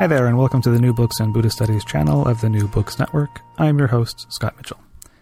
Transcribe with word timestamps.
Hi 0.00 0.08
there, 0.08 0.26
and 0.26 0.36
welcome 0.36 0.60
to 0.62 0.70
the 0.70 0.80
New 0.80 0.92
Books 0.92 1.20
and 1.20 1.32
Buddhist 1.32 1.54
Studies 1.54 1.84
channel 1.84 2.26
of 2.26 2.40
the 2.40 2.50
New 2.50 2.66
Books 2.66 2.98
Network. 2.98 3.40
I'm 3.58 3.78
your 3.78 3.86
host, 3.86 4.26
Scott 4.28 4.56
Mitchell. 4.56 4.80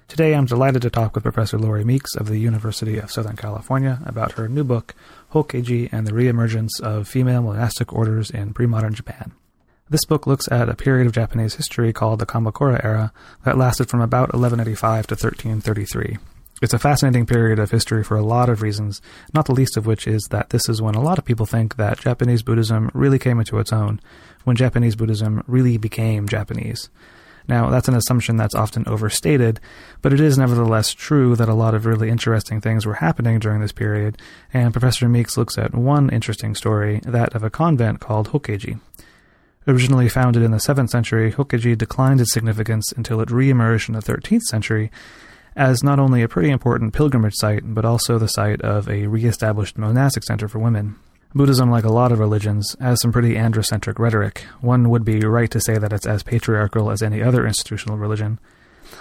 Today 0.09 0.35
I'm 0.35 0.47
delighted 0.47 0.81
to 0.81 0.89
talk 0.89 1.15
with 1.15 1.25
Professor 1.25 1.59
Lori 1.59 1.85
Meeks 1.85 2.17
of 2.17 2.27
the 2.27 2.39
University 2.39 2.97
of 2.97 3.11
Southern 3.11 3.37
California 3.37 4.01
about 4.07 4.33
her 4.33 4.49
new 4.49 4.65
book, 4.65 4.95
Hokkeji 5.35 5.93
and 5.93 6.07
the 6.07 6.13
Reemergence 6.13 6.81
of 6.83 7.07
Female 7.07 7.43
Monastic 7.43 7.93
Orders 7.93 8.31
in 8.31 8.55
Pre-Modern 8.55 8.95
Japan. 8.95 9.33
This 9.91 10.07
book 10.07 10.27
looks 10.27 10.51
at 10.51 10.71
a 10.71 10.75
period 10.75 11.07
of 11.07 11.13
Japanese 11.13 11.57
history 11.57 11.93
called 11.93 12.19
the 12.19 12.27
Kamakura 12.27 12.83
era 12.83 13.13
that 13.45 13.59
lasted 13.59 13.91
from 13.91 14.01
about 14.01 14.33
1185 14.33 15.07
to 15.09 15.15
1333. 15.15 16.17
It's 16.63 16.73
a 16.73 16.79
fascinating 16.79 17.27
period 17.27 17.59
of 17.59 17.73
history 17.73 18.05
for 18.05 18.17
a 18.17 18.25
lot 18.25 18.49
of 18.49 18.63
reasons, 18.63 19.03
not 19.35 19.47
the 19.47 19.53
least 19.53 19.77
of 19.77 19.85
which 19.85 20.07
is 20.07 20.23
that 20.31 20.51
this 20.51 20.69
is 20.69 20.81
when 20.81 20.95
a 20.95 21.03
lot 21.03 21.19
of 21.19 21.25
people 21.25 21.45
think 21.45 21.75
that 21.75 21.99
Japanese 21.99 22.45
Buddhism 22.45 22.89
really 22.95 23.19
came 23.19 23.41
into 23.41 23.59
its 23.59 23.73
own, 23.73 24.01
when 24.45 24.57
Japanese 24.57 24.97
Buddhism 24.97 25.43
really 25.47 25.77
became 25.77 26.29
Japanese. 26.29 26.91
Now, 27.49 27.71
that's 27.71 27.89
an 27.89 27.95
assumption 27.95 28.37
that's 28.37 28.55
often 28.55 28.87
overstated, 28.87 29.61
but 30.01 30.13
it 30.13 30.21
is 30.21 30.39
nevertheless 30.39 30.93
true 30.93 31.35
that 31.37 31.49
a 31.49 31.55
lot 31.55 31.75
of 31.75 31.87
really 31.87 32.09
interesting 32.09 32.61
things 32.61 32.87
were 32.87 32.95
happening 32.95 33.39
during 33.39 33.61
this 33.61 33.73
period, 33.73 34.21
and 34.53 34.73
Professor 34.73 35.09
Meeks 35.09 35.37
looks 35.37 35.59
at 35.59 35.75
one 35.75 36.09
interesting 36.11 36.55
story, 36.55 37.01
that 37.05 37.35
of 37.35 37.43
a 37.43 37.51
convent 37.51 38.01
called 38.01 38.29
Hokkeji. 38.29 38.79
Originally 39.67 40.09
founded 40.09 40.43
in 40.43 40.51
the 40.51 40.57
7th 40.59 40.91
century, 40.91 41.33
Hokkeji 41.33 41.77
declined 41.77 42.21
its 42.21 42.33
significance 42.33 42.93
until 42.93 43.21
it 43.21 43.31
re-emerged 43.31 43.89
in 43.89 43.95
the 43.95 44.01
13th 44.01 44.43
century 44.43 44.91
as 45.55 45.83
not 45.83 45.99
only 45.99 46.23
a 46.23 46.29
pretty 46.29 46.51
important 46.51 46.95
pilgrimage 46.95 47.35
site, 47.37 47.63
but 47.65 47.85
also 47.85 48.19
the 48.19 48.29
site 48.29 48.61
of 48.63 48.89
a 48.89 49.07
re-established 49.07 49.77
monastic 49.77 50.25
center 50.25 50.49
for 50.49 50.59
women. 50.59 50.97
Buddhism, 51.35 51.71
like 51.71 51.85
a 51.85 51.93
lot 51.93 52.13
of 52.13 52.19
religions, 52.19 52.77
has 52.79 53.01
some 53.01 53.11
pretty 53.11 53.35
androcentric 53.37 53.99
rhetoric. 53.99 54.45
One 54.61 54.91
would 54.91 55.05
be 55.05 55.21
right 55.21 55.51
to 55.51 55.61
say 55.61 55.79
that 55.79 55.93
it's 55.93 56.07
as 56.07 56.23
patriarchal 56.23 56.91
as 56.91 57.03
any 57.03 57.23
other 57.23 57.47
institutional 57.47 57.97
religion. 57.97 58.39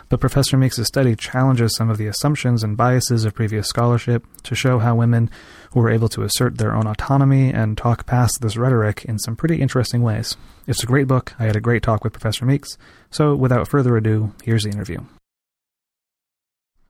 But 0.07 0.21
Professor 0.21 0.57
Meeks' 0.57 0.81
study 0.87 1.15
challenges 1.15 1.75
some 1.75 1.89
of 1.89 1.97
the 1.97 2.07
assumptions 2.07 2.63
and 2.63 2.77
biases 2.77 3.25
of 3.25 3.33
previous 3.33 3.67
scholarship 3.67 4.25
to 4.43 4.55
show 4.55 4.79
how 4.79 4.95
women 4.95 5.29
were 5.73 5.89
able 5.89 6.07
to 6.09 6.23
assert 6.23 6.57
their 6.57 6.73
own 6.73 6.87
autonomy 6.87 7.51
and 7.51 7.77
talk 7.77 8.05
past 8.05 8.39
this 8.41 8.55
rhetoric 8.55 9.03
in 9.05 9.19
some 9.19 9.35
pretty 9.35 9.61
interesting 9.61 10.01
ways. 10.01 10.37
It's 10.67 10.83
a 10.83 10.87
great 10.87 11.07
book. 11.07 11.33
I 11.37 11.45
had 11.45 11.57
a 11.57 11.61
great 11.61 11.83
talk 11.83 12.03
with 12.03 12.13
Professor 12.13 12.45
Meeks. 12.45 12.77
So, 13.09 13.35
without 13.35 13.67
further 13.67 13.97
ado, 13.97 14.33
here's 14.43 14.63
the 14.63 14.69
interview. 14.69 14.99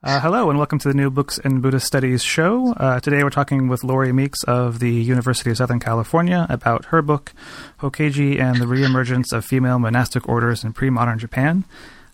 Uh, 0.04 0.20
hello, 0.20 0.50
and 0.50 0.58
welcome 0.58 0.80
to 0.80 0.88
the 0.88 0.96
New 0.96 1.12
Books 1.12 1.38
in 1.38 1.62
Buddhist 1.62 1.86
Studies 1.86 2.24
show. 2.24 2.74
Uh, 2.74 3.00
today 3.00 3.24
we're 3.24 3.30
talking 3.30 3.68
with 3.68 3.84
Lori 3.84 4.12
Meeks 4.12 4.44
of 4.46 4.80
the 4.80 4.90
University 4.90 5.52
of 5.52 5.58
Southern 5.58 5.80
California 5.80 6.48
about 6.50 6.86
her 6.86 7.04
book, 7.04 7.34
Hokkeji 7.82 8.42
and 8.42 8.60
the 8.60 8.66
Reemergence 8.66 9.32
of 9.32 9.46
Female 9.46 9.78
Monastic 9.78 10.28
Orders 10.28 10.64
in 10.64 10.74
Pre-Modern 10.74 11.20
Japan. 11.20 11.66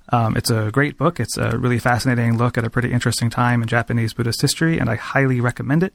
Um, 0.09 0.35
it's 0.35 0.49
a 0.49 0.69
great 0.69 0.97
book. 0.97 1.17
It's 1.21 1.38
a 1.38 1.58
really 1.58 1.80
fascinating 1.80 2.38
look 2.38 2.58
at 2.58 2.65
a 2.65 2.69
pretty 2.69 2.91
interesting 2.91 3.30
time 3.30 3.61
in 3.61 3.69
Japanese 3.69 4.13
Buddhist 4.13 4.41
history, 4.41 4.80
and 4.80 4.89
I 4.89 4.95
highly 4.95 5.39
recommend 5.39 5.81
it. 5.81 5.93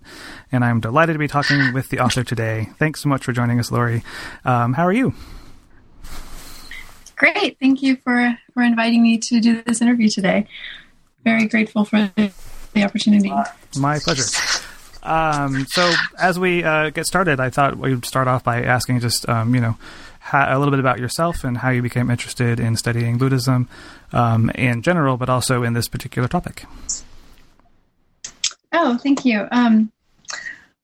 And 0.51 0.65
I'm 0.65 0.81
delighted 0.81 1.13
to 1.13 1.19
be 1.19 1.29
talking 1.29 1.75
with 1.75 1.91
the 1.91 1.99
author 1.99 2.25
today. 2.25 2.71
Thanks 2.79 3.03
so 3.03 3.11
much 3.11 3.23
for 3.23 3.33
joining 3.33 3.61
us, 3.61 3.71
Lori. 3.71 4.03
Um, 4.47 4.73
how 4.73 4.87
are 4.87 4.95
you? 4.95 5.13
Great. 7.17 7.59
Thank 7.61 7.83
you 7.83 7.97
for, 7.97 8.39
for 8.55 8.63
inviting 8.63 9.03
me 9.03 9.19
to 9.19 9.41
do 9.41 9.61
this 9.61 9.83
interview 9.83 10.09
today 10.09 10.47
very 11.25 11.47
grateful 11.47 11.85
for 11.85 12.11
the 12.17 12.85
opportunity. 12.85 13.33
My 13.77 13.99
pleasure. 13.99 14.25
Um, 15.03 15.67
so, 15.69 15.93
as 16.19 16.39
we 16.39 16.63
uh, 16.63 16.91
get 16.91 17.07
started, 17.07 17.41
I 17.41 17.51
thought 17.51 17.77
we'd 17.77 18.05
start 18.05 18.29
off 18.29 18.45
by 18.45 18.63
asking 18.63 19.01
just, 19.01 19.29
um, 19.29 19.55
you 19.55 19.61
know, 19.61 19.77
a 20.33 20.59
little 20.59 20.71
bit 20.71 20.81
about 20.81 21.01
yourself 21.01 21.43
and 21.45 21.59
how 21.59 21.71
you 21.71 21.83
became 21.83 22.11
interested 22.11 22.61
in 22.61 22.77
studying 22.77 23.19
Buddhism 23.19 23.69
um, 24.13 24.51
in 24.51 24.83
general, 24.83 25.17
but 25.17 25.29
also 25.29 25.63
in 25.63 25.73
this 25.73 25.89
particular 25.89 26.29
topic. 26.29 26.65
Oh, 28.73 28.97
thank 28.99 29.25
you. 29.25 29.47
Um, 29.51 29.91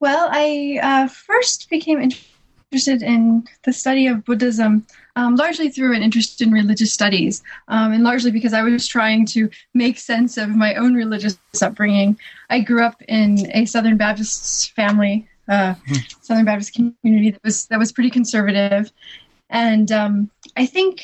well, 0.01 0.29
I 0.31 0.81
uh, 0.83 1.09
first 1.09 1.71
became 1.71 2.01
interested 2.01 3.03
in 3.03 3.47
the 3.65 3.73
study 3.73 4.07
of 4.09 4.25
Buddhism 4.25 4.87
um, 5.19 5.35
largely 5.35 5.69
through 5.69 5.97
an 5.97 6.03
interest 6.03 6.41
in 6.41 6.53
religious 6.53 6.93
studies, 6.93 7.43
um, 7.67 7.93
and 7.93 8.05
largely 8.05 8.31
because 8.31 8.53
I 8.53 8.63
was 8.63 8.87
trying 8.87 9.27
to 9.27 9.51
make 9.75 9.99
sense 9.99 10.37
of 10.37 10.51
my 10.51 10.77
own 10.77 10.95
religious 10.95 11.37
upbringing. 11.61 12.17
I 12.51 12.61
grew 12.61 12.85
up 12.85 13.03
in 13.09 13.51
a 13.53 13.65
Southern 13.65 13.97
Baptist 13.97 14.71
family, 14.77 15.27
uh, 15.49 15.75
hmm. 15.75 15.95
Southern 16.21 16.45
Baptist 16.45 16.73
community 16.75 17.33
that 17.33 17.43
was 17.43 17.67
that 17.67 17.81
was 17.81 17.91
pretty 17.91 18.11
conservative, 18.11 18.93
and 19.51 19.91
um, 19.91 20.31
I 20.57 20.67
think 20.67 21.03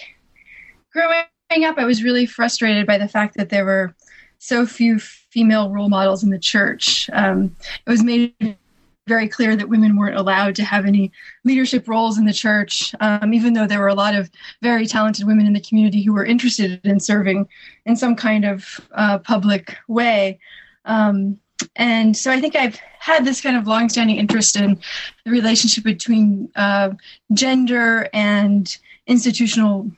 growing 0.93 1.65
up, 1.65 1.77
I 1.77 1.85
was 1.85 2.05
really 2.05 2.25
frustrated 2.25 2.87
by 2.87 2.99
the 2.99 3.09
fact 3.09 3.37
that 3.37 3.49
there 3.49 3.65
were 3.65 3.97
so 4.39 4.65
few 4.65 5.01
female 5.01 5.71
role 5.71 5.89
models 5.89 6.23
in 6.23 6.31
the 6.31 6.39
church. 6.39 7.11
Um, 7.13 7.57
it 7.85 7.91
was 7.91 8.05
made 8.05 8.57
very 9.07 9.29
clear 9.29 9.55
that 9.57 9.69
women 9.69 9.97
weren't 9.97 10.17
allowed 10.17 10.55
to 10.57 10.65
have 10.65 10.87
any 10.87 11.13
leadership 11.45 11.87
roles 11.89 12.19
in 12.19 12.25
the 12.25 12.33
church, 12.33 12.95
um, 13.01 13.35
even 13.35 13.53
though 13.53 13.67
there 13.67 13.81
were 13.81 13.89
a 13.89 13.95
lot 13.95 14.15
of 14.15 14.31
very 14.63 14.87
talented 14.87 15.27
women 15.27 15.47
in 15.47 15.53
the 15.53 15.61
community 15.61 16.03
who 16.03 16.13
were 16.13 16.25
interested 16.25 16.81
in 16.85 16.99
serving 16.99 17.47
in 17.85 17.97
some 17.97 18.17
kind 18.17 18.45
of 18.45 18.81
uh, 18.93 19.19
public 19.19 19.77
way. 19.89 20.39
Um, 20.85 21.39
and 21.77 22.17
so 22.17 22.31
I 22.31 22.41
think 22.41 22.57
I've 22.57 22.79
had 22.99 23.25
this 23.25 23.41
kind 23.41 23.57
of 23.57 23.67
longstanding 23.67 24.17
interest 24.17 24.57
in 24.57 24.81
the 25.25 25.31
relationship 25.31 25.85
between 25.85 26.51
uh, 26.57 26.91
gender 27.33 28.09
and 28.13 28.77
institutional 29.07 29.91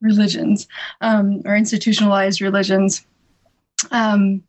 religions 0.00 0.66
um, 1.00 1.42
or 1.44 1.56
institutionalized 1.56 2.40
religions. 2.40 3.06
Um, 3.90 4.42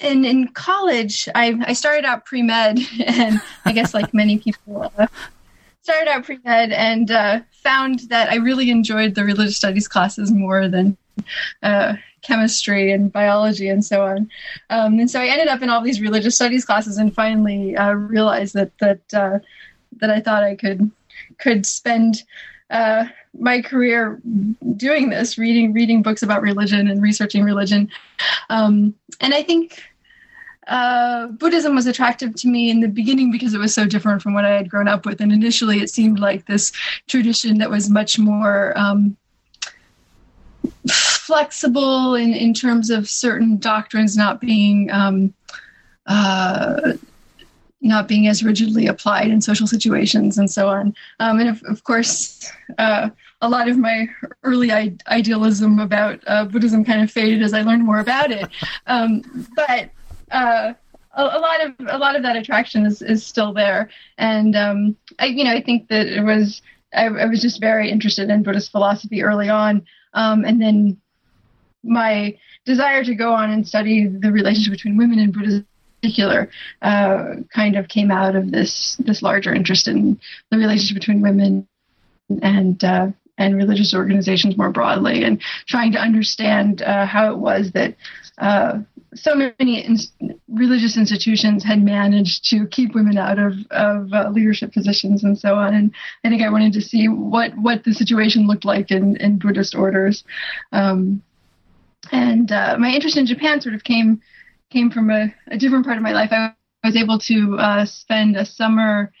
in 0.00 0.24
in 0.24 0.48
college, 0.48 1.28
I 1.34 1.58
I 1.66 1.72
started 1.72 2.04
out 2.04 2.24
pre 2.24 2.42
med, 2.42 2.78
and 3.06 3.40
I 3.64 3.72
guess 3.72 3.94
like 3.94 4.14
many 4.14 4.38
people. 4.38 4.92
Uh, 4.98 5.06
started 5.82 6.08
out 6.10 6.24
pre 6.24 6.38
med 6.44 6.72
and 6.72 7.10
uh, 7.10 7.40
found 7.52 8.00
that 8.08 8.30
I 8.30 8.36
really 8.36 8.70
enjoyed 8.70 9.14
the 9.14 9.24
religious 9.24 9.56
studies 9.56 9.86
classes 9.86 10.30
more 10.32 10.66
than 10.68 10.96
uh, 11.62 11.94
chemistry 12.22 12.90
and 12.90 13.12
biology 13.12 13.68
and 13.68 13.84
so 13.84 14.04
on. 14.04 14.30
Um, 14.70 14.98
and 14.98 15.10
so 15.10 15.20
I 15.20 15.26
ended 15.26 15.48
up 15.48 15.62
in 15.62 15.68
all 15.68 15.82
these 15.82 16.00
religious 16.00 16.34
studies 16.34 16.64
classes 16.64 16.96
and 16.96 17.14
finally 17.14 17.76
uh, 17.76 17.92
realized 17.92 18.54
that 18.54 18.72
that 18.80 19.14
uh, 19.14 19.38
that 20.00 20.10
I 20.10 20.20
thought 20.20 20.42
I 20.42 20.56
could 20.56 20.90
could 21.38 21.66
spend 21.66 22.22
uh, 22.70 23.06
my 23.38 23.60
career 23.60 24.20
doing 24.76 25.10
this, 25.10 25.38
reading 25.38 25.72
reading 25.72 26.02
books 26.02 26.22
about 26.22 26.42
religion 26.42 26.88
and 26.88 27.02
researching 27.02 27.44
religion. 27.44 27.88
Um, 28.50 28.94
and 29.20 29.34
I 29.34 29.42
think 29.42 29.82
uh, 30.66 31.26
Buddhism 31.28 31.74
was 31.74 31.86
attractive 31.86 32.34
to 32.36 32.48
me 32.48 32.70
in 32.70 32.80
the 32.80 32.88
beginning 32.88 33.30
because 33.30 33.54
it 33.54 33.58
was 33.58 33.74
so 33.74 33.86
different 33.86 34.22
from 34.22 34.34
what 34.34 34.44
I 34.44 34.52
had 34.54 34.70
grown 34.70 34.88
up 34.88 35.04
with. 35.04 35.20
And 35.20 35.32
initially, 35.32 35.80
it 35.80 35.90
seemed 35.90 36.18
like 36.18 36.46
this 36.46 36.72
tradition 37.06 37.58
that 37.58 37.70
was 37.70 37.90
much 37.90 38.18
more 38.18 38.72
um, 38.76 39.16
flexible 40.90 42.14
in, 42.14 42.32
in 42.32 42.54
terms 42.54 42.90
of 42.90 43.08
certain 43.08 43.58
doctrines 43.58 44.16
not 44.16 44.40
being. 44.40 44.90
Um, 44.90 45.34
uh, 46.06 46.92
not 47.80 48.08
being 48.08 48.26
as 48.26 48.42
rigidly 48.42 48.86
applied 48.86 49.28
in 49.28 49.42
social 49.42 49.66
situations 49.66 50.38
and 50.38 50.50
so 50.50 50.68
on. 50.68 50.94
Um, 51.20 51.38
and 51.38 51.50
of, 51.50 51.62
of 51.64 51.84
course, 51.84 52.50
uh, 52.78 53.10
a 53.44 53.48
lot 53.48 53.68
of 53.68 53.76
my 53.76 54.08
early 54.42 54.72
I- 54.72 54.96
idealism 55.06 55.78
about 55.78 56.20
uh, 56.26 56.46
Buddhism 56.46 56.84
kind 56.84 57.02
of 57.02 57.10
faded 57.10 57.42
as 57.42 57.52
I 57.52 57.60
learned 57.60 57.84
more 57.84 58.00
about 58.00 58.30
it. 58.30 58.48
Um, 58.86 59.22
but 59.56 59.90
uh, 60.30 60.74
a, 61.12 61.22
a, 61.22 61.40
lot 61.40 61.64
of 61.64 61.72
a 61.88 61.98
lot 61.98 62.16
of 62.16 62.22
that 62.22 62.36
attraction 62.36 62.84
is, 62.84 63.00
is 63.00 63.24
still 63.24 63.52
there, 63.52 63.88
and 64.18 64.54
um, 64.54 64.96
I 65.18 65.26
you 65.26 65.44
know 65.44 65.52
I 65.52 65.62
think 65.62 65.88
that 65.88 66.06
it 66.06 66.22
was 66.22 66.60
I, 66.94 67.06
I, 67.06 67.26
was 67.26 67.40
just 67.40 67.60
very 67.60 67.90
interested 67.90 68.28
in 68.28 68.42
Buddhist 68.42 68.70
philosophy 68.70 69.22
early 69.22 69.48
on, 69.48 69.86
um, 70.12 70.44
and 70.44 70.60
then 70.60 71.00
my 71.82 72.36
desire 72.66 73.04
to 73.04 73.14
go 73.14 73.32
on 73.32 73.50
and 73.50 73.66
study 73.66 74.06
the 74.06 74.30
relationship 74.30 74.72
between 74.72 74.98
women 74.98 75.18
and 75.18 75.32
Buddhism 75.32 75.66
particular 76.02 76.50
uh, 76.82 77.36
kind 77.54 77.76
of 77.76 77.88
came 77.88 78.10
out 78.10 78.36
of 78.36 78.50
this 78.50 78.96
this 78.96 79.22
larger 79.22 79.54
interest 79.54 79.88
in 79.88 80.20
the 80.50 80.58
relationship 80.58 80.94
between 80.94 81.22
women 81.22 81.66
and 82.42 82.84
uh, 82.84 83.08
and 83.38 83.56
religious 83.56 83.94
organizations 83.94 84.56
more 84.56 84.70
broadly, 84.70 85.24
and 85.24 85.40
trying 85.66 85.92
to 85.92 85.98
understand 85.98 86.82
uh, 86.82 87.06
how 87.06 87.32
it 87.32 87.38
was 87.38 87.72
that 87.72 87.96
uh, 88.38 88.78
so 89.14 89.34
many 89.34 89.84
in- 89.84 90.38
religious 90.48 90.96
institutions 90.96 91.62
had 91.64 91.82
managed 91.82 92.48
to 92.50 92.66
keep 92.66 92.94
women 92.94 93.16
out 93.16 93.38
of, 93.38 93.52
of 93.70 94.12
uh, 94.12 94.28
leadership 94.30 94.72
positions 94.72 95.24
and 95.24 95.38
so 95.38 95.54
on. 95.54 95.74
And 95.74 95.94
I 96.24 96.28
think 96.28 96.42
I 96.42 96.50
wanted 96.50 96.72
to 96.74 96.80
see 96.80 97.08
what, 97.08 97.56
what 97.56 97.84
the 97.84 97.94
situation 97.94 98.46
looked 98.46 98.64
like 98.64 98.90
in, 98.90 99.16
in 99.16 99.38
Buddhist 99.38 99.74
orders. 99.74 100.24
Um, 100.72 101.22
and 102.12 102.50
uh, 102.50 102.76
my 102.78 102.90
interest 102.90 103.16
in 103.16 103.26
Japan 103.26 103.60
sort 103.60 103.74
of 103.74 103.84
came 103.84 104.20
came 104.70 104.90
from 104.90 105.10
a, 105.10 105.32
a 105.48 105.56
different 105.56 105.84
part 105.84 105.96
of 105.96 106.02
my 106.02 106.12
life. 106.12 106.30
I 106.32 106.52
was 106.82 106.96
able 106.96 107.18
to 107.20 107.56
uh, 107.58 107.84
spend 107.84 108.36
a 108.36 108.44
summer 108.44 109.12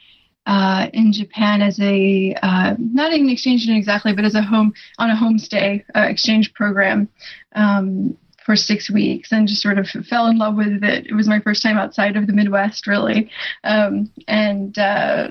uh, 0.46 0.88
in 0.92 1.12
Japan 1.12 1.62
as 1.62 1.78
a 1.80 2.34
uh, 2.42 2.74
not 2.78 3.12
an 3.12 3.28
exchange 3.28 3.68
exactly, 3.68 4.12
but 4.12 4.24
as 4.24 4.34
a 4.34 4.42
home 4.42 4.74
on 4.98 5.10
a 5.10 5.14
homestay 5.14 5.84
uh, 5.94 6.00
exchange 6.00 6.52
program 6.54 7.08
um, 7.54 8.16
for 8.44 8.56
six 8.56 8.90
weeks, 8.90 9.32
and 9.32 9.48
just 9.48 9.62
sort 9.62 9.78
of 9.78 9.88
fell 9.88 10.26
in 10.26 10.38
love 10.38 10.54
with 10.54 10.84
it. 10.84 11.06
It 11.06 11.14
was 11.14 11.28
my 11.28 11.40
first 11.40 11.62
time 11.62 11.78
outside 11.78 12.16
of 12.16 12.26
the 12.26 12.32
Midwest, 12.32 12.86
really, 12.86 13.30
um, 13.64 14.10
and 14.28 14.78
uh, 14.78 15.30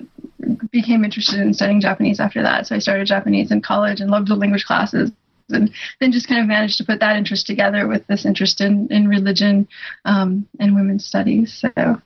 became 0.72 1.04
interested 1.04 1.40
in 1.40 1.54
studying 1.54 1.80
Japanese 1.80 2.20
after 2.20 2.42
that. 2.42 2.68
So 2.68 2.76
I 2.76 2.80
started 2.80 3.06
Japanese 3.06 3.52
in 3.52 3.62
college 3.62 4.02
and 4.02 4.10
loved 4.10 4.30
the 4.30 4.36
language 4.36 4.66
classes 4.66 5.12
and 5.50 5.72
then 6.00 6.12
just 6.12 6.28
kind 6.28 6.42
of 6.42 6.48
managed 6.48 6.78
to 6.78 6.86
put 6.86 7.00
that 7.02 7.18
interest 7.18 7.46
together 7.46 7.88
with 7.88 8.08
this 8.08 8.26
interest 8.26 8.62
in, 8.62 8.88
in 8.92 9.08
religion 9.08 9.68
um, 10.06 10.48
and 10.60 10.76
women's 10.76 11.06
studies. 11.06 11.54
So, 11.54 12.02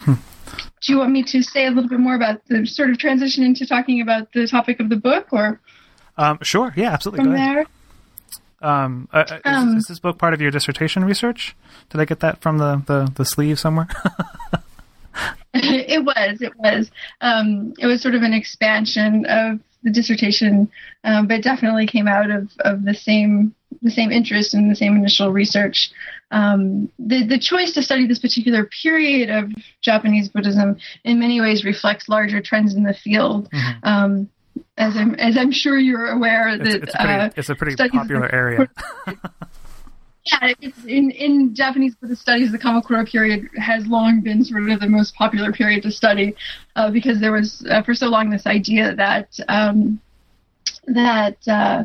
hmm. 0.00 0.14
Do 0.80 0.92
you 0.92 0.98
want 0.98 1.12
me 1.12 1.22
to 1.24 1.42
say 1.42 1.66
a 1.66 1.70
little 1.70 1.88
bit 1.88 2.00
more 2.00 2.14
about 2.14 2.44
the 2.46 2.66
sort 2.66 2.90
of 2.90 2.98
transition 2.98 3.44
into 3.44 3.66
talking 3.66 4.00
about 4.00 4.32
the 4.32 4.46
topic 4.46 4.80
of 4.80 4.88
the 4.88 4.96
book, 4.96 5.28
or? 5.32 5.60
Um, 6.16 6.38
sure. 6.42 6.72
Yeah, 6.76 6.92
absolutely. 6.92 7.24
From 7.24 7.34
there. 7.34 7.66
Um, 8.62 9.08
uh, 9.12 9.24
is, 9.26 9.40
um, 9.44 9.76
is, 9.78 9.86
this 9.86 9.98
book 9.98 10.18
part 10.18 10.34
of 10.34 10.40
your 10.40 10.50
dissertation 10.50 11.04
research? 11.04 11.56
Did 11.88 12.00
I 12.00 12.04
get 12.04 12.20
that 12.20 12.42
from 12.42 12.58
the 12.58 12.82
the, 12.86 13.10
the 13.14 13.24
sleeve 13.24 13.58
somewhere? 13.58 13.88
it 15.54 16.04
was. 16.04 16.40
It 16.40 16.56
was. 16.56 16.90
Um, 17.20 17.74
it 17.78 17.86
was 17.86 18.02
sort 18.02 18.14
of 18.14 18.22
an 18.22 18.32
expansion 18.32 19.26
of 19.26 19.60
the 19.82 19.90
dissertation, 19.90 20.70
um, 21.04 21.26
but 21.26 21.42
definitely 21.42 21.86
came 21.86 22.06
out 22.06 22.30
of, 22.30 22.50
of 22.60 22.84
the 22.84 22.94
same 22.94 23.54
the 23.82 23.90
same 23.90 24.10
interest 24.10 24.54
and 24.54 24.70
the 24.70 24.76
same 24.76 24.96
initial 24.96 25.32
research. 25.32 25.90
Um, 26.30 26.90
the 26.98 27.26
the 27.26 27.38
choice 27.38 27.72
to 27.74 27.82
study 27.82 28.06
this 28.06 28.18
particular 28.18 28.68
period 28.82 29.30
of 29.30 29.50
Japanese 29.80 30.28
Buddhism 30.28 30.76
in 31.04 31.18
many 31.18 31.40
ways 31.40 31.64
reflects 31.64 32.08
larger 32.08 32.40
trends 32.40 32.74
in 32.74 32.84
the 32.84 32.94
field. 32.94 33.50
Mm-hmm. 33.50 33.88
Um, 33.88 34.30
as 34.76 34.96
I'm 34.96 35.14
as 35.16 35.36
I'm 35.36 35.52
sure 35.52 35.78
you're 35.78 36.08
aware 36.08 36.56
that 36.56 36.66
it's, 36.66 36.84
it's, 36.84 36.96
pretty, 36.96 37.12
uh, 37.12 37.30
it's 37.36 37.48
a 37.48 37.54
pretty 37.54 37.76
popular 37.76 38.32
area. 38.32 38.68
yeah, 40.24 40.52
in 40.86 41.10
in 41.10 41.54
Japanese 41.54 41.94
Buddhist 41.94 42.22
studies, 42.22 42.52
the 42.52 42.58
Kamakura 42.58 43.08
period 43.10 43.48
has 43.56 43.86
long 43.86 44.20
been 44.20 44.44
sort 44.44 44.68
of 44.70 44.80
the 44.80 44.88
most 44.88 45.14
popular 45.14 45.52
period 45.52 45.82
to 45.82 45.90
study 45.90 46.34
uh, 46.76 46.90
because 46.90 47.20
there 47.20 47.32
was 47.32 47.66
uh, 47.70 47.82
for 47.82 47.94
so 47.94 48.06
long 48.06 48.30
this 48.30 48.46
idea 48.46 48.94
that 48.94 49.28
um, 49.48 50.00
that 50.86 51.36
uh, 51.48 51.84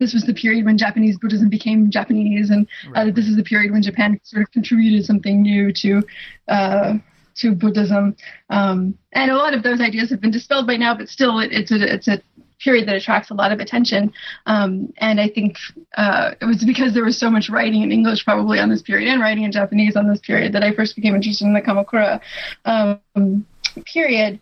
this 0.00 0.14
was 0.14 0.24
the 0.24 0.34
period 0.34 0.64
when 0.64 0.76
Japanese 0.76 1.18
Buddhism 1.18 1.48
became 1.48 1.90
Japanese, 1.90 2.50
and 2.50 2.66
uh, 2.96 3.10
this 3.14 3.26
is 3.26 3.36
the 3.36 3.44
period 3.44 3.70
when 3.70 3.82
Japan 3.82 4.18
sort 4.24 4.42
of 4.42 4.50
contributed 4.50 5.04
something 5.04 5.42
new 5.42 5.72
to 5.74 6.02
uh, 6.48 6.94
to 7.36 7.54
Buddhism. 7.54 8.16
Um, 8.48 8.98
and 9.12 9.30
a 9.30 9.36
lot 9.36 9.54
of 9.54 9.62
those 9.62 9.80
ideas 9.80 10.10
have 10.10 10.20
been 10.20 10.30
dispelled 10.30 10.66
by 10.66 10.76
now, 10.76 10.96
but 10.96 11.08
still, 11.08 11.38
it, 11.38 11.52
it's 11.52 11.70
a 11.70 11.94
it's 11.94 12.08
a 12.08 12.20
period 12.58 12.86
that 12.88 12.96
attracts 12.96 13.30
a 13.30 13.34
lot 13.34 13.52
of 13.52 13.60
attention. 13.60 14.12
Um, 14.46 14.92
and 14.98 15.20
I 15.20 15.28
think 15.28 15.56
uh, 15.96 16.32
it 16.40 16.44
was 16.44 16.64
because 16.64 16.94
there 16.94 17.04
was 17.04 17.18
so 17.18 17.30
much 17.30 17.48
writing 17.48 17.82
in 17.82 17.92
English 17.92 18.24
probably 18.24 18.58
on 18.58 18.68
this 18.68 18.82
period 18.82 19.08
and 19.08 19.20
writing 19.20 19.44
in 19.44 19.52
Japanese 19.52 19.96
on 19.96 20.08
this 20.08 20.20
period 20.20 20.52
that 20.52 20.62
I 20.62 20.74
first 20.74 20.96
became 20.96 21.14
interested 21.14 21.44
in 21.44 21.54
the 21.54 21.62
Kamakura 21.62 22.20
um, 22.64 23.46
period. 23.86 24.40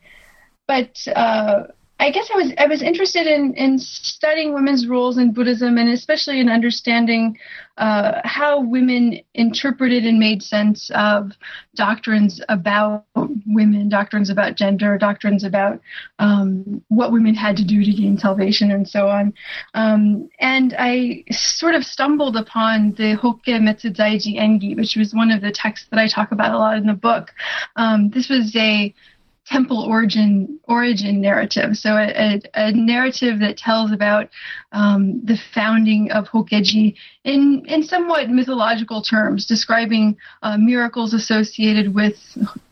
But 0.66 0.99
uh, 1.14 1.69
I 2.00 2.10
guess 2.10 2.30
I 2.32 2.36
was 2.36 2.52
I 2.58 2.66
was 2.66 2.80
interested 2.80 3.26
in 3.26 3.54
in 3.54 3.78
studying 3.78 4.54
women's 4.54 4.86
roles 4.86 5.18
in 5.18 5.32
Buddhism 5.32 5.78
and 5.78 5.88
especially 5.88 6.38
in 6.38 6.48
understanding 6.48 7.36
uh, 7.76 8.20
how 8.24 8.60
women 8.60 9.20
interpreted 9.34 10.04
and 10.04 10.18
made 10.18 10.42
sense 10.42 10.90
of 10.94 11.32
doctrines 11.74 12.40
about 12.48 13.04
women, 13.46 13.88
doctrines 13.88 14.30
about 14.30 14.54
gender, 14.54 14.96
doctrines 14.96 15.42
about 15.42 15.80
um, 16.20 16.82
what 16.88 17.10
women 17.10 17.34
had 17.34 17.56
to 17.56 17.64
do 17.64 17.84
to 17.84 17.92
gain 17.92 18.16
salvation, 18.16 18.70
and 18.70 18.88
so 18.88 19.08
on. 19.08 19.32
Um, 19.74 20.28
and 20.38 20.74
I 20.78 21.24
sort 21.30 21.74
of 21.74 21.84
stumbled 21.84 22.36
upon 22.36 22.92
the 22.92 23.16
Hokke 23.16 23.60
Metsuzaiji 23.60 24.38
Engi, 24.38 24.76
which 24.76 24.96
was 24.96 25.14
one 25.14 25.32
of 25.32 25.40
the 25.40 25.52
texts 25.52 25.88
that 25.90 25.98
I 25.98 26.06
talk 26.06 26.30
about 26.30 26.54
a 26.54 26.58
lot 26.58 26.76
in 26.76 26.86
the 26.86 26.94
book. 26.94 27.32
Um, 27.76 28.10
this 28.10 28.28
was 28.28 28.54
a 28.54 28.94
temple 29.48 29.80
origin 29.80 30.58
origin 30.64 31.20
narrative. 31.20 31.76
So 31.76 31.96
a, 31.96 32.08
a, 32.08 32.40
a 32.54 32.72
narrative 32.72 33.40
that 33.40 33.56
tells 33.56 33.92
about 33.92 34.28
um, 34.72 35.24
the 35.24 35.38
founding 35.54 36.10
of 36.12 36.28
Hokkeji 36.28 36.94
in 37.24 37.64
in 37.66 37.82
somewhat 37.82 38.28
mythological 38.28 39.02
terms, 39.02 39.46
describing 39.46 40.16
uh, 40.42 40.58
miracles 40.58 41.14
associated 41.14 41.94
with 41.94 42.16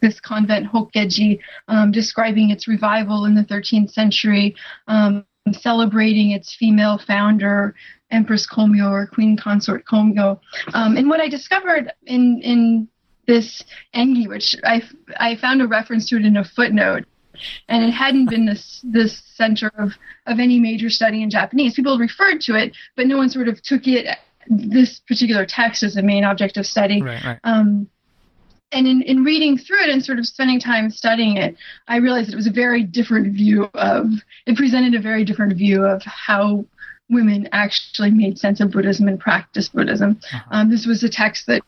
this 0.00 0.20
convent 0.20 0.67
Hokkeji, 0.67 1.40
um, 1.69 1.93
describing 1.93 2.50
its 2.50 2.69
revival 2.69 3.25
in 3.25 3.34
the 3.34 3.44
13th 3.44 3.90
century. 3.90 4.55
Um, 4.87 5.25
celebrating 5.52 6.32
its 6.32 6.56
female 6.56 6.99
founder, 6.99 7.73
Empress 8.11 8.49
Komyo 8.49 8.90
or 8.90 9.06
Queen 9.06 9.37
Consort 9.37 9.84
Komyo. 9.84 10.40
Um, 10.75 10.96
and 10.96 11.08
what 11.08 11.20
I 11.20 11.28
discovered 11.28 11.93
in 12.05 12.40
in 12.43 12.88
this 13.26 13.64
engi, 13.94 14.28
which 14.28 14.56
I, 14.64 14.82
I 15.19 15.37
found 15.37 15.62
a 15.62 15.67
reference 15.67 16.08
to 16.08 16.17
it 16.17 16.25
in 16.25 16.37
a 16.37 16.44
footnote, 16.44 17.05
and 17.69 17.84
it 17.84 17.90
hadn't 17.90 18.31
been 18.31 18.46
this 18.46 18.81
this 18.84 19.23
center 19.34 19.70
of 19.78 19.93
of 20.26 20.38
any 20.38 20.58
major 20.58 20.90
study 20.90 21.23
in 21.23 21.31
Japanese. 21.31 21.75
People 21.75 21.99
referred 21.99 22.40
to 22.43 22.55
it, 22.55 22.76
but 22.96 23.06
no 23.06 23.17
one 23.17 23.28
sort 23.28 23.49
of 23.49 23.62
took 23.62 23.87
it 23.87 24.06
this 24.49 25.00
particular 25.00 25.44
text 25.44 25.82
as 25.82 25.96
a 25.96 26.02
main 26.02 26.25
object 26.25 26.56
of 26.56 26.67
study. 26.67 27.02
Right, 27.02 27.25
right. 27.25 27.38
Um, 27.44 27.88
and 28.73 28.87
in, 28.87 29.02
in 29.02 29.25
reading 29.25 29.58
through 29.58 29.84
it 29.84 29.90
and 29.90 30.05
sort 30.05 30.19
of 30.19 30.26
spending 30.26 30.61
time 30.61 30.90
studying 30.90 31.37
it, 31.37 31.56
I 31.88 31.96
realized 31.96 32.28
that 32.28 32.32
it 32.32 32.37
was 32.37 32.49
a 32.49 32.52
very 32.52 32.82
different 32.82 33.34
view 33.34 33.70
of, 33.75 34.06
it 34.46 34.56
presented 34.56 34.94
a 34.94 35.00
very 35.00 35.25
different 35.25 35.56
view 35.56 35.84
of 35.84 36.02
how 36.02 36.64
women 37.08 37.49
actually 37.52 38.11
made 38.11 38.38
sense 38.38 38.61
of 38.61 38.73
Buddhism 38.73 39.06
and 39.06 39.21
practiced 39.21 39.73
Buddhism. 39.73 40.18
Uh-huh. 40.33 40.45
Um, 40.50 40.71
this 40.71 40.85
was 40.87 41.04
a 41.04 41.09
text 41.09 41.47
that 41.47 41.62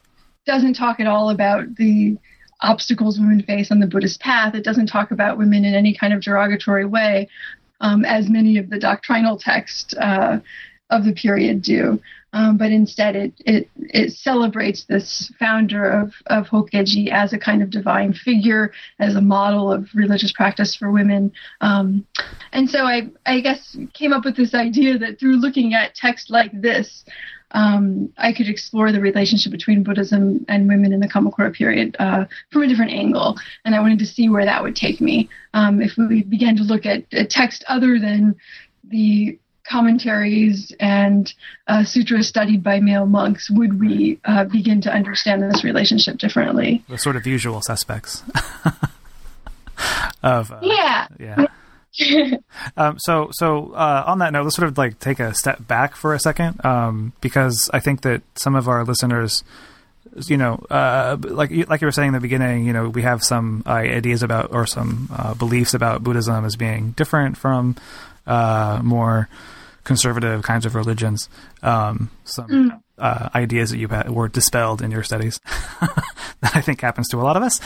doesn't 0.49 0.75
talk 0.75 0.99
at 0.99 1.07
all 1.07 1.31
about 1.31 1.77
the 1.77 2.17
obstacles 2.61 3.21
women 3.21 3.43
face 3.43 3.71
on 3.71 3.79
the 3.79 3.87
Buddhist 3.87 4.19
path. 4.19 4.55
It 4.55 4.65
doesn't 4.65 4.87
talk 4.89 5.13
about 5.13 5.39
women 5.39 5.65
in 5.65 5.75
any 5.75 5.95
kind 5.95 6.13
of 6.13 6.23
derogatory 6.23 6.87
way, 6.87 7.29
um, 7.81 8.05
as 8.05 8.29
many 8.29 8.57
of 8.57 8.71
the 8.71 8.79
doctrinal 8.79 9.39
texts 9.39 9.95
uh, 9.95 10.41
of 10.91 11.05
the 11.05 11.13
period 11.13 11.63
do. 11.63 12.01
Um, 12.33 12.59
but 12.59 12.73
instead, 12.73 13.17
it, 13.17 13.33
it 13.47 13.71
it 13.77 14.13
celebrates 14.13 14.85
this 14.85 15.33
founder 15.39 15.89
of 15.89 16.13
of 16.27 16.47
Hokkeji 16.47 17.09
as 17.11 17.33
a 17.33 17.39
kind 17.39 17.63
of 17.63 17.71
divine 17.71 18.13
figure, 18.13 18.73
as 18.99 19.17
a 19.17 19.21
model 19.21 19.73
of 19.73 19.89
religious 19.95 20.33
practice 20.33 20.75
for 20.77 20.91
women. 20.91 21.33
Um, 21.63 22.07
and 22.53 22.69
so 22.69 22.85
I 22.85 23.09
I 23.25 23.41
guess 23.41 23.77
came 23.95 24.13
up 24.13 24.27
with 24.27 24.37
this 24.37 24.55
idea 24.55 24.99
that 24.99 25.19
through 25.19 25.37
looking 25.37 25.73
at 25.73 25.95
text 25.95 26.29
like 26.29 26.53
this, 26.53 27.05
um, 27.53 28.13
I 28.19 28.33
could 28.33 28.49
explore 28.49 28.93
the 28.93 29.01
relationship 29.01 29.53
between 29.53 29.83
Buddhism 29.83 30.45
and 30.49 30.69
women 30.69 30.93
in 30.93 31.01
the 31.01 31.09
Kamakura 31.09 31.53
period 31.53 31.97
uh, 31.99 32.27
from 32.51 32.63
a 32.63 32.67
different 32.67 32.93
angle, 32.93 33.37
and 33.65 33.75
I 33.75 33.81
wanted 33.81 33.99
to 34.01 34.07
see 34.07 34.29
where 34.29 34.45
that 34.45 34.63
would 34.63 34.77
take 34.77 35.01
me 35.01 35.29
um, 35.55 35.81
if 35.81 35.97
we 35.97 36.23
began 36.23 36.57
to 36.57 36.63
look 36.63 36.87
at 36.87 37.05
a 37.13 37.25
text 37.25 37.65
other 37.69 37.99
than 37.99 38.37
the 38.85 39.39
commentaries 39.69 40.73
and 40.81 41.33
uh, 41.67 41.85
sutras 41.85 42.27
studied 42.27 42.63
by 42.63 42.81
male 42.81 43.07
monks, 43.07 43.51
would 43.51 43.79
we 43.79 44.19
uh, 44.25 44.45
begin 44.45 44.81
to 44.81 44.91
understand 44.91 45.43
this 45.43 45.65
relationship 45.65 46.19
differently? 46.19 46.85
The 46.89 46.99
sort 46.99 47.17
of 47.17 47.27
usual 47.27 47.61
suspects. 47.63 48.23
of 50.23 50.51
uh, 50.51 50.61
yeah, 50.63 51.07
yeah. 51.19 51.47
Um, 52.77 52.99
so, 52.99 53.29
so 53.33 53.73
uh, 53.73 54.05
on 54.07 54.19
that 54.19 54.33
note, 54.33 54.45
let's 54.45 54.57
sort 54.57 54.69
of 54.69 54.79
like 54.79 54.99
take 54.99 55.21
a 55.21 55.35
step 55.35 55.67
back 55.67 55.97
for 55.97 56.15
a 56.15 56.21
second, 56.21 56.65
um, 56.65 57.13
because 57.21 57.71
I 57.73 57.81
think 57.81 58.03
that 58.03 58.23
some 58.35 58.55
of 58.55 58.69
our 58.69 58.85
listeners, 58.85 59.43
you 60.27 60.37
know, 60.37 60.55
uh, 60.71 61.17
like 61.21 61.51
like 61.69 61.81
you 61.81 61.87
were 61.87 61.93
saying 61.93 62.09
in 62.09 62.15
the 62.15 62.21
beginning, 62.21 62.67
you 62.67 62.73
know, 62.73 62.89
we 62.89 63.03
have 63.03 63.23
some 63.23 63.63
uh, 63.67 63.73
ideas 63.73 64.23
about 64.23 64.53
or 64.53 64.67
some 64.67 65.09
uh, 65.13 65.35
beliefs 65.35 65.75
about 65.75 66.03
Buddhism 66.03 66.45
as 66.45 66.57
being 66.57 66.93
different 66.93 67.37
from 67.37 67.77
uh, 68.27 68.81
more 68.83 69.29
conservative 69.85 70.43
kinds 70.43 70.67
of 70.67 70.75
religions. 70.75 71.29
Um, 71.63 72.11
some, 72.25 72.49
mm. 72.49 72.83
Uh, 72.99 73.29
ideas 73.35 73.71
that 73.71 73.79
you 73.79 73.89
were 73.89 74.29
dispelled 74.29 74.83
in 74.83 74.91
your 74.91 75.03
studies. 75.03 75.41
that 76.41 76.55
I 76.55 76.61
think 76.61 76.81
happens 76.81 77.09
to 77.09 77.21
a 77.21 77.23
lot 77.23 77.37
of 77.37 77.43
us. 77.43 77.61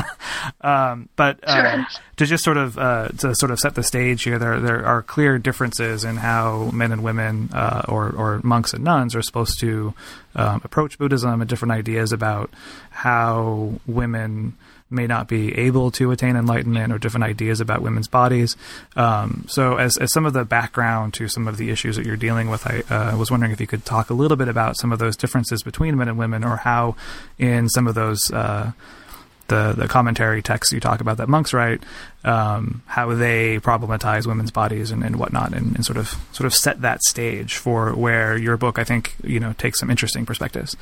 um, 0.60 1.08
but 1.16 1.40
uh, 1.44 1.76
sure. 1.76 1.86
to 2.16 2.26
just 2.26 2.44
sort 2.44 2.56
of 2.56 2.78
uh, 2.78 3.08
to 3.18 3.34
sort 3.34 3.50
of 3.50 3.58
set 3.58 3.74
the 3.74 3.82
stage 3.82 4.22
here, 4.22 4.38
there 4.38 4.60
there 4.60 4.84
are 4.84 5.02
clear 5.02 5.38
differences 5.38 6.04
in 6.04 6.16
how 6.16 6.70
men 6.72 6.92
and 6.92 7.02
women, 7.02 7.50
uh, 7.52 7.82
or 7.88 8.10
or 8.10 8.40
monks 8.42 8.74
and 8.74 8.84
nuns, 8.84 9.14
are 9.14 9.22
supposed 9.22 9.60
to 9.60 9.94
um, 10.34 10.60
approach 10.64 10.98
Buddhism, 10.98 11.40
and 11.40 11.48
different 11.48 11.72
ideas 11.72 12.12
about 12.12 12.50
how 12.90 13.74
women 13.86 14.54
may 14.92 15.06
not 15.06 15.28
be 15.28 15.56
able 15.58 15.90
to 15.92 16.10
attain 16.10 16.36
enlightenment 16.36 16.92
or 16.92 16.98
different 16.98 17.24
ideas 17.24 17.60
about 17.60 17.82
women's 17.82 18.08
bodies. 18.08 18.56
Um, 18.96 19.44
so, 19.48 19.76
as, 19.76 19.96
as 19.96 20.12
some 20.12 20.26
of 20.26 20.32
the 20.32 20.44
background 20.44 21.14
to 21.14 21.28
some 21.28 21.48
of 21.48 21.56
the 21.56 21.70
issues 21.70 21.96
that 21.96 22.06
you're 22.06 22.16
dealing 22.16 22.50
with, 22.50 22.66
I 22.66 22.82
uh, 22.94 23.16
was 23.16 23.30
wondering 23.30 23.52
if 23.52 23.60
you 23.60 23.66
could 23.66 23.84
talk 23.84 24.10
a 24.10 24.14
little 24.14 24.36
bit 24.36 24.48
about 24.48 24.76
some 24.76 24.92
of 24.92 24.98
those 24.98 25.16
differences 25.16 25.62
between 25.62 25.96
men 25.96 26.08
and 26.08 26.18
women, 26.18 26.44
or 26.44 26.56
how 26.56 26.96
in 27.38 27.68
some 27.68 27.86
of 27.86 27.94
those 27.94 28.30
uh, 28.32 28.72
the 29.48 29.74
the 29.76 29.88
commentary 29.88 30.42
texts 30.42 30.72
you 30.72 30.80
talk 30.80 31.00
about 31.00 31.18
that 31.18 31.28
monks 31.28 31.52
write, 31.52 31.82
um, 32.24 32.82
how 32.86 33.14
they 33.14 33.58
problematize 33.58 34.26
women's 34.26 34.50
bodies 34.50 34.90
and, 34.90 35.04
and 35.04 35.16
whatnot, 35.16 35.52
and, 35.52 35.74
and, 35.76 35.84
sort 35.84 35.98
of 35.98 36.16
sort 36.32 36.46
of 36.46 36.54
set 36.54 36.80
that 36.80 37.02
stage 37.02 37.56
for 37.56 37.94
where 37.94 38.36
your 38.36 38.56
book, 38.56 38.78
I 38.78 38.84
think, 38.84 39.14
you 39.22 39.40
know, 39.40 39.52
takes 39.54 39.80
some 39.80 39.90
interesting 39.90 40.24
perspectives. 40.24 40.76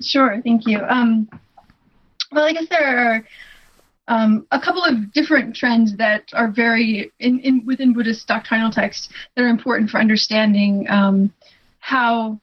Sure, 0.00 0.40
thank 0.42 0.66
you. 0.66 0.80
Um, 0.88 1.28
well, 2.34 2.44
I 2.44 2.52
guess 2.52 2.68
there 2.68 2.98
are 2.98 3.24
um, 4.08 4.46
a 4.50 4.60
couple 4.60 4.84
of 4.84 5.12
different 5.12 5.56
trends 5.56 5.96
that 5.96 6.24
are 6.32 6.50
very 6.50 7.10
in, 7.20 7.40
in 7.40 7.64
within 7.64 7.92
Buddhist 7.92 8.26
doctrinal 8.26 8.70
texts 8.70 9.08
that 9.34 9.42
are 9.42 9.48
important 9.48 9.90
for 9.90 9.98
understanding 9.98 10.86
um, 10.90 11.32
how 11.78 12.38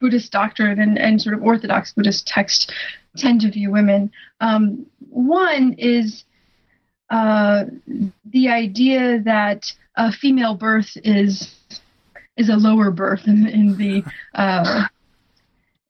Buddhist 0.00 0.30
doctrine 0.30 0.78
and, 0.80 0.98
and 0.98 1.20
sort 1.20 1.34
of 1.34 1.42
Orthodox 1.42 1.92
Buddhist 1.92 2.26
text 2.26 2.72
tend 3.16 3.40
to 3.40 3.50
view 3.50 3.72
women. 3.72 4.12
Um, 4.40 4.86
one 5.08 5.74
is 5.78 6.24
uh, 7.10 7.64
the 8.26 8.48
idea 8.48 9.20
that 9.24 9.72
a 9.96 10.12
female 10.12 10.54
birth 10.54 10.96
is 11.02 11.54
is 12.36 12.48
a 12.50 12.56
lower 12.56 12.92
birth 12.92 13.26
in, 13.26 13.48
in 13.48 13.76
the 13.76 14.04
uh, 14.34 14.84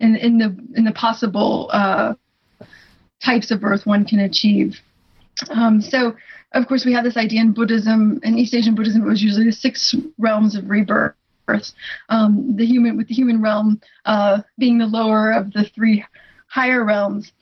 in, 0.00 0.16
in 0.16 0.38
the 0.38 0.56
in 0.76 0.84
the 0.84 0.92
possible 0.92 1.68
uh, 1.72 2.14
types 3.24 3.50
of 3.50 3.60
birth 3.60 3.86
one 3.86 4.04
can 4.04 4.20
achieve. 4.20 4.76
Um, 5.50 5.80
so, 5.80 6.16
of 6.52 6.66
course, 6.66 6.84
we 6.84 6.92
have 6.92 7.04
this 7.04 7.16
idea 7.16 7.40
in 7.40 7.52
Buddhism, 7.52 8.20
in 8.22 8.38
East 8.38 8.54
Asian 8.54 8.74
Buddhism, 8.74 9.02
it 9.02 9.08
was 9.08 9.22
usually 9.22 9.44
the 9.44 9.52
six 9.52 9.94
realms 10.18 10.56
of 10.56 10.68
rebirth. 10.68 11.14
Um, 12.10 12.56
the 12.56 12.66
human, 12.66 12.96
with 12.96 13.08
the 13.08 13.14
human 13.14 13.40
realm 13.40 13.80
uh, 14.04 14.42
being 14.58 14.78
the 14.78 14.86
lower 14.86 15.32
of 15.32 15.52
the 15.52 15.64
three 15.74 16.04
higher 16.48 16.84
realms. 16.84 17.32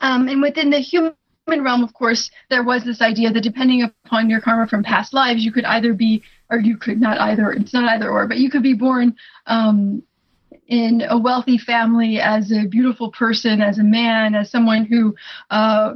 Um, 0.00 0.28
and 0.28 0.40
within 0.40 0.70
the 0.70 0.78
human 0.78 1.14
realm, 1.46 1.84
of 1.84 1.92
course, 1.92 2.30
there 2.48 2.64
was 2.64 2.84
this 2.84 3.02
idea 3.02 3.30
that 3.30 3.42
depending 3.42 3.82
upon 3.82 4.30
your 4.30 4.40
karma 4.40 4.66
from 4.66 4.82
past 4.82 5.12
lives, 5.12 5.44
you 5.44 5.52
could 5.52 5.64
either 5.64 5.92
be, 5.92 6.22
or 6.50 6.58
you 6.58 6.76
could 6.76 7.00
not 7.00 7.18
either, 7.20 7.52
it's 7.52 7.74
not 7.74 7.88
either 7.90 8.10
or, 8.10 8.26
but 8.26 8.38
you 8.38 8.50
could 8.50 8.62
be 8.62 8.74
born 8.74 9.14
um, 9.46 10.02
in 10.66 11.02
a 11.08 11.18
wealthy 11.18 11.58
family 11.58 12.20
as 12.20 12.50
a 12.52 12.66
beautiful 12.66 13.10
person, 13.10 13.60
as 13.60 13.78
a 13.78 13.84
man, 13.84 14.34
as 14.34 14.50
someone 14.50 14.84
who 14.84 15.14
uh, 15.50 15.94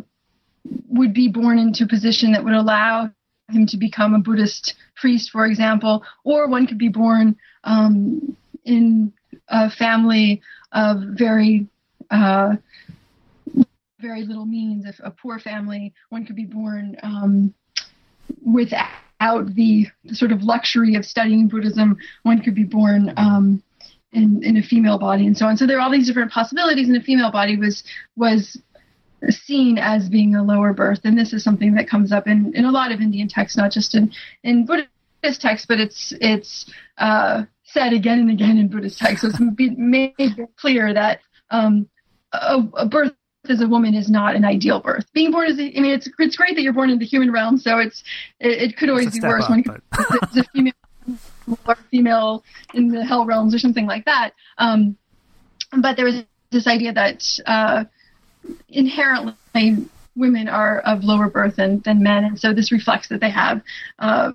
would 0.89 1.15
be 1.15 1.29
born 1.29 1.59
into 1.59 1.85
a 1.85 1.89
position 1.89 2.33
that 2.33 2.45
would 2.45 2.55
allow 2.55 3.11
him 3.51 3.67
to 3.67 3.77
become 3.77 4.15
a 4.15 4.19
Buddhist 4.19 4.75
priest, 4.97 5.31
for 5.31 5.47
example, 5.47 6.05
or 6.25 6.49
one 6.49 6.67
could 6.67 6.79
be 6.79 6.89
born 6.89 7.37
um, 7.65 8.37
in 8.65 9.13
a 9.49 9.71
family 9.71 10.43
of 10.73 10.99
very 11.17 11.67
uh, 12.11 12.57
very 14.01 14.25
little 14.25 14.47
means, 14.47 14.85
a, 14.87 15.09
a, 15.09 15.11
poor 15.11 15.39
family. 15.41 15.93
One 16.11 16.25
could 16.25 16.37
be 16.37 16.45
born 16.45 16.97
um, 17.03 17.53
without 18.45 19.55
the, 19.55 19.89
the, 20.05 20.15
sort 20.15 20.31
of 20.31 20.43
luxury 20.43 20.95
of 20.95 21.05
studying 21.05 21.49
Buddhism. 21.49 21.97
One 22.23 22.41
could 22.41 22.55
be 22.55 22.65
born 22.65 23.13
um, 23.17 23.63
in, 24.13 24.43
in 24.43 24.57
a 24.57 24.63
female 24.63 24.99
body 24.99 25.27
and 25.27 25.37
so 25.37 25.47
on. 25.47 25.57
So 25.57 25.67
there 25.67 25.79
are 25.79 25.81
all 25.81 25.91
these 25.91 26.07
different 26.07 26.33
possibilities, 26.33 26.89
and 26.89 26.97
a 26.97 27.03
female 27.03 27.31
body 27.31 27.57
was 27.57 27.85
was 28.17 28.57
seen 29.31 29.79
as 29.79 30.09
being 30.09 30.35
a 30.35 30.43
lower 30.43 30.73
birth, 30.73 31.01
and 31.05 31.19
this 31.19 31.33
is 31.33 31.43
something 31.43 31.75
that 31.75 31.89
comes 31.89 32.13
up 32.13 32.27
in, 32.27 32.55
in 32.55 32.65
a 32.65 32.71
lot 32.71 32.93
of 32.93 33.01
Indian 33.01 33.29
texts, 33.29 33.57
not 33.57 33.73
just 33.73 33.95
in 33.95 34.13
in 34.43 34.65
Buddhist 34.65 35.41
texts, 35.41 35.67
but 35.67 35.81
it's 35.81 36.13
it's 36.21 36.73
uh, 36.99 37.45
said 37.65 37.93
again 37.93 38.21
and 38.21 38.31
again 38.31 38.59
in 38.59 38.69
Buddhist 38.69 38.99
texts. 38.99 39.23
So 39.23 39.29
it's 39.29 39.77
made 39.77 40.15
clear 40.57 40.95
that 40.95 41.21
um, 41.51 41.89
a, 42.33 42.63
a 42.75 42.87
birth 42.87 43.13
as 43.49 43.61
a 43.61 43.69
woman 43.69 43.95
is 43.95 44.11
not 44.11 44.37
an 44.37 44.45
ideal 44.45 44.81
birth. 44.81 45.07
Being 45.13 45.33
born 45.33 45.51
as 45.51 45.59
a, 45.59 45.77
I 45.77 45.81
mean, 45.81 45.93
it's 45.93 46.09
it's 46.19 46.37
great 46.37 46.55
that 46.57 46.63
you're 46.63 46.73
born 46.73 46.91
in 46.91 46.99
the 46.99 47.07
human 47.07 47.33
realm, 47.33 47.59
so 47.59 47.79
it's 47.79 48.05
it, 48.41 48.63
it 48.63 48.77
could 48.77 48.89
always 48.89 49.13
be 49.13 49.27
worse 49.27 49.45
up, 49.45 49.51
when 49.51 49.63
but... 49.63 49.81
it's 50.23 50.37
a 50.37 50.45
female 50.55 50.73
female 51.99 52.45
in 52.75 52.89
the 52.89 53.05
hell 53.05 53.27
realms 53.27 53.55
or 53.55 53.59
something 53.59 53.87
like 53.87 54.05
that. 54.05 54.31
Um, 54.59 54.97
but 55.81 55.97
there 55.97 56.05
was 56.05 56.23
this 56.51 56.67
idea 56.67 56.93
that 56.93 57.23
uh, 57.47 57.85
inherently 58.69 59.87
women 60.17 60.49
are 60.49 60.81
of 60.81 61.05
lower 61.05 61.29
birth 61.29 61.57
than, 61.57 61.81
than 61.81 62.03
men, 62.03 62.25
and 62.25 62.39
so 62.39 62.53
this 62.53 62.73
reflects 62.73 63.09
that 63.09 63.21
they 63.21 63.31
have 63.31 63.63
uh, 63.99 64.33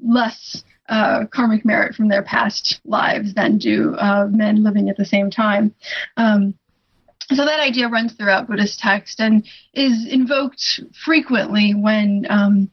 less 0.00 0.64
uh, 0.88 1.26
karmic 1.26 1.64
merit 1.64 1.94
from 1.94 2.08
their 2.08 2.22
past 2.22 2.80
lives 2.84 3.34
than 3.34 3.58
do 3.58 3.94
uh, 3.96 4.26
men 4.30 4.62
living 4.62 4.88
at 4.88 4.96
the 4.96 5.04
same 5.04 5.30
time. 5.30 5.74
Um, 6.16 6.54
so 7.34 7.44
that 7.44 7.58
idea 7.58 7.88
runs 7.88 8.12
throughout 8.12 8.46
Buddhist 8.46 8.78
text 8.78 9.20
and 9.20 9.44
is 9.74 10.06
invoked 10.08 10.80
frequently 11.04 11.74
when 11.74 12.24
um, 12.30 12.70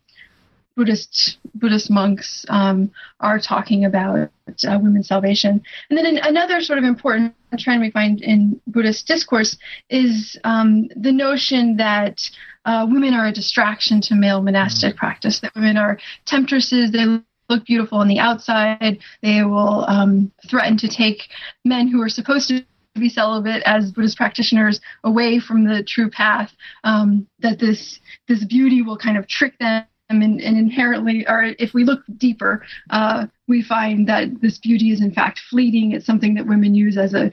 Buddhist 0.76 1.38
Buddhist 1.56 1.90
monks 1.90 2.46
um, 2.50 2.92
are 3.20 3.40
talking 3.40 3.86
about 3.86 4.30
uh, 4.68 4.80
women's 4.82 5.08
salvation. 5.08 5.62
And 5.90 5.98
then 5.98 6.18
another 6.18 6.62
sort 6.62 6.80
of 6.80 6.84
important 6.84 7.36
trend 7.60 7.82
we 7.82 7.92
find 7.92 8.22
in 8.22 8.60
Buddhist 8.68 9.08
discourse 9.08 9.58
is 9.90 10.38
um, 10.44 10.90
the 10.96 11.12
notion 11.12 11.78
that 11.78 12.30
uh, 12.66 12.88
women 12.90 13.14
are 13.14 13.28
a 13.28 13.32
distraction 13.32 14.02
to 14.02 14.16
male 14.16 14.42
monastic 14.42 14.92
mm-hmm. 14.92 14.98
practice. 15.00 15.40
That 15.40 15.56
women 15.56 15.78
are 15.78 16.00
temptresses. 16.26 16.92
They 16.92 17.06
look 17.50 17.66
beautiful 17.66 18.00
on 18.00 18.08
the 18.08 18.20
outside. 18.20 19.00
They 19.22 19.44
will 19.44 19.86
um, 19.88 20.32
threaten 20.50 20.78
to 20.78 20.88
take 20.88 21.30
men 21.66 21.88
who 21.88 22.02
are 22.02 22.10
supposed 22.10 22.48
to 22.50 22.66
be 22.96 23.10
celibate 23.10 23.64
as 23.66 23.92
Buddhist 23.92 24.18
practitioners 24.18 24.80
away 25.04 25.40
from 25.40 25.66
the 25.66 25.84
true 25.84 26.10
path. 26.10 26.52
Um, 26.84 27.28
that 27.40 27.60
this 27.60 28.00
this 28.28 28.44
beauty 28.46 28.82
will 28.82 28.98
kind 28.98 29.18
of 29.18 29.28
trick 29.28 29.58
them 29.60 29.86
and, 30.22 30.42
and 30.42 30.58
inherently, 30.58 31.26
or 31.28 31.54
if 31.60 31.74
we 31.74 31.84
look 31.84 32.02
deeper, 32.18 32.64
uh, 32.90 33.28
we 33.48 33.62
find 33.62 34.08
that 34.08 34.42
this 34.42 34.58
beauty 34.58 34.92
is 34.92 35.02
in 35.02 35.12
fact 35.12 35.40
fleeting. 35.50 35.92
It's 35.92 36.06
something 36.06 36.36
that 36.36 36.46
women 36.46 36.76
use 36.76 36.98
as 36.98 37.14
a 37.14 37.32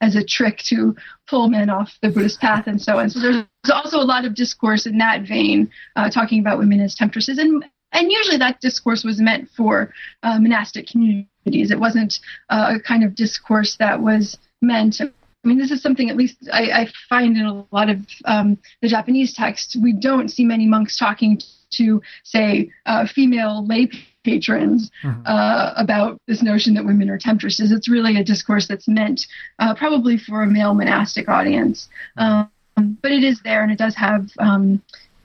as 0.00 0.14
a 0.14 0.24
trick 0.24 0.58
to 0.58 0.94
pull 1.26 1.48
men 1.48 1.70
off 1.70 1.98
the 2.02 2.10
Buddhist 2.10 2.40
path 2.40 2.66
and 2.66 2.80
so 2.80 2.98
on. 2.98 3.10
So 3.10 3.20
there's 3.20 3.44
also 3.72 3.98
a 3.98 4.04
lot 4.04 4.24
of 4.24 4.34
discourse 4.34 4.86
in 4.86 4.98
that 4.98 5.22
vein, 5.22 5.70
uh, 5.96 6.10
talking 6.10 6.40
about 6.40 6.58
women 6.58 6.80
as 6.80 6.94
temptresses, 6.94 7.38
and 7.38 7.64
and 7.92 8.10
usually 8.10 8.36
that 8.38 8.60
discourse 8.60 9.04
was 9.04 9.20
meant 9.20 9.50
for 9.56 9.92
uh, 10.22 10.38
monastic 10.38 10.86
communities. 10.86 11.70
It 11.70 11.80
wasn't 11.80 12.20
uh, 12.48 12.76
a 12.76 12.80
kind 12.80 13.04
of 13.04 13.14
discourse 13.14 13.76
that 13.76 14.00
was 14.00 14.38
meant. 14.62 15.00
I 15.00 15.48
mean, 15.48 15.58
this 15.58 15.70
is 15.70 15.82
something 15.82 16.10
at 16.10 16.16
least 16.16 16.36
I, 16.52 16.82
I 16.82 16.88
find 17.08 17.36
in 17.36 17.46
a 17.46 17.66
lot 17.72 17.88
of 17.88 18.06
um, 18.26 18.58
the 18.82 18.88
Japanese 18.88 19.32
texts. 19.34 19.76
We 19.76 19.92
don't 19.92 20.28
see 20.28 20.44
many 20.44 20.66
monks 20.66 20.98
talking 20.98 21.40
to 21.72 22.02
say 22.24 22.70
uh, 22.86 23.06
female 23.06 23.66
lay 23.66 23.88
patrons 24.24 24.90
mm-hmm. 25.02 25.22
uh, 25.24 25.72
about 25.76 26.20
this 26.26 26.42
notion 26.42 26.74
that 26.74 26.84
women 26.84 27.08
are 27.08 27.18
temptresses. 27.18 27.72
It's 27.72 27.88
really 27.88 28.16
a 28.16 28.24
discourse 28.24 28.66
that's 28.66 28.88
meant 28.88 29.26
uh, 29.58 29.74
probably 29.74 30.18
for 30.18 30.42
a 30.42 30.46
male 30.46 30.74
monastic 30.74 31.28
audience, 31.28 31.88
um, 32.16 32.50
but 32.76 33.12
it 33.12 33.24
is 33.24 33.40
there 33.42 33.62
and 33.62 33.72
it 33.72 33.78
does 33.78 33.94
have 33.96 34.28
um, 34.38 34.82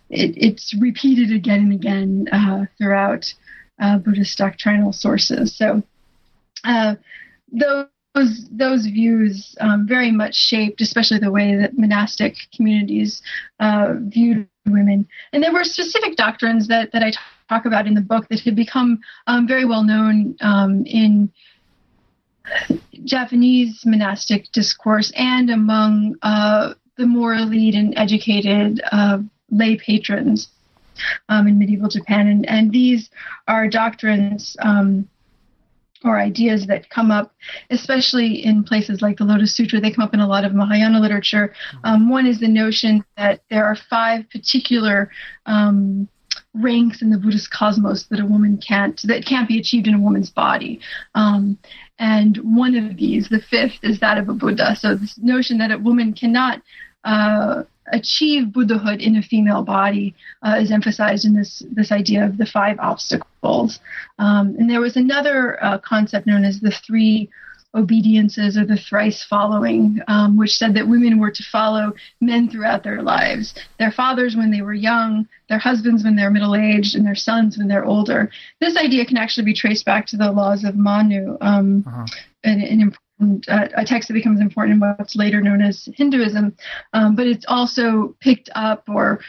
it, 0.10 0.34
it's 0.38 0.74
repeated 0.80 1.32
again 1.32 1.62
and 1.62 1.74
again 1.74 2.28
uh, 2.32 2.66
throughout 2.78 3.34
uh, 3.80 3.98
Buddhist 3.98 4.38
doctrinal 4.38 4.94
sources. 4.94 5.56
So 5.56 5.84
uh, 6.64 6.96
those 7.52 7.88
those 8.16 8.48
those 8.50 8.86
views 8.86 9.56
um, 9.60 9.86
very 9.88 10.10
much 10.10 10.36
shaped, 10.36 10.82
especially 10.82 11.20
the 11.20 11.32
way 11.32 11.56
that 11.56 11.78
monastic 11.78 12.36
communities 12.56 13.22
uh, 13.60 13.96
viewed 14.00 14.48
women. 14.66 15.08
And 15.34 15.44
there 15.44 15.54
were 15.54 15.64
specific 15.64 16.16
doctrines 16.16 16.68
that, 16.68 16.92
that 16.92 17.04
I 17.04 17.14
talk 17.50 17.66
about 17.66 17.88
in 17.88 17.94
the 17.94 18.02
book 18.02 18.28
that 18.30 18.40
had 18.40 18.56
become 18.56 19.00
um, 19.28 19.48
very 19.48 19.66
well 19.66 19.84
known 19.84 20.36
um, 20.42 20.86
in 20.86 21.32
Japanese 23.04 23.84
monastic 23.86 24.52
discourse 24.52 25.12
and 25.16 25.50
among 25.50 26.16
uh, 26.22 26.74
the 26.98 27.06
more 27.06 27.34
elite 27.34 27.76
and 27.76 27.94
educated 27.98 28.82
uh, 28.92 29.20
lay 29.50 29.76
patrons 29.78 30.50
um, 31.30 31.48
in 31.48 31.60
medieval 31.60 31.90
Japan. 31.90 32.28
And, 32.28 32.50
and, 32.50 32.72
these 32.72 33.10
are 33.48 33.68
doctrines 33.68 34.56
um, 34.62 35.08
or 36.06 36.20
ideas 36.20 36.68
that 36.68 36.90
come 36.90 37.12
up, 37.12 37.34
especially 37.72 38.46
in 38.46 38.64
places 38.64 39.02
like 39.02 39.18
the 39.18 39.26
Lotus 39.26 39.56
Sutra. 39.56 39.82
They 39.82 39.92
come 39.92 40.04
up 40.04 40.14
in 40.14 40.20
a 40.20 40.28
lot 40.28 40.46
of 40.46 40.54
Mahayana 40.54 41.00
literature. 41.00 41.54
Um, 41.84 42.10
one 42.10 42.28
is 42.28 42.40
the 42.40 42.48
notion 42.48 43.04
that 43.18 43.42
there 43.50 43.66
are 43.66 43.76
five 43.76 44.30
particular 44.30 45.10
um, 45.48 46.08
ranks 46.54 47.02
in 47.02 47.10
the 47.10 47.18
Buddhist 47.18 47.52
cosmos 47.52 48.06
that 48.06 48.20
a 48.20 48.26
woman 48.26 48.58
can't 48.58 49.02
that 49.04 49.26
can't 49.26 49.48
be 49.48 49.60
achieved 49.60 49.88
in 49.88 49.96
a 49.96 50.00
woman's 50.00 50.30
body. 50.30 50.80
Um, 51.16 51.58
and 52.00 52.38
one 52.38 52.76
of 52.76 52.98
these, 52.98 53.28
the 53.28 53.42
fifth, 53.42 53.80
is 53.82 54.00
that 54.00 54.18
of 54.18 54.30
a 54.30 54.34
Buddha. 54.34 54.76
So 54.76 54.96
this 54.96 55.18
notion 55.18 55.58
that 55.58 55.72
a 55.72 55.78
woman 55.78 56.14
cannot 56.14 56.62
uh, 57.04 57.64
achieve 57.92 58.52
Buddhahood 58.52 59.02
in 59.02 59.16
a 59.16 59.22
female 59.22 59.64
body 59.64 60.16
uh, 60.42 60.58
is 60.60 60.72
emphasized 60.72 61.26
in 61.26 61.36
this 61.36 61.64
this 61.72 61.92
idea 61.92 62.26
of 62.26 62.38
the 62.38 62.46
five 62.46 62.78
obstacles. 62.80 63.80
Um, 64.20 64.56
and 64.58 64.70
there 64.70 64.82
was 64.82 64.96
another 64.96 65.64
uh, 65.64 65.78
concept 65.80 66.28
known 66.28 66.44
as 66.44 66.60
the 66.60 66.72
three 66.72 67.30
obediences 67.76 68.58
or 68.58 68.66
the 68.66 68.78
thrice 68.78 69.24
following, 69.24 70.00
um, 70.08 70.38
which 70.38 70.58
said 70.58 70.74
that 70.74 70.88
women 70.88 71.20
were 71.20 71.30
to 71.30 71.44
follow 71.52 71.94
men 72.22 72.50
throughout 72.50 72.84
their 72.84 73.02
lives 73.02 73.54
their 73.78 73.92
fathers 73.92 74.36
when 74.36 74.50
they 74.50 74.62
were 74.62 74.74
young, 74.74 75.28
their 75.50 75.60
husbands 75.60 76.04
when 76.04 76.16
they're 76.16 76.32
middle 76.32 76.56
aged, 76.56 76.96
and 76.96 77.06
their 77.06 77.16
sons 77.16 77.58
when 77.58 77.68
they're 77.68 77.86
older. 77.86 78.32
This 78.62 78.78
idea 78.78 79.06
can 79.06 79.18
actually 79.18 79.46
be 79.46 79.54
traced 79.54 79.86
back 79.86 80.08
to 80.08 80.18
the 80.18 80.32
laws 80.32 80.64
of 80.64 80.76
Manu, 80.76 81.38
um, 81.42 81.84
uh-huh. 81.86 82.06
an, 82.44 82.62
an, 82.62 82.82
important, 82.82 83.05
a 83.48 83.86
text 83.86 84.08
that 84.08 84.14
becomes 84.14 84.40
important 84.40 84.76
in 84.76 84.80
what's 84.80 85.16
later 85.16 85.42
known 85.42 85.62
as 85.62 85.88
Hinduism. 85.96 86.56
Um, 86.94 87.16
but 87.16 87.28
it's 87.28 87.46
also 87.48 88.16
picked 88.20 88.50
up 88.56 88.90
or 88.90 89.20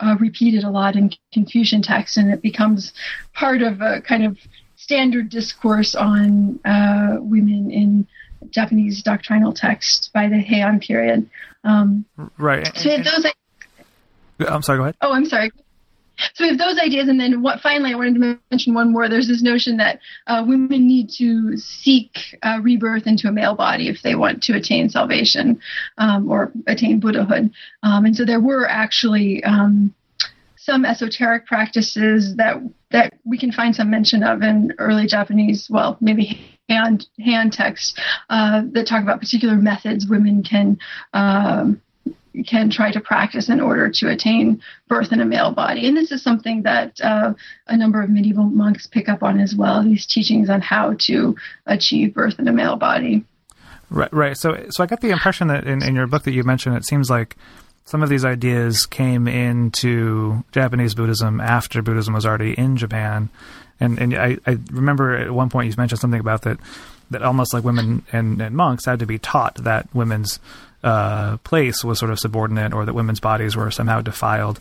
uh, 0.00 0.16
repeated 0.20 0.64
a 0.64 0.70
lot 0.70 0.96
in 0.96 1.10
Confucian 1.32 1.82
texts, 1.82 2.16
and 2.16 2.32
it 2.32 2.42
becomes 2.42 2.92
part 3.32 3.62
of 3.62 3.80
a 3.80 4.00
kind 4.00 4.24
of 4.24 4.38
standard 4.76 5.28
discourse 5.28 5.94
on 5.94 6.60
uh, 6.64 7.16
women 7.20 7.70
in 7.70 8.06
Japanese 8.50 9.02
doctrinal 9.02 9.52
texts 9.52 10.08
by 10.08 10.28
the 10.28 10.36
Heian 10.36 10.84
period. 10.84 11.28
Um, 11.64 12.04
right. 12.38 12.70
So 12.76 12.96
those. 12.98 13.26
I'm 14.40 14.62
sorry. 14.62 14.78
Go 14.78 14.82
ahead. 14.82 14.96
Oh, 15.00 15.12
I'm 15.12 15.26
sorry. 15.26 15.50
So 16.34 16.44
we 16.44 16.48
have 16.48 16.58
those 16.58 16.78
ideas, 16.78 17.08
and 17.08 17.18
then 17.18 17.42
what? 17.42 17.60
Finally, 17.60 17.92
I 17.92 17.96
wanted 17.96 18.14
to 18.14 18.38
mention 18.50 18.74
one 18.74 18.92
more. 18.92 19.08
There's 19.08 19.28
this 19.28 19.42
notion 19.42 19.76
that 19.78 20.00
uh, 20.26 20.44
women 20.46 20.86
need 20.86 21.10
to 21.18 21.56
seek 21.56 22.18
uh, 22.42 22.60
rebirth 22.62 23.06
into 23.06 23.28
a 23.28 23.32
male 23.32 23.54
body 23.54 23.88
if 23.88 24.02
they 24.02 24.14
want 24.14 24.42
to 24.44 24.56
attain 24.56 24.88
salvation 24.88 25.60
um, 25.98 26.30
or 26.30 26.52
attain 26.66 27.00
Buddhahood. 27.00 27.50
Um, 27.82 28.04
and 28.04 28.16
so 28.16 28.24
there 28.24 28.40
were 28.40 28.68
actually 28.68 29.42
um, 29.44 29.94
some 30.56 30.84
esoteric 30.84 31.46
practices 31.46 32.36
that 32.36 32.56
that 32.90 33.14
we 33.24 33.36
can 33.36 33.52
find 33.52 33.74
some 33.74 33.90
mention 33.90 34.22
of 34.22 34.42
in 34.42 34.72
early 34.78 35.06
Japanese, 35.06 35.68
well, 35.68 35.98
maybe 36.00 36.40
Heian 36.70 37.04
Heian 37.20 37.50
texts 37.50 37.98
uh, 38.30 38.62
that 38.72 38.86
talk 38.86 39.02
about 39.02 39.20
particular 39.20 39.56
methods 39.56 40.06
women 40.06 40.42
can 40.42 40.78
um, 41.12 41.80
can 42.42 42.70
try 42.70 42.90
to 42.90 43.00
practice 43.00 43.48
in 43.48 43.60
order 43.60 43.90
to 43.90 44.10
attain 44.10 44.60
birth 44.88 45.12
in 45.12 45.20
a 45.20 45.24
male 45.24 45.52
body. 45.52 45.86
And 45.86 45.96
this 45.96 46.10
is 46.10 46.22
something 46.22 46.62
that 46.62 47.00
uh, 47.00 47.34
a 47.68 47.76
number 47.76 48.02
of 48.02 48.10
medieval 48.10 48.44
monks 48.44 48.86
pick 48.86 49.08
up 49.08 49.22
on 49.22 49.38
as 49.38 49.54
well. 49.54 49.82
These 49.82 50.06
teachings 50.06 50.50
on 50.50 50.60
how 50.60 50.94
to 51.00 51.36
achieve 51.66 52.14
birth 52.14 52.38
in 52.38 52.48
a 52.48 52.52
male 52.52 52.76
body. 52.76 53.24
Right, 53.90 54.12
right. 54.12 54.36
So, 54.36 54.66
so 54.70 54.82
I 54.82 54.86
got 54.86 55.00
the 55.00 55.10
impression 55.10 55.48
that 55.48 55.64
in, 55.64 55.82
in 55.82 55.94
your 55.94 56.06
book 56.06 56.24
that 56.24 56.32
you 56.32 56.42
mentioned, 56.42 56.76
it 56.76 56.84
seems 56.84 57.10
like 57.10 57.36
some 57.84 58.02
of 58.02 58.08
these 58.08 58.24
ideas 58.24 58.86
came 58.86 59.28
into 59.28 60.42
Japanese 60.52 60.94
Buddhism 60.94 61.40
after 61.40 61.82
Buddhism 61.82 62.14
was 62.14 62.26
already 62.26 62.54
in 62.54 62.76
Japan. 62.76 63.28
And 63.78 63.98
and 63.98 64.14
I, 64.14 64.38
I 64.46 64.58
remember 64.70 65.16
at 65.16 65.30
one 65.32 65.50
point 65.50 65.68
you 65.68 65.74
mentioned 65.76 66.00
something 66.00 66.20
about 66.20 66.42
that 66.42 66.58
that 67.10 67.22
almost 67.22 67.52
like 67.52 67.64
women 67.64 68.04
and, 68.12 68.40
and 68.40 68.56
monks 68.56 68.86
had 68.86 68.98
to 69.00 69.06
be 69.06 69.18
taught 69.18 69.56
that 69.56 69.86
women's 69.94 70.40
uh, 70.84 71.38
place 71.38 71.82
was 71.82 71.98
sort 71.98 72.10
of 72.10 72.18
subordinate 72.18 72.72
or 72.74 72.84
that 72.84 72.94
women's 72.94 73.20
bodies 73.20 73.56
were 73.56 73.70
somehow 73.70 74.00
defiled. 74.00 74.60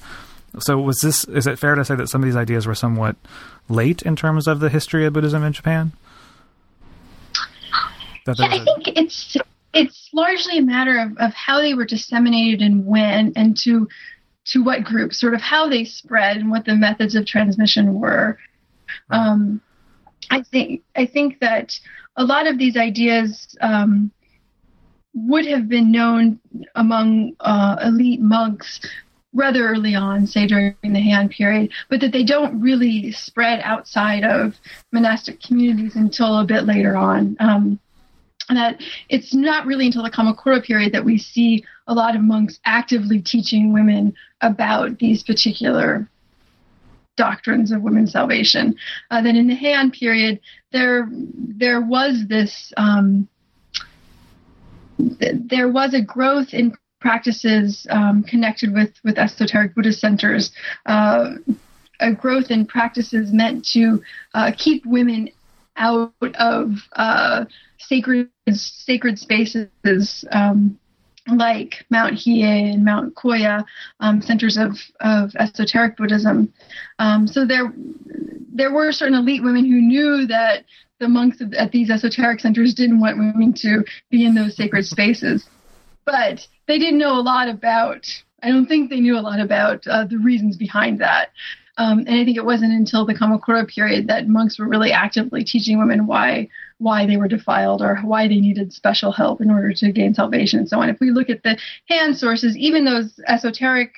So 0.59 0.79
was 0.79 1.01
this 1.01 1.25
is 1.25 1.47
it 1.47 1.59
fair 1.59 1.75
to 1.75 1.83
say 1.83 1.95
that 1.95 2.07
some 2.07 2.21
of 2.21 2.25
these 2.25 2.35
ideas 2.35 2.65
were 2.65 2.75
somewhat 2.75 3.15
late 3.69 4.01
in 4.03 4.15
terms 4.15 4.47
of 4.47 4.59
the 4.59 4.69
history 4.69 5.05
of 5.05 5.13
Buddhism 5.13 5.43
in 5.43 5.53
Japan? 5.53 5.91
yeah, 8.25 8.33
I 8.39 8.63
think 8.63 8.97
it's 8.97 9.35
it's 9.73 10.09
largely 10.13 10.59
a 10.59 10.61
matter 10.61 10.97
of, 10.99 11.17
of 11.17 11.33
how 11.33 11.59
they 11.59 11.73
were 11.73 11.85
disseminated 11.85 12.61
and 12.61 12.85
when 12.85 13.33
and 13.35 13.57
to 13.57 13.89
to 14.45 14.63
what 14.63 14.83
groups, 14.83 15.19
sort 15.19 15.33
of 15.33 15.41
how 15.41 15.67
they 15.69 15.85
spread 15.85 16.37
and 16.37 16.51
what 16.51 16.65
the 16.65 16.75
methods 16.75 17.15
of 17.15 17.25
transmission 17.25 17.99
were. 17.99 18.37
Um, 19.09 19.61
I 20.29 20.41
think 20.43 20.83
I 20.95 21.05
think 21.05 21.39
that 21.39 21.79
a 22.15 22.23
lot 22.23 22.47
of 22.47 22.57
these 22.57 22.77
ideas 22.77 23.57
um, 23.61 24.11
would 25.13 25.45
have 25.45 25.69
been 25.69 25.91
known 25.91 26.39
among 26.75 27.35
uh, 27.39 27.77
elite 27.83 28.21
monks 28.21 28.79
rather 29.33 29.67
early 29.67 29.95
on, 29.95 30.27
say 30.27 30.45
during 30.47 30.75
the 30.83 30.89
Heian 30.89 31.29
period, 31.29 31.71
but 31.89 31.99
that 32.01 32.11
they 32.11 32.23
don't 32.23 32.59
really 32.61 33.11
spread 33.11 33.61
outside 33.63 34.23
of 34.23 34.55
monastic 34.91 35.41
communities 35.41 35.95
until 35.95 36.39
a 36.39 36.45
bit 36.45 36.65
later 36.65 36.95
on. 36.95 37.35
Um, 37.39 37.79
that 38.49 38.81
it's 39.09 39.33
not 39.33 39.65
really 39.65 39.85
until 39.85 40.03
the 40.03 40.11
Kamakura 40.11 40.63
period 40.63 40.93
that 40.93 41.05
we 41.05 41.17
see 41.17 41.63
a 41.87 41.93
lot 41.93 42.15
of 42.15 42.21
monks 42.21 42.59
actively 42.65 43.21
teaching 43.21 43.73
women 43.73 44.13
about 44.41 44.99
these 44.99 45.23
particular 45.23 46.07
doctrines 47.15 47.71
of 47.71 47.81
women's 47.81 48.11
salvation. 48.11 48.75
Uh, 49.11 49.21
that 49.21 49.35
in 49.35 49.47
the 49.47 49.55
Heian 49.55 49.97
period, 49.97 50.39
there 50.71 51.07
there 51.11 51.81
was 51.81 52.25
this 52.27 52.73
um, 52.77 53.27
th- 54.97 55.35
there 55.45 55.69
was 55.69 55.93
a 55.93 56.01
growth 56.01 56.53
in 56.53 56.75
practices 56.99 57.85
um, 57.89 58.23
connected 58.23 58.73
with 58.73 58.91
with 59.03 59.17
esoteric 59.17 59.75
Buddhist 59.75 59.99
centers. 59.99 60.51
Uh, 60.85 61.35
a 61.99 62.11
growth 62.11 62.49
in 62.49 62.65
practices 62.65 63.31
meant 63.31 63.65
to 63.65 64.01
uh, 64.33 64.51
keep 64.57 64.85
women 64.85 65.29
out 65.75 66.13
of 66.35 66.71
uh, 66.93 67.45
sacred 67.77 68.29
sacred 68.51 69.19
spaces 69.19 70.25
um, 70.31 70.79
like 71.27 71.85
Mount 71.89 72.15
Hiei 72.15 72.73
and 72.73 72.83
Mount 72.83 73.15
Koya, 73.15 73.63
um, 73.99 74.21
centers 74.21 74.57
of, 74.57 74.77
of 74.99 75.35
esoteric 75.35 75.97
Buddhism. 75.97 76.53
Um, 76.99 77.27
so 77.27 77.45
there 77.45 77.73
there 78.55 78.71
were 78.71 78.91
certain 78.91 79.15
elite 79.15 79.43
women 79.43 79.65
who 79.65 79.81
knew 79.81 80.27
that 80.27 80.65
the 80.99 81.07
monks 81.07 81.41
at 81.57 81.71
these 81.71 81.89
esoteric 81.89 82.39
centers 82.39 82.73
didn't 82.73 82.99
want 82.99 83.17
women 83.17 83.53
to 83.53 83.83
be 84.09 84.25
in 84.25 84.35
those 84.35 84.55
sacred 84.55 84.85
spaces, 84.85 85.49
but 86.05 86.47
they 86.67 86.77
didn't 86.77 86.99
know 86.99 87.19
a 87.19 87.21
lot 87.21 87.47
about. 87.47 88.05
I 88.41 88.49
don't 88.49 88.67
think 88.67 88.89
they 88.89 88.99
knew 88.99 89.17
a 89.17 89.21
lot 89.21 89.39
about 89.39 89.87
uh, 89.87 90.05
the 90.05 90.17
reasons 90.17 90.57
behind 90.57 90.99
that. 90.99 91.29
Um, 91.77 91.99
and 91.99 92.09
I 92.09 92.25
think 92.25 92.37
it 92.37 92.45
wasn't 92.45 92.73
until 92.73 93.05
the 93.05 93.15
Kamakura 93.15 93.67
period 93.67 94.07
that 94.07 94.27
monks 94.27 94.59
were 94.59 94.67
really 94.67 94.91
actively 94.91 95.43
teaching 95.43 95.79
women 95.79 96.05
why 96.05 96.49
why 96.83 97.05
they 97.05 97.17
were 97.17 97.27
defiled 97.27 97.81
or 97.81 97.95
why 98.03 98.27
they 98.27 98.39
needed 98.39 98.73
special 98.73 99.11
help 99.11 99.41
in 99.41 99.49
order 99.49 99.73
to 99.73 99.91
gain 99.91 100.13
salvation 100.13 100.59
and 100.59 100.69
so 100.69 100.79
on. 100.79 100.89
If 100.89 100.99
we 100.99 101.11
look 101.11 101.29
at 101.29 101.43
the 101.43 101.57
Heian 101.89 102.15
sources, 102.15 102.57
even 102.57 102.83
those 102.83 103.19
esoteric 103.27 103.93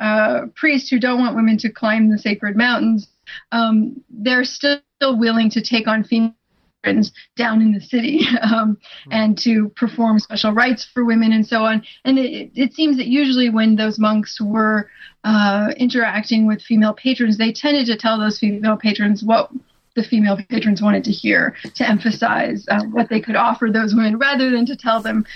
uh, 0.00 0.46
priests 0.54 0.88
who 0.88 0.98
don't 0.98 1.20
want 1.20 1.36
women 1.36 1.58
to 1.58 1.70
climb 1.70 2.10
the 2.10 2.18
sacred 2.18 2.56
mountains, 2.56 3.08
um, 3.52 4.02
they're 4.08 4.44
still 4.44 4.80
willing 5.00 5.50
to 5.50 5.62
take 5.62 5.86
on 5.86 6.04
female 6.04 6.34
down 7.36 7.60
in 7.60 7.72
the 7.72 7.80
city 7.80 8.20
um, 8.42 8.78
and 9.10 9.36
to 9.36 9.68
perform 9.70 10.18
special 10.18 10.52
rites 10.52 10.86
for 10.94 11.04
women 11.04 11.32
and 11.32 11.46
so 11.46 11.64
on. 11.64 11.82
And 12.04 12.18
it, 12.18 12.50
it 12.54 12.74
seems 12.74 12.96
that 12.96 13.06
usually 13.06 13.50
when 13.50 13.76
those 13.76 13.98
monks 13.98 14.40
were 14.40 14.88
uh, 15.24 15.72
interacting 15.76 16.46
with 16.46 16.62
female 16.62 16.94
patrons, 16.94 17.36
they 17.36 17.52
tended 17.52 17.86
to 17.86 17.96
tell 17.96 18.18
those 18.18 18.38
female 18.38 18.76
patrons 18.76 19.24
what 19.24 19.50
the 19.96 20.04
female 20.04 20.38
patrons 20.48 20.80
wanted 20.80 21.02
to 21.04 21.10
hear 21.10 21.56
to 21.74 21.88
emphasize 21.88 22.64
uh, 22.68 22.84
what 22.84 23.08
they 23.08 23.20
could 23.20 23.36
offer 23.36 23.68
those 23.72 23.94
women 23.94 24.16
rather 24.18 24.50
than 24.50 24.64
to 24.66 24.76
tell 24.76 25.00
them 25.00 25.26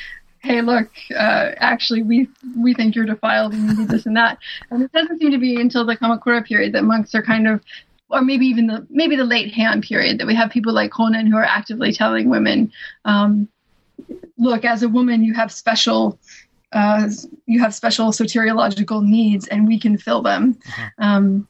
hey, 0.43 0.63
look, 0.63 0.89
uh, 1.15 1.51
actually, 1.59 2.03
we 2.03 2.29
we 2.57 2.73
think 2.75 2.95
you're 2.95 3.05
defiled 3.05 3.53
and 3.53 3.69
you 3.69 3.77
need 3.77 3.89
this 3.89 4.07
and 4.07 4.17
that. 4.17 4.39
And 4.71 4.83
it 4.83 4.93
doesn't 4.93 5.21
seem 5.21 5.31
to 5.33 5.39
be 5.39 5.61
until 5.61 5.85
the 5.85 5.97
Kamakura 5.97 6.45
period 6.45 6.73
that 6.73 6.83
monks 6.83 7.15
are 7.15 7.23
kind 7.23 7.47
of 7.47 7.61
or 8.09 8.23
maybe 8.23 8.47
even 8.47 8.67
the 8.67 8.87
maybe 8.91 9.17
the 9.17 9.25
late 9.25 9.53
Heian 9.53 9.85
period 9.85 10.19
that 10.19 10.27
we 10.27 10.35
have 10.35 10.51
people 10.51 10.73
like 10.73 10.91
Honen 10.91 11.29
who 11.29 11.37
are 11.37 11.45
actively 11.45 11.93
telling 11.93 12.29
women, 12.29 12.73
um, 13.05 13.49
look, 14.39 14.65
as 14.65 14.83
a 14.83 14.89
woman, 14.89 15.23
you 15.23 15.35
have 15.35 15.53
special 15.53 16.19
uh, 16.73 17.09
you 17.47 17.61
have 17.61 17.75
special 17.75 18.11
soteriological 18.11 19.03
needs, 19.05 19.47
and 19.49 19.67
we 19.67 19.79
can 19.79 19.97
fill 19.97 20.23
them. 20.23 20.59
Uh-huh. 20.67 20.89
Um, 20.99 21.49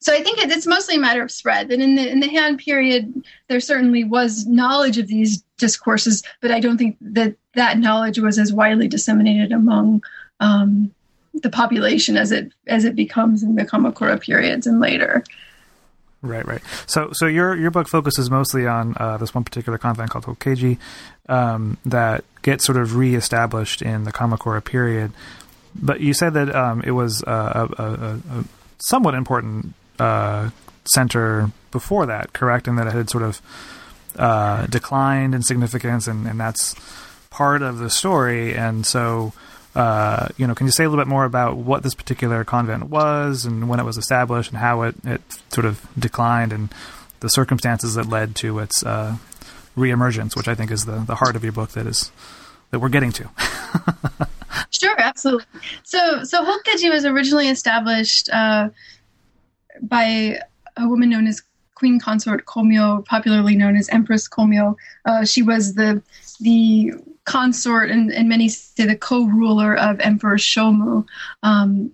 so 0.00 0.14
I 0.14 0.22
think 0.22 0.38
it's 0.38 0.66
mostly 0.66 0.96
a 0.96 1.00
matter 1.00 1.22
of 1.22 1.30
spread. 1.30 1.68
That 1.68 1.80
in 1.80 1.94
the 1.94 2.08
in 2.08 2.20
the 2.20 2.28
Heian 2.28 2.58
period, 2.58 3.22
there 3.48 3.60
certainly 3.60 4.02
was 4.02 4.46
knowledge 4.46 4.96
of 4.96 5.08
these 5.08 5.42
discourses, 5.58 6.22
but 6.40 6.50
I 6.50 6.58
don't 6.60 6.78
think 6.78 6.96
that 7.02 7.36
that 7.54 7.78
knowledge 7.78 8.18
was 8.18 8.38
as 8.38 8.52
widely 8.52 8.88
disseminated 8.88 9.52
among 9.52 10.02
um, 10.40 10.94
the 11.34 11.50
population 11.50 12.16
as 12.16 12.32
it 12.32 12.50
as 12.66 12.86
it 12.86 12.96
becomes 12.96 13.42
in 13.42 13.56
the 13.56 13.64
Kamakura 13.64 14.18
periods 14.18 14.66
and 14.66 14.80
later. 14.80 15.22
Right, 16.22 16.46
right. 16.46 16.60
So, 16.86 17.10
so 17.12 17.26
your 17.26 17.54
your 17.56 17.70
book 17.70 17.86
focuses 17.86 18.30
mostly 18.30 18.66
on 18.66 18.94
uh, 18.98 19.18
this 19.18 19.34
one 19.34 19.44
particular 19.44 19.76
convent 19.76 20.10
called 20.10 20.24
Hokkeji 20.24 20.78
um, 21.28 21.76
that 21.84 22.24
gets 22.40 22.64
sort 22.64 22.78
of 22.78 22.96
reestablished 22.96 23.82
in 23.82 24.04
the 24.04 24.12
Kamakura 24.12 24.64
period. 24.64 25.12
But 25.74 26.00
you 26.00 26.14
said 26.14 26.34
that 26.34 26.54
um, 26.54 26.82
it 26.82 26.90
was 26.90 27.22
a, 27.22 27.68
a, 27.78 27.84
a, 27.84 28.44
somewhat 28.78 29.14
important 29.14 29.74
uh, 30.00 30.50
center 30.84 31.50
before 31.70 32.06
that, 32.06 32.32
correct? 32.32 32.66
And 32.66 32.78
that 32.78 32.86
it 32.86 32.92
had 32.92 33.10
sort 33.10 33.22
of 33.22 33.40
uh, 34.16 34.66
declined 34.66 35.34
in 35.34 35.42
significance, 35.42 36.06
and, 36.06 36.26
and 36.26 36.40
that's 36.40 36.74
part 37.30 37.62
of 37.62 37.78
the 37.78 37.90
story. 37.90 38.54
And 38.54 38.84
so, 38.84 39.32
uh, 39.74 40.28
you 40.36 40.46
know, 40.46 40.54
can 40.54 40.66
you 40.66 40.72
say 40.72 40.84
a 40.84 40.88
little 40.88 41.02
bit 41.04 41.08
more 41.08 41.24
about 41.24 41.56
what 41.56 41.82
this 41.82 41.94
particular 41.94 42.44
convent 42.44 42.88
was 42.88 43.44
and 43.44 43.68
when 43.68 43.78
it 43.78 43.84
was 43.84 43.96
established 43.96 44.50
and 44.50 44.58
how 44.58 44.82
it, 44.82 44.96
it 45.04 45.22
sort 45.50 45.64
of 45.64 45.86
declined 45.98 46.52
and 46.52 46.74
the 47.20 47.28
circumstances 47.28 47.94
that 47.94 48.06
led 48.06 48.34
to 48.34 48.58
its 48.58 48.84
uh, 48.84 49.16
reemergence, 49.76 50.34
which 50.36 50.48
I 50.48 50.54
think 50.54 50.70
is 50.70 50.86
the, 50.86 51.04
the 51.06 51.16
heart 51.16 51.36
of 51.36 51.44
your 51.44 51.52
book 51.52 51.70
that 51.70 51.86
is 51.86 52.10
that 52.70 52.78
we're 52.78 52.88
getting 52.88 53.12
to. 53.12 53.28
sure, 54.70 54.94
absolutely. 54.98 55.44
So, 55.82 56.24
so 56.24 56.44
Hokkeji 56.44 56.90
was 56.90 57.04
originally 57.04 57.48
established 57.48 58.28
uh, 58.30 58.70
by 59.82 60.40
a 60.76 60.88
woman 60.88 61.10
known 61.10 61.26
as 61.26 61.42
Queen 61.74 61.98
Consort 61.98 62.44
Komyo, 62.44 63.04
popularly 63.06 63.56
known 63.56 63.76
as 63.76 63.88
Empress 63.88 64.28
Komyo. 64.28 64.76
Uh, 65.06 65.24
she 65.24 65.42
was 65.42 65.74
the 65.74 66.02
the 66.40 66.92
consort 67.24 67.90
and, 67.90 68.12
and 68.12 68.28
many 68.28 68.48
say 68.48 68.86
the 68.86 68.96
co-ruler 68.96 69.76
of 69.76 70.00
Emperor 70.00 70.36
Shomu, 70.36 71.06
um, 71.42 71.92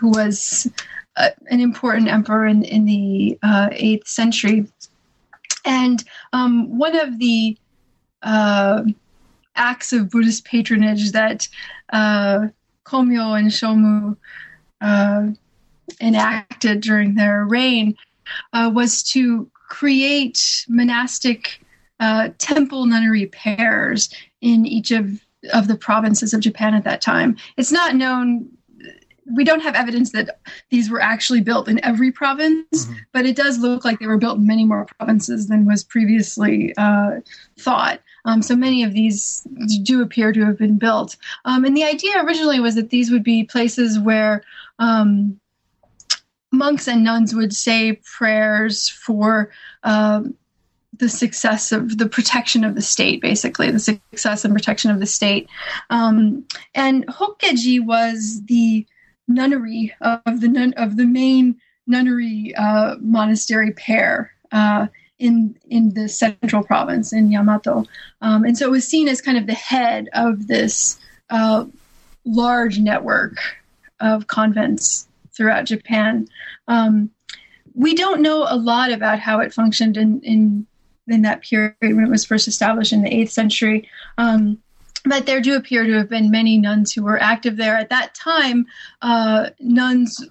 who 0.00 0.08
was 0.10 0.70
uh, 1.16 1.28
an 1.50 1.60
important 1.60 2.08
emperor 2.08 2.46
in, 2.46 2.64
in 2.64 2.84
the 2.84 3.38
uh, 3.42 3.68
8th 3.70 4.06
century. 4.06 4.66
And 5.64 6.02
um, 6.32 6.78
one 6.78 6.98
of 6.98 7.18
the 7.18 7.56
uh, 8.22 8.82
acts 9.54 9.92
of 9.92 10.10
Buddhist 10.10 10.44
patronage 10.44 11.12
that 11.12 11.48
uh, 11.92 12.48
Komyo 12.84 13.38
and 13.38 13.48
Shomu 13.48 14.16
uh, 14.80 15.28
enacted 16.00 16.80
during 16.80 17.14
their 17.14 17.44
reign 17.44 17.96
uh, 18.52 18.70
was 18.72 19.02
to 19.02 19.50
create 19.68 20.64
monastic 20.68 21.60
temple 22.38 22.84
nunnery 22.84 23.26
pairs 23.26 24.12
in 24.40 24.66
each 24.66 24.90
of 24.90 25.24
of 25.52 25.68
the 25.68 25.76
provinces 25.76 26.34
of 26.34 26.40
Japan 26.40 26.74
at 26.74 26.84
that 26.84 27.00
time. 27.00 27.36
It's 27.56 27.72
not 27.72 27.94
known 27.94 28.48
we 29.34 29.44
don't 29.44 29.60
have 29.60 29.74
evidence 29.74 30.12
that 30.12 30.40
these 30.70 30.90
were 30.90 31.00
actually 31.00 31.40
built 31.40 31.68
in 31.68 31.82
every 31.84 32.10
province, 32.10 32.66
mm-hmm. 32.74 32.94
but 33.12 33.24
it 33.24 33.36
does 33.36 33.58
look 33.58 33.84
like 33.84 33.98
they 33.98 34.06
were 34.06 34.18
built 34.18 34.38
in 34.38 34.46
many 34.46 34.64
more 34.64 34.86
provinces 34.98 35.46
than 35.46 35.64
was 35.64 35.84
previously 35.84 36.74
uh, 36.76 37.20
thought. 37.58 38.00
Um, 38.24 38.42
so 38.42 38.56
many 38.56 38.82
of 38.82 38.92
these 38.92 39.46
do 39.82 40.02
appear 40.02 40.32
to 40.32 40.44
have 40.44 40.58
been 40.58 40.78
built. 40.78 41.16
Um, 41.44 41.64
and 41.64 41.76
the 41.76 41.84
idea 41.84 42.24
originally 42.24 42.60
was 42.60 42.74
that 42.74 42.90
these 42.90 43.10
would 43.10 43.24
be 43.24 43.44
places 43.44 43.98
where 43.98 44.42
um, 44.78 45.38
monks 46.52 46.86
and 46.86 47.02
nuns 47.02 47.34
would 47.34 47.54
say 47.54 48.00
prayers 48.04 48.88
for 48.88 49.50
uh, 49.82 50.22
the 50.98 51.08
success 51.08 51.72
of 51.72 51.98
the 51.98 52.08
protection 52.08 52.62
of 52.62 52.74
the 52.74 52.82
state, 52.82 53.20
basically 53.20 53.70
the 53.70 53.80
success 53.80 54.44
and 54.44 54.54
protection 54.54 54.90
of 54.90 55.00
the 55.00 55.06
state. 55.06 55.48
Um, 55.90 56.44
and 56.74 57.06
Hokkeji 57.06 57.84
was 57.84 58.42
the 58.44 58.86
nunnery 59.26 59.94
of 60.02 60.40
the 60.40 60.48
nun- 60.48 60.74
of 60.76 60.96
the 60.96 61.06
main 61.06 61.56
nunnery 61.86 62.54
uh, 62.56 62.96
monastery 63.00 63.72
pair. 63.72 64.32
Uh, 64.52 64.86
in 65.18 65.56
in 65.70 65.94
the 65.94 66.08
central 66.08 66.64
province 66.64 67.12
in 67.12 67.30
Yamato, 67.30 67.84
um, 68.22 68.42
and 68.42 68.58
so 68.58 68.66
it 68.66 68.70
was 68.72 68.86
seen 68.86 69.06
as 69.06 69.20
kind 69.22 69.38
of 69.38 69.46
the 69.46 69.54
head 69.54 70.08
of 70.14 70.48
this 70.48 70.98
uh, 71.30 71.64
large 72.24 72.80
network 72.80 73.36
of 74.00 74.26
convents 74.26 75.06
throughout 75.34 75.64
Japan. 75.64 76.28
Um, 76.68 77.10
we 77.74 77.94
don't 77.94 78.20
know 78.20 78.46
a 78.48 78.56
lot 78.56 78.92
about 78.92 79.18
how 79.18 79.40
it 79.40 79.54
functioned 79.54 79.96
in, 79.96 80.20
in 80.20 80.66
in 81.08 81.22
that 81.22 81.42
period 81.42 81.74
when 81.80 82.04
it 82.04 82.10
was 82.10 82.24
first 82.24 82.46
established 82.46 82.92
in 82.92 83.02
the 83.02 83.10
8th 83.10 83.30
century. 83.30 83.88
Um, 84.18 84.58
but 85.04 85.26
there 85.26 85.40
do 85.40 85.56
appear 85.56 85.84
to 85.84 85.94
have 85.94 86.08
been 86.08 86.30
many 86.30 86.58
nuns 86.58 86.92
who 86.92 87.02
were 87.02 87.20
active 87.20 87.56
there. 87.56 87.76
At 87.76 87.90
that 87.90 88.14
time, 88.14 88.66
uh, 89.02 89.50
nuns 89.58 90.24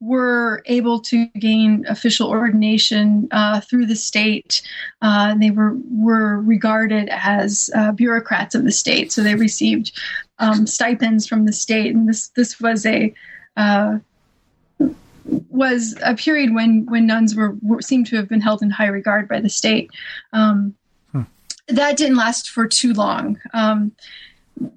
were 0.00 0.62
able 0.66 1.00
to 1.00 1.26
gain 1.38 1.84
official 1.88 2.28
ordination 2.28 3.28
uh, 3.30 3.60
through 3.60 3.86
the 3.86 3.96
state. 3.96 4.62
Uh, 5.00 5.34
they 5.34 5.50
were 5.50 5.76
were 5.90 6.40
regarded 6.40 7.08
as 7.10 7.70
uh, 7.74 7.92
bureaucrats 7.92 8.54
of 8.54 8.64
the 8.64 8.72
state, 8.72 9.12
so 9.12 9.22
they 9.22 9.34
received 9.34 9.92
um, 10.38 10.66
stipends 10.66 11.26
from 11.26 11.46
the 11.46 11.52
state, 11.52 11.94
and 11.94 12.08
this 12.08 12.28
this 12.28 12.60
was 12.60 12.84
a 12.86 13.14
uh, 13.56 13.98
was 15.24 15.94
a 16.02 16.14
period 16.14 16.54
when 16.54 16.86
when 16.86 17.06
nuns 17.06 17.34
were, 17.34 17.56
were 17.62 17.82
seemed 17.82 18.06
to 18.08 18.16
have 18.16 18.28
been 18.28 18.40
held 18.40 18.62
in 18.62 18.70
high 18.70 18.86
regard 18.86 19.28
by 19.28 19.40
the 19.40 19.48
state. 19.48 19.90
Um, 20.32 20.74
hmm. 21.12 21.22
That 21.68 21.96
didn't 21.96 22.16
last 22.16 22.50
for 22.50 22.66
too 22.66 22.92
long. 22.92 23.38
Um, 23.52 23.92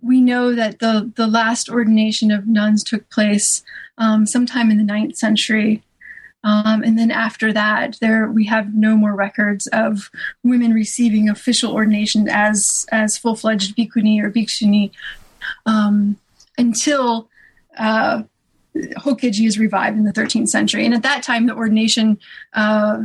we 0.01 0.21
know 0.21 0.53
that 0.53 0.79
the 0.79 1.11
the 1.15 1.27
last 1.27 1.69
ordination 1.69 2.31
of 2.31 2.47
nuns 2.47 2.83
took 2.83 3.09
place 3.09 3.63
um, 3.97 4.25
sometime 4.25 4.71
in 4.71 4.77
the 4.77 4.93
9th 4.93 5.15
century. 5.15 5.81
Um, 6.43 6.83
and 6.83 6.97
then 6.97 7.09
after 7.09 7.51
that, 7.53 7.97
there 8.01 8.27
we 8.27 8.45
have 8.45 8.75
no 8.75 8.95
more 8.95 9.15
records 9.15 9.65
of 9.67 10.11
women 10.43 10.73
receiving 10.73 11.27
official 11.27 11.73
ordination 11.73 12.27
as 12.29 12.85
as 12.91 13.17
full 13.17 13.35
fledged 13.35 13.75
bhikkhuni 13.75 14.21
or 14.21 14.29
bhikshuni 14.29 14.91
um, 15.65 16.17
until 16.57 17.29
uh, 17.79 18.23
Hokkeji 18.75 19.47
is 19.47 19.57
revived 19.57 19.97
in 19.97 20.03
the 20.03 20.13
13th 20.13 20.49
century. 20.49 20.85
And 20.85 20.93
at 20.93 21.03
that 21.03 21.23
time, 21.23 21.47
the 21.47 21.55
ordination, 21.55 22.19
uh, 22.53 23.03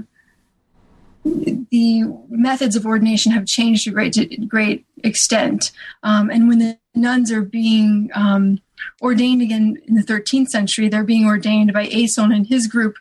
the 1.25 2.05
methods 2.29 2.77
of 2.77 2.87
ordination 2.87 3.33
have 3.33 3.47
changed 3.47 3.85
to 3.85 3.91
great, 3.91 4.49
great 4.49 4.87
extent. 5.05 5.73
Um, 6.03 6.31
and 6.31 6.49
when 6.49 6.59
the 6.59 6.79
nuns 6.95 7.31
are 7.31 7.43
being 7.43 8.11
um, 8.15 8.61
ordained 9.01 9.43
again 9.43 9.79
in 9.87 9.95
the 9.95 10.03
13th 10.03 10.49
century, 10.49 10.89
they're 10.89 11.05
being 11.05 11.27
ordained 11.27 11.73
by 11.73 11.89
Eison 11.93 12.33
and 12.33 12.47
his 12.47 12.67
group, 12.67 12.97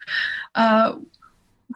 uh, 0.56 0.96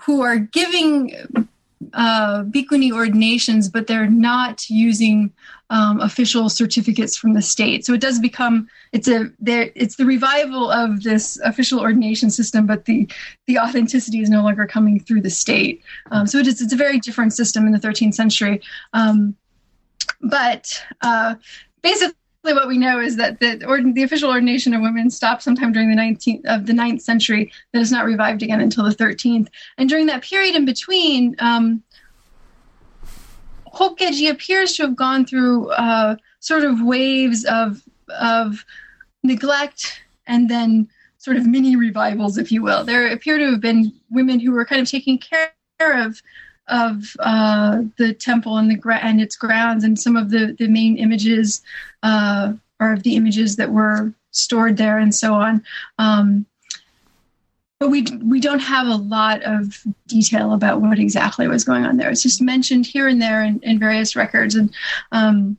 who 0.02 0.22
are 0.22 0.38
giving 0.38 1.48
uh, 1.94 2.44
bhikkhuni 2.44 2.92
ordinations, 2.92 3.70
but 3.70 3.88
they're 3.88 4.10
not 4.10 4.70
using 4.70 5.32
um, 5.70 6.00
official 6.02 6.50
certificates 6.50 7.16
from 7.16 7.34
the 7.34 7.42
state. 7.42 7.86
So 7.86 7.94
it 7.94 8.02
does 8.02 8.20
become 8.20 8.68
it's 8.92 9.08
a 9.08 9.32
there 9.40 9.72
it's 9.76 9.96
the 9.96 10.06
revival 10.06 10.70
of 10.70 11.04
this 11.04 11.40
official 11.44 11.80
ordination 11.80 12.30
system, 12.30 12.66
but 12.66 12.86
the 12.86 13.10
the 13.48 13.60
authenticity 13.60 14.22
is 14.22 14.30
no 14.30 14.44
longer 14.44 14.66
coming 14.66 15.00
through 15.00 15.22
the 15.22 15.30
state. 15.30 15.84
Um, 16.12 16.28
so 16.28 16.38
it 16.40 16.48
is 16.48 16.62
it's 16.62 16.74
a 16.74 16.78
very 16.78 17.00
different 17.00 17.34
system 17.34 17.66
in 17.66 17.72
the 17.72 17.80
13th 17.80 18.14
century. 18.14 18.62
Um, 18.94 19.36
but 20.22 20.84
uh, 21.02 21.36
basically 21.82 22.16
what 22.52 22.68
we 22.68 22.78
know 22.78 23.00
is 23.00 23.16
that 23.16 23.40
the, 23.40 23.56
the 23.94 24.04
official 24.04 24.30
ordination 24.30 24.74
of 24.74 24.82
women 24.82 25.10
stopped 25.10 25.44
sometime 25.44 25.72
during 25.72 25.90
the 25.90 25.96
19th 25.96 26.42
of 26.46 26.66
the 26.66 26.74
9th 26.74 27.02
century 27.02 27.52
that 27.72 27.80
is 27.80 27.92
not 27.92 28.04
revived 28.04 28.44
again 28.44 28.60
until 28.60 28.84
the 28.84 28.94
13th 28.96 29.48
and 29.78 29.88
during 29.88 30.08
that 30.08 30.22
period 30.24 30.56
in 30.56 30.66
between 30.66 31.36
um, 31.40 31.82
Hokkeji 33.74 34.30
appears 34.30 34.76
to 34.76 34.84
have 34.84 34.96
gone 34.96 35.26
through 35.26 35.70
uh, 35.72 36.16
sort 36.40 36.64
of 36.64 36.82
waves 36.82 37.46
of 37.46 37.82
of 38.10 38.66
neglect 39.24 40.02
and 40.28 40.50
then 40.50 40.88
sort 41.18 41.38
of 41.38 41.48
mini 41.48 41.76
revivals, 41.76 42.38
if 42.38 42.52
you 42.52 42.62
will. 42.62 42.84
There 42.84 43.12
appear 43.12 43.38
to 43.38 43.52
have 43.52 43.62
been 43.62 43.94
women 44.10 44.40
who 44.40 44.52
were 44.52 44.66
kind 44.66 44.82
of 44.82 44.90
taking 44.90 45.18
care 45.18 45.54
of 45.80 46.22
of 46.68 47.16
uh, 47.20 47.82
the 47.98 48.14
temple 48.14 48.58
and 48.58 48.70
the 48.70 49.00
and 49.02 49.20
its 49.20 49.36
grounds, 49.36 49.84
and 49.84 50.00
some 50.00 50.16
of 50.16 50.30
the 50.30 50.56
the 50.60 50.68
main 50.68 50.98
images 50.98 51.62
uh, 52.04 52.54
are 52.80 52.94
of 52.94 53.02
the 53.04 53.16
images 53.16 53.56
that 53.56 53.72
were 53.72 54.14
stored 54.32 54.78
there, 54.78 55.00
and 55.00 55.16
so 55.16 55.34
on. 55.34 55.64
Um, 55.98 56.46
but 57.80 57.90
we 57.90 58.06
we 58.24 58.40
don't 58.40 58.60
have 58.60 58.88
a 58.88 58.96
lot 58.96 59.42
of 59.44 59.84
detail 60.08 60.54
about 60.54 60.82
what 60.82 61.00
exactly 61.00 61.48
was 61.48 61.64
going 61.64 61.86
on 61.86 61.98
there. 61.98 62.10
It's 62.12 62.22
just 62.22 62.42
mentioned 62.42 62.86
here 62.86 63.08
and 63.08 63.22
there 63.22 63.44
in, 63.44 63.60
in 63.64 63.80
various 63.80 64.16
records, 64.16 64.56
and 64.56 64.74
um, 65.12 65.58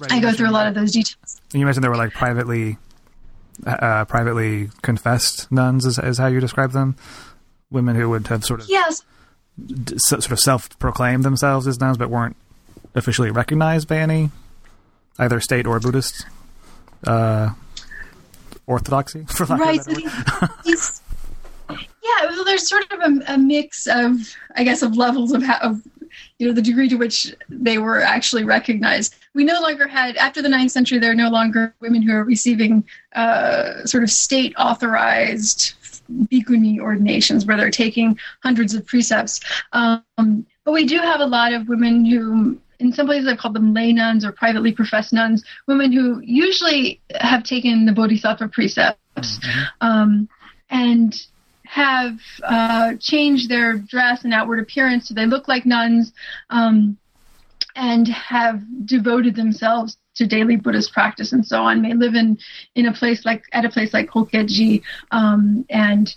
right, 0.00 0.12
I 0.12 0.20
go 0.20 0.32
through 0.32 0.50
a 0.50 0.52
lot 0.52 0.66
of 0.66 0.74
those 0.74 0.92
details. 0.92 1.40
And 1.52 1.60
You 1.60 1.66
mentioned 1.66 1.82
there 1.82 1.90
were 1.90 1.96
like 1.96 2.12
privately 2.12 2.76
uh, 3.66 4.04
privately 4.04 4.70
confessed 4.82 5.50
nuns, 5.50 5.84
is, 5.84 5.98
is 5.98 6.18
how 6.18 6.26
you 6.26 6.40
describe 6.40 6.72
them, 6.72 6.96
women 7.70 7.96
who 7.96 8.08
would 8.10 8.26
have 8.28 8.44
sort 8.44 8.60
of 8.60 8.68
yes. 8.68 9.02
D- 9.66 9.94
sort 9.98 10.30
of 10.30 10.38
self-proclaimed 10.38 11.24
themselves 11.24 11.66
as 11.66 11.80
nuns, 11.80 11.98
but 11.98 12.10
weren't 12.10 12.36
officially 12.94 13.30
recognized 13.30 13.88
by 13.88 13.96
any 13.98 14.30
either 15.18 15.40
state 15.40 15.66
or 15.66 15.80
Buddhist 15.80 16.26
uh, 17.06 17.50
orthodoxy, 18.66 19.24
for 19.28 19.46
lack 19.46 19.60
right. 19.60 19.80
of 19.80 19.88
a 19.88 19.94
better 19.94 20.08
word. 20.40 20.50
these, 20.64 21.02
Yeah, 21.70 22.26
well, 22.26 22.44
there's 22.44 22.68
sort 22.68 22.90
of 22.92 23.00
a, 23.00 23.34
a 23.34 23.38
mix 23.38 23.86
of, 23.86 24.34
I 24.56 24.64
guess, 24.64 24.82
of 24.82 24.96
levels 24.96 25.32
of, 25.32 25.42
how, 25.42 25.58
of 25.58 25.82
you 26.38 26.46
know 26.46 26.52
the 26.52 26.62
degree 26.62 26.88
to 26.88 26.96
which 26.96 27.34
they 27.48 27.78
were 27.78 28.00
actually 28.00 28.44
recognized. 28.44 29.14
We 29.34 29.44
no 29.44 29.60
longer 29.60 29.86
had 29.86 30.16
after 30.16 30.40
the 30.42 30.48
ninth 30.48 30.72
century. 30.72 30.98
There 30.98 31.10
are 31.10 31.14
no 31.14 31.30
longer 31.30 31.74
women 31.80 32.02
who 32.02 32.12
are 32.12 32.24
receiving 32.24 32.84
uh, 33.14 33.84
sort 33.84 34.02
of 34.02 34.10
state 34.10 34.54
authorized 34.58 35.74
bhikkhuni 36.10 36.80
ordinations 36.80 37.44
where 37.44 37.56
they're 37.56 37.70
taking 37.70 38.18
hundreds 38.42 38.74
of 38.74 38.86
precepts. 38.86 39.40
Um, 39.72 40.46
but 40.64 40.72
we 40.72 40.86
do 40.86 40.98
have 40.98 41.20
a 41.20 41.26
lot 41.26 41.52
of 41.52 41.68
women 41.68 42.04
who 42.04 42.58
in 42.80 42.92
some 42.92 43.06
places 43.06 43.28
I've 43.28 43.38
called 43.38 43.54
them 43.54 43.74
lay 43.74 43.92
nuns 43.92 44.24
or 44.24 44.32
privately 44.32 44.72
professed 44.72 45.12
nuns, 45.12 45.44
women 45.66 45.92
who 45.92 46.20
usually 46.20 47.00
have 47.20 47.42
taken 47.42 47.86
the 47.86 47.92
Bodhisattva 47.92 48.48
precepts 48.48 48.98
mm-hmm. 49.16 49.60
um, 49.80 50.28
and 50.70 51.14
have 51.64 52.18
uh, 52.44 52.94
changed 52.98 53.50
their 53.50 53.76
dress 53.76 54.24
and 54.24 54.32
outward 54.32 54.58
appearance 54.58 55.08
so 55.08 55.14
they 55.14 55.26
look 55.26 55.48
like 55.48 55.66
nuns 55.66 56.12
um, 56.48 56.96
and 57.76 58.08
have 58.08 58.62
devoted 58.86 59.36
themselves 59.36 59.98
to 60.14 60.26
daily 60.26 60.56
Buddhist 60.56 60.92
practice 60.92 61.32
and 61.32 61.46
so 61.46 61.62
on 61.62 61.82
may 61.82 61.92
live 61.92 62.14
in 62.14 62.38
in 62.74 62.86
a 62.86 62.92
place 62.92 63.24
like 63.26 63.44
at 63.52 63.66
a 63.66 63.68
place 63.68 63.92
like 63.92 64.08
Hokkeji 64.08 64.82
um, 65.10 65.66
and 65.68 66.14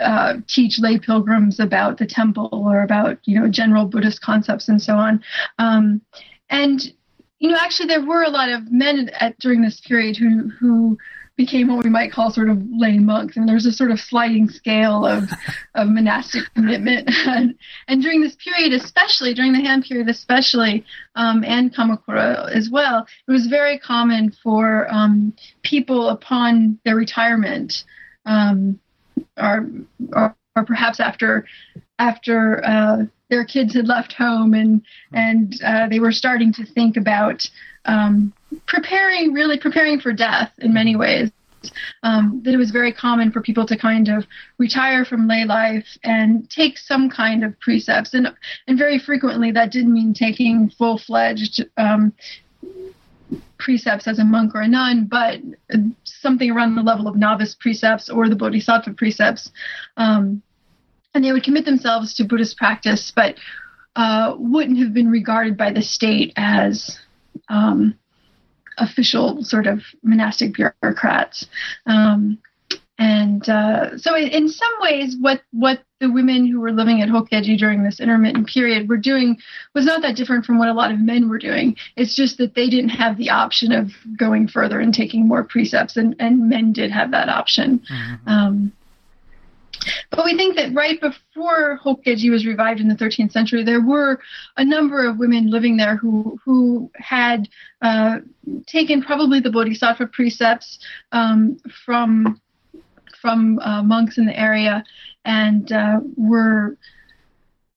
uh, 0.00 0.34
teach 0.46 0.78
lay 0.78 0.98
pilgrims 0.98 1.60
about 1.60 1.98
the 1.98 2.06
temple 2.06 2.48
or 2.52 2.82
about 2.82 3.18
you 3.24 3.38
know 3.38 3.48
general 3.48 3.84
Buddhist 3.84 4.20
concepts 4.20 4.68
and 4.68 4.80
so 4.80 4.94
on. 4.94 5.22
Um, 5.58 6.00
and 6.50 6.82
you 7.38 7.50
know, 7.50 7.58
actually, 7.60 7.86
there 7.86 8.04
were 8.04 8.24
a 8.24 8.30
lot 8.30 8.48
of 8.48 8.70
men 8.72 9.10
at, 9.20 9.38
during 9.38 9.62
this 9.62 9.80
period 9.80 10.16
who 10.16 10.50
who 10.58 10.98
became 11.38 11.68
what 11.68 11.84
we 11.84 11.88
might 11.88 12.10
call 12.10 12.32
sort 12.32 12.50
of 12.50 12.60
lay 12.68 12.98
monks. 12.98 13.36
And 13.36 13.48
there's 13.48 13.64
a 13.64 13.72
sort 13.72 13.92
of 13.92 14.00
sliding 14.00 14.48
scale 14.48 15.06
of, 15.06 15.30
of 15.76 15.88
monastic 15.88 16.52
commitment. 16.52 17.08
and, 17.26 17.54
and, 17.88 18.02
during 18.02 18.20
this 18.20 18.36
period, 18.36 18.72
especially 18.72 19.34
during 19.34 19.52
the 19.52 19.60
Heian 19.60 19.86
period, 19.86 20.08
especially, 20.08 20.84
um, 21.14 21.44
and 21.44 21.72
Kamakura 21.72 22.50
as 22.50 22.68
well, 22.70 23.06
it 23.28 23.30
was 23.30 23.46
very 23.46 23.78
common 23.78 24.32
for 24.42 24.92
um, 24.92 25.32
people 25.62 26.08
upon 26.08 26.80
their 26.84 26.96
retirement 26.96 27.84
um, 28.26 28.80
or, 29.40 29.68
or, 30.12 30.36
or 30.56 30.64
perhaps 30.64 31.00
after 31.00 31.46
after 31.98 32.64
uh, 32.64 33.04
their 33.30 33.44
kids 33.44 33.74
had 33.74 33.86
left 33.86 34.12
home 34.12 34.54
and 34.54 34.82
and 35.12 35.60
uh, 35.64 35.88
they 35.88 36.00
were 36.00 36.12
starting 36.12 36.52
to 36.52 36.64
think 36.64 36.96
about 36.96 37.48
um, 37.84 38.32
preparing 38.66 39.32
really 39.32 39.58
preparing 39.58 40.00
for 40.00 40.12
death 40.12 40.52
in 40.58 40.72
many 40.72 40.96
ways. 40.96 41.30
Um, 42.04 42.40
that 42.44 42.54
it 42.54 42.56
was 42.56 42.70
very 42.70 42.92
common 42.92 43.32
for 43.32 43.42
people 43.42 43.66
to 43.66 43.76
kind 43.76 44.08
of 44.08 44.24
retire 44.58 45.04
from 45.04 45.26
lay 45.26 45.44
life 45.44 45.98
and 46.04 46.48
take 46.48 46.78
some 46.78 47.10
kind 47.10 47.42
of 47.42 47.58
precepts. 47.58 48.14
And 48.14 48.28
and 48.68 48.78
very 48.78 48.98
frequently 48.98 49.50
that 49.50 49.72
didn't 49.72 49.92
mean 49.92 50.14
taking 50.14 50.70
full 50.70 50.98
fledged 50.98 51.64
um, 51.76 52.12
precepts 53.58 54.06
as 54.06 54.18
a 54.18 54.24
monk 54.24 54.54
or 54.54 54.60
a 54.60 54.68
nun, 54.68 55.06
but 55.10 55.40
something 56.04 56.50
around 56.50 56.74
the 56.74 56.82
level 56.82 57.08
of 57.08 57.16
novice 57.16 57.54
precepts 57.54 58.08
or 58.08 58.28
the 58.28 58.36
bodhisattva 58.36 58.92
precepts. 58.94 59.50
Um, 59.96 60.42
and 61.14 61.24
they 61.24 61.32
would 61.32 61.44
commit 61.44 61.64
themselves 61.64 62.14
to 62.14 62.24
Buddhist 62.24 62.56
practice, 62.56 63.12
but 63.14 63.36
uh, 63.96 64.34
wouldn't 64.38 64.78
have 64.78 64.94
been 64.94 65.10
regarded 65.10 65.56
by 65.56 65.72
the 65.72 65.82
state 65.82 66.32
as 66.36 66.98
um, 67.48 67.98
official 68.78 69.42
sort 69.42 69.66
of 69.66 69.82
monastic 70.02 70.54
bureaucrats. 70.54 71.46
Um, 71.86 72.38
and 72.98 73.48
uh, 73.48 73.96
so, 73.96 74.16
in 74.16 74.48
some 74.48 74.72
ways, 74.80 75.16
what 75.20 75.42
what 75.52 75.84
the 76.00 76.10
women 76.10 76.46
who 76.46 76.60
were 76.60 76.72
living 76.72 77.00
at 77.00 77.08
Hokkeji 77.08 77.56
during 77.56 77.84
this 77.84 78.00
intermittent 78.00 78.48
period 78.48 78.88
were 78.88 78.96
doing 78.96 79.38
was 79.72 79.84
not 79.84 80.02
that 80.02 80.16
different 80.16 80.44
from 80.44 80.58
what 80.58 80.68
a 80.68 80.72
lot 80.72 80.90
of 80.90 80.98
men 80.98 81.28
were 81.28 81.38
doing. 81.38 81.76
It's 81.96 82.16
just 82.16 82.38
that 82.38 82.56
they 82.56 82.68
didn't 82.68 82.90
have 82.90 83.16
the 83.16 83.30
option 83.30 83.70
of 83.70 83.92
going 84.16 84.48
further 84.48 84.80
and 84.80 84.92
taking 84.92 85.28
more 85.28 85.44
precepts, 85.44 85.96
and, 85.96 86.16
and 86.18 86.48
men 86.48 86.72
did 86.72 86.90
have 86.90 87.12
that 87.12 87.28
option. 87.28 87.80
Mm-hmm. 87.88 88.28
Um, 88.28 88.72
but 90.10 90.24
we 90.24 90.36
think 90.36 90.56
that 90.56 90.74
right 90.74 91.00
before 91.00 91.78
Hokkeji 91.78 92.30
was 92.32 92.44
revived 92.44 92.80
in 92.80 92.88
the 92.88 92.96
13th 92.96 93.30
century, 93.30 93.62
there 93.62 93.80
were 93.80 94.18
a 94.56 94.64
number 94.64 95.06
of 95.06 95.18
women 95.18 95.50
living 95.50 95.76
there 95.76 95.94
who 95.94 96.36
who 96.44 96.90
had 96.96 97.48
uh, 97.80 98.18
taken 98.66 99.02
probably 99.02 99.38
the 99.38 99.52
Bodhisattva 99.52 100.08
precepts 100.08 100.80
um, 101.12 101.60
from 101.86 102.40
from 103.20 103.58
uh, 103.60 103.82
monks 103.82 104.18
in 104.18 104.26
the 104.26 104.38
area 104.38 104.84
and 105.24 105.72
uh, 105.72 106.00
were 106.16 106.76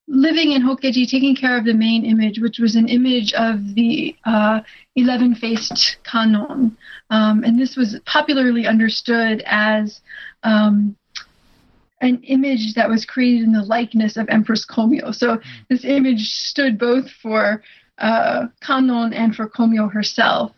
living 0.08 0.52
in 0.52 0.62
Hokkeji, 0.62 1.10
taking 1.10 1.36
care 1.36 1.58
of 1.58 1.64
the 1.64 1.74
main 1.74 2.06
image, 2.06 2.40
which 2.40 2.60
was 2.60 2.76
an 2.76 2.90
image 2.90 3.34
of 3.34 3.76
the 3.76 4.16
uh, 4.26 4.60
11 4.96 5.36
faced 5.36 5.98
Kannon. 6.04 6.76
Um, 7.10 7.44
and 7.44 7.60
this 7.60 7.78
was 7.78 7.98
popularly 8.06 8.68
understood 8.68 9.42
as 9.46 10.02
um, 10.44 10.98
an 12.02 12.22
image 12.24 12.74
that 12.74 12.90
was 12.90 13.06
created 13.06 13.44
in 13.44 13.54
the 13.54 13.64
likeness 13.64 14.18
of 14.18 14.28
Empress 14.30 14.66
Komyo. 14.66 15.16
So 15.16 15.36
hmm. 15.36 15.42
this 15.70 15.86
image 15.86 16.30
stood 16.30 16.78
both 16.78 17.10
for 17.10 17.64
uh, 17.98 18.48
Kannon 18.62 19.14
and 19.14 19.36
for 19.36 19.48
Komyo 19.48 19.92
herself. 19.92 20.52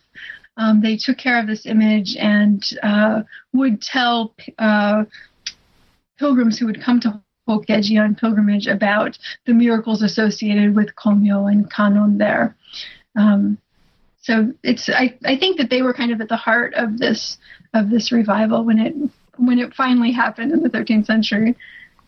Um, 0.58 0.82
they 0.82 0.98
took 0.98 1.18
care 1.18 1.40
of 1.40 1.48
this 1.48 1.66
image 1.66 2.16
and 2.16 2.64
uh, 2.84 3.24
would 3.54 3.82
tell 3.82 4.36
uh, 4.60 5.06
pilgrims 6.18 6.60
who 6.60 6.68
would 6.68 6.82
come 6.82 7.00
to 7.02 7.22
Hokkeji 7.48 8.02
on 8.02 8.16
pilgrimage 8.16 8.68
about 8.68 9.18
the 9.46 9.54
miracles 9.54 10.02
associated 10.02 10.76
with 10.76 10.96
Komyo 10.96 11.52
and 11.52 11.70
Kannon 11.72 12.18
there. 12.18 12.56
Um, 13.16 13.58
so 14.22 14.54
it's 14.64 14.90
I, 14.90 15.18
I 15.26 15.38
think 15.38 15.58
that 15.58 15.70
they 15.70 15.82
were 15.82 15.94
kind 15.94 16.12
of 16.12 16.22
at 16.22 16.30
the 16.30 16.38
heart 16.38 16.74
of 16.76 16.98
this 16.98 17.38
of 17.74 17.90
this 17.90 18.12
revival 18.12 18.64
when 18.64 18.80
it 18.80 18.96
when 19.38 19.60
it 19.60 19.74
finally 19.74 20.12
happened 20.12 20.52
in 20.52 20.64
the 20.64 20.70
13th 20.70 21.06
century. 21.06 21.56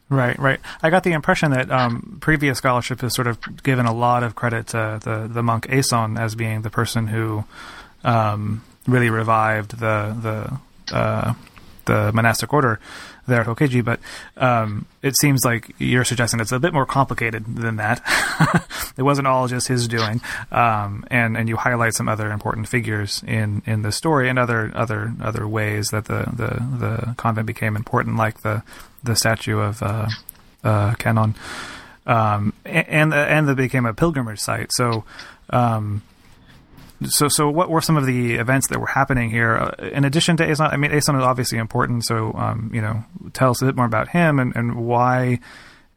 Right, 0.07 0.37
right. 0.37 0.59
I 0.83 0.91
got 0.91 1.03
the 1.03 1.13
impression 1.13 1.49
that 1.51 1.71
um, 1.71 2.19
previous 2.21 2.59
scholarship 2.59 3.01
has 3.01 3.15
sort 3.15 3.27
of 3.27 3.63
given 3.63 3.87
a 3.87 3.93
lot 3.93 4.23
of 4.23 4.35
credit 4.35 4.67
to 4.67 4.99
the 5.03 5.27
the 5.31 5.43
monk 5.43 5.67
Eison 5.69 6.17
as 6.17 6.35
being 6.35 6.61
the 6.61 6.69
person 6.69 7.07
who 7.07 7.43
um, 8.05 8.63
really 8.87 9.09
revived 9.09 9.79
the 9.79 10.59
the 10.89 10.95
uh, 10.95 11.33
the 11.85 12.11
monastic 12.13 12.53
order 12.53 12.79
there 13.27 13.41
at 13.41 13.47
Hokkeji, 13.47 13.83
but 13.83 13.99
um, 14.37 14.85
it 15.01 15.17
seems 15.17 15.43
like 15.43 15.73
you're 15.79 16.03
suggesting 16.03 16.39
it's 16.39 16.51
a 16.51 16.59
bit 16.59 16.73
more 16.73 16.85
complicated 16.85 17.43
than 17.45 17.77
that. 17.77 18.01
it 18.97 19.01
wasn't 19.01 19.27
all 19.27 19.47
just 19.47 19.67
his 19.67 19.87
doing, 19.87 20.21
um, 20.51 21.05
and 21.09 21.35
and 21.35 21.49
you 21.49 21.55
highlight 21.55 21.95
some 21.95 22.07
other 22.07 22.31
important 22.31 22.67
figures 22.67 23.23
in, 23.27 23.63
in 23.65 23.81
the 23.81 23.91
story 23.91 24.29
and 24.29 24.37
other 24.37 24.71
other 24.75 25.13
other 25.21 25.47
ways 25.47 25.87
that 25.89 26.05
the, 26.05 26.25
the, 26.35 26.77
the 26.77 27.15
convent 27.17 27.47
became 27.47 27.75
important, 27.75 28.15
like 28.15 28.41
the 28.41 28.61
the 29.03 29.15
statue 29.15 29.59
of 29.59 29.81
uh, 29.81 30.07
uh, 30.63 30.93
Kannon, 30.95 31.35
um, 32.05 32.53
and 32.63 33.13
and 33.13 33.47
that 33.47 33.55
became 33.55 33.85
a 33.85 33.93
pilgrimage 33.93 34.39
site. 34.39 34.71
So. 34.71 35.03
Um, 35.51 36.01
so 37.03 37.27
so 37.27 37.49
what 37.49 37.69
were 37.69 37.81
some 37.81 37.97
of 37.97 38.05
the 38.05 38.35
events 38.35 38.67
that 38.69 38.79
were 38.79 38.87
happening 38.87 39.29
here 39.29 39.55
uh, 39.55 39.87
in 39.87 40.05
addition 40.05 40.37
to 40.37 40.49
Eison? 40.49 40.67
I 40.67 40.77
mean, 40.77 40.91
Eison 40.91 41.15
is 41.15 41.23
obviously 41.23 41.57
important. 41.57 42.05
So 42.05 42.33
um, 42.33 42.71
you 42.73 42.81
know, 42.81 43.03
tell 43.33 43.51
us 43.51 43.61
a 43.61 43.65
bit 43.65 43.75
more 43.75 43.85
about 43.85 44.09
him 44.09 44.39
and, 44.39 44.55
and 44.55 44.75
why 44.75 45.39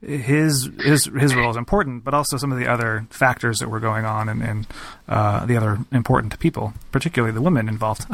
his 0.01 0.71
his 0.81 1.07
his 1.07 1.35
role 1.35 1.51
is 1.51 1.57
important, 1.57 2.05
but 2.05 2.15
also 2.15 2.37
some 2.37 2.53
of 2.53 2.59
the 2.59 2.67
other 2.67 3.07
factors 3.11 3.59
that 3.59 3.69
were 3.69 3.81
going 3.81 4.05
on 4.05 4.29
and, 4.29 4.43
and 4.43 4.67
uh, 5.09 5.45
the 5.47 5.57
other 5.57 5.79
important 5.93 6.39
people, 6.39 6.73
particularly 6.93 7.33
the 7.35 7.43
women 7.43 7.69
involved. 7.69 8.07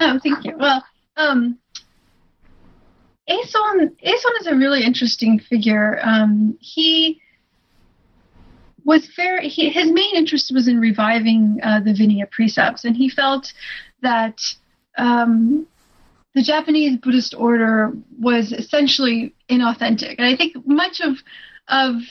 oh, 0.00 0.18
thank 0.22 0.44
you. 0.44 0.56
Well, 0.56 0.84
um, 1.16 1.58
Eison 3.28 3.96
Eison 4.04 4.32
is 4.40 4.46
a 4.46 4.54
really 4.54 4.84
interesting 4.84 5.38
figure. 5.38 6.00
Um, 6.02 6.58
he 6.60 7.20
was 8.84 9.06
very 9.16 9.48
he, 9.48 9.70
his 9.70 9.90
main 9.90 10.14
interest 10.14 10.52
was 10.52 10.68
in 10.68 10.80
reviving 10.80 11.58
uh, 11.62 11.80
the 11.80 11.92
Vinaya 11.92 12.30
precepts, 12.30 12.84
and 12.84 12.96
he 12.96 13.08
felt 13.08 13.52
that 14.02 14.40
um, 14.98 15.66
the 16.34 16.42
Japanese 16.42 16.98
Buddhist 16.98 17.34
order 17.34 17.92
was 18.20 18.52
essentially 18.52 19.34
inauthentic. 19.48 20.16
And 20.18 20.26
I 20.26 20.36
think 20.36 20.66
much 20.66 21.00
of 21.00 21.18
of 21.68 22.02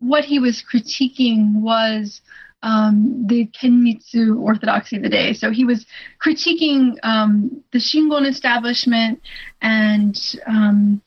what 0.00 0.24
he 0.24 0.38
was 0.38 0.62
critiquing 0.62 1.62
was 1.62 2.20
um, 2.62 3.26
the 3.26 3.46
Kenmitsu 3.48 4.40
orthodoxy 4.40 4.96
of 4.96 5.02
the 5.02 5.08
day. 5.08 5.32
So 5.32 5.50
he 5.50 5.64
was 5.64 5.86
critiquing 6.22 6.96
um, 7.02 7.62
the 7.72 7.78
Shingon 7.78 8.26
establishment 8.26 9.20
and 9.60 10.18
um, 10.46 11.02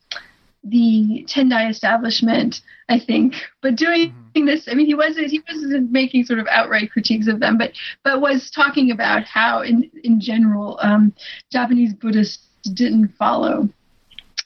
the 0.69 1.25
Tendai 1.27 1.69
establishment, 1.69 2.61
I 2.89 2.99
think. 2.99 3.35
But 3.61 3.75
doing 3.75 4.13
mm-hmm. 4.35 4.45
this, 4.45 4.67
I 4.69 4.73
mean, 4.73 4.85
he 4.85 4.95
wasn't 4.95 5.29
he 5.29 5.41
wasn't 5.49 5.91
making 5.91 6.25
sort 6.25 6.39
of 6.39 6.47
outright 6.47 6.91
critiques 6.91 7.27
of 7.27 7.39
them, 7.39 7.57
but 7.57 7.71
but 8.03 8.21
was 8.21 8.49
talking 8.49 8.91
about 8.91 9.23
how, 9.23 9.61
in 9.61 9.89
in 10.03 10.19
general, 10.19 10.79
um, 10.81 11.13
Japanese 11.51 11.93
Buddhists 11.93 12.43
didn't 12.73 13.09
follow 13.17 13.69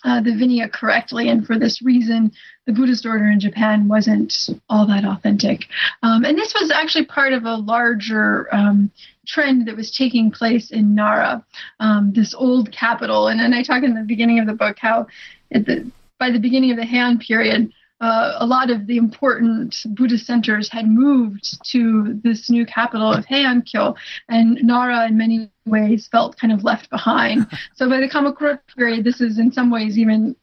uh, 0.03 0.21
the 0.21 0.31
Vinaya 0.31 0.71
correctly, 0.71 1.29
and 1.29 1.45
for 1.45 1.60
this 1.60 1.81
reason, 1.81 2.31
the 2.65 2.73
Buddhist 2.73 3.05
order 3.05 3.29
in 3.29 3.39
Japan 3.39 3.88
wasn't 3.88 4.49
all 4.69 4.88
that 4.88 5.05
authentic. 5.05 5.65
Um, 6.03 6.25
and 6.25 6.38
this 6.38 6.53
was 6.60 6.71
actually 6.71 7.05
part 7.05 7.34
of 7.34 7.45
a 7.45 7.55
larger 7.55 8.53
um, 8.53 8.91
trend 9.27 9.67
that 9.67 9.75
was 9.75 9.91
taking 9.91 10.31
place 10.31 10.71
in 10.71 10.95
Nara, 10.95 11.45
um, 11.79 12.12
this 12.13 12.34
old 12.34 12.71
capital. 12.71 13.27
And 13.27 13.39
then 13.39 13.53
I 13.53 13.63
talk 13.63 13.84
in 13.84 13.93
the 13.93 14.01
beginning 14.01 14.39
of 14.39 14.47
the 14.47 14.53
book 14.53 14.77
how 14.79 15.07
the, 15.51 15.91
by 16.21 16.29
the 16.29 16.39
beginning 16.39 16.69
of 16.69 16.77
the 16.77 16.84
Heian 16.84 17.19
period, 17.19 17.73
uh, 17.99 18.34
a 18.38 18.45
lot 18.45 18.69
of 18.69 18.86
the 18.86 18.97
important 18.97 19.75
Buddhist 19.95 20.27
centers 20.27 20.69
had 20.69 20.88
moved 20.88 21.60
to 21.71 22.19
this 22.23 22.47
new 22.47 22.63
capital 22.63 23.12
of 23.12 23.25
Heian-kyo, 23.25 23.95
and 24.29 24.62
Nara, 24.62 25.07
in 25.07 25.17
many 25.17 25.49
ways, 25.65 26.07
felt 26.12 26.38
kind 26.38 26.53
of 26.53 26.63
left 26.63 26.91
behind. 26.91 27.47
so 27.75 27.89
by 27.89 27.99
the 27.99 28.07
Kamakura 28.07 28.60
period, 28.77 29.03
this 29.03 29.19
is 29.19 29.39
in 29.39 29.51
some 29.51 29.71
ways 29.71 29.97
even 29.97 30.36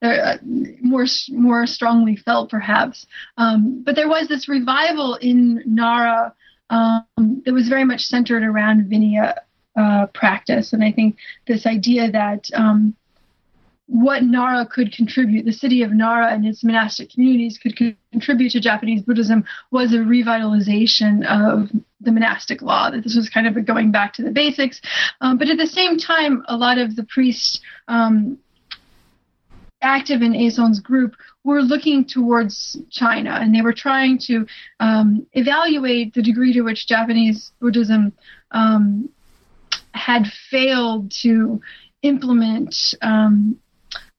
uh, 0.00 0.38
more 0.80 1.06
more 1.30 1.66
strongly 1.66 2.16
felt, 2.16 2.50
perhaps. 2.50 3.06
Um, 3.36 3.82
but 3.84 3.94
there 3.94 4.08
was 4.08 4.28
this 4.28 4.48
revival 4.48 5.16
in 5.16 5.62
Nara 5.66 6.34
um, 6.70 7.42
that 7.44 7.52
was 7.52 7.68
very 7.68 7.84
much 7.84 8.02
centered 8.04 8.42
around 8.42 8.90
Vinaya 8.90 9.34
uh, 9.76 10.06
practice, 10.14 10.72
and 10.72 10.82
I 10.82 10.92
think 10.92 11.18
this 11.46 11.66
idea 11.66 12.10
that 12.10 12.48
um, 12.54 12.96
what 13.86 14.24
Nara 14.24 14.66
could 14.66 14.92
contribute, 14.92 15.44
the 15.44 15.52
city 15.52 15.82
of 15.82 15.92
Nara 15.92 16.32
and 16.32 16.44
its 16.44 16.64
monastic 16.64 17.10
communities 17.10 17.58
could 17.58 17.76
contribute 18.10 18.50
to 18.50 18.60
Japanese 18.60 19.02
Buddhism 19.02 19.44
was 19.70 19.92
a 19.92 19.98
revitalization 19.98 21.24
of 21.26 21.70
the 22.00 22.12
monastic 22.12 22.62
law, 22.62 22.90
that 22.90 23.04
this 23.04 23.14
was 23.14 23.28
kind 23.28 23.46
of 23.46 23.56
a 23.56 23.60
going 23.60 23.92
back 23.92 24.12
to 24.14 24.22
the 24.22 24.30
basics. 24.30 24.80
Um, 25.20 25.38
but 25.38 25.48
at 25.48 25.58
the 25.58 25.66
same 25.66 25.98
time, 25.98 26.44
a 26.48 26.56
lot 26.56 26.78
of 26.78 26.96
the 26.96 27.04
priests 27.04 27.60
um, 27.86 28.38
active 29.82 30.20
in 30.20 30.34
Eison's 30.34 30.80
group 30.80 31.14
were 31.44 31.62
looking 31.62 32.04
towards 32.04 32.76
China 32.90 33.38
and 33.40 33.54
they 33.54 33.62
were 33.62 33.72
trying 33.72 34.18
to 34.18 34.46
um, 34.80 35.26
evaluate 35.34 36.12
the 36.12 36.22
degree 36.22 36.52
to 36.52 36.62
which 36.62 36.88
Japanese 36.88 37.52
Buddhism 37.60 38.12
um, 38.50 39.08
had 39.92 40.26
failed 40.50 41.12
to 41.22 41.60
implement 42.02 42.94
um, 43.02 43.58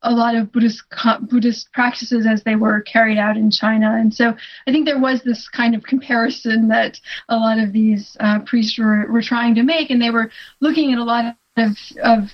a 0.08 0.12
lot 0.12 0.36
of 0.36 0.52
Buddhist 0.52 0.84
Buddhist 1.30 1.72
practices 1.74 2.26
as 2.26 2.42
they 2.44 2.56
were 2.56 2.82
carried 2.82 3.18
out 3.18 3.36
in 3.36 3.52
China, 3.52 3.98
and 4.00 4.14
so 4.14 4.36
I 4.66 4.72
think 4.72 4.86
there 4.86 5.00
was 5.00 5.22
this 5.22 5.50
kind 5.50 5.76
of 5.76 5.84
comparison 5.84 6.70
that 6.70 7.00
a 7.28 7.36
lot 7.36 7.60
of 7.60 7.74
these 7.74 8.16
uh, 8.22 8.40
priests 8.40 8.80
were, 8.80 9.06
were 9.12 9.22
trying 9.22 9.54
to 9.56 9.64
make, 9.64 9.90
and 9.90 10.02
they 10.02 10.10
were 10.10 10.32
looking 10.62 10.94
at 10.94 11.00
a 11.00 11.04
lot 11.04 11.36
of, 11.58 11.78
of 12.02 12.32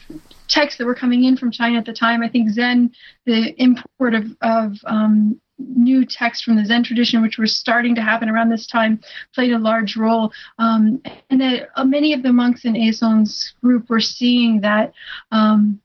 texts 0.48 0.78
that 0.78 0.86
were 0.86 0.96
coming 0.96 1.24
in 1.24 1.36
from 1.36 1.52
China 1.52 1.78
at 1.80 1.86
the 1.86 1.94
time. 1.94 2.22
I 2.22 2.30
think 2.30 2.52
Zen, 2.52 2.92
the 3.26 3.60
import 3.62 4.14
of, 4.14 4.26
of 4.42 4.74
um, 4.86 5.42
new 5.58 6.06
texts 6.06 6.44
from 6.44 6.58
the 6.58 6.66
Zen 6.66 6.84
tradition, 6.84 7.22
which 7.24 7.40
were 7.40 7.48
starting 7.48 7.96
to 7.96 8.02
happen 8.02 8.30
around 8.30 8.50
this 8.50 8.68
time, 8.68 9.00
played 9.34 9.52
a 9.52 9.58
large 9.58 9.96
role. 9.96 10.32
Um, 10.60 11.02
and 11.30 11.42
that 11.42 11.70
uh, 11.76 11.86
many 11.86 12.14
of 12.14 12.22
the 12.22 12.34
monks 12.34 12.66
in 12.66 12.76
Eison's 12.76 13.54
group 13.64 13.90
were 13.90 14.02
seeing 14.02 14.62
that 14.62 14.94
um, 15.32 15.80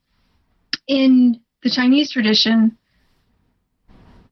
in 0.86 1.40
the 1.68 1.74
Chinese 1.74 2.10
tradition, 2.10 2.76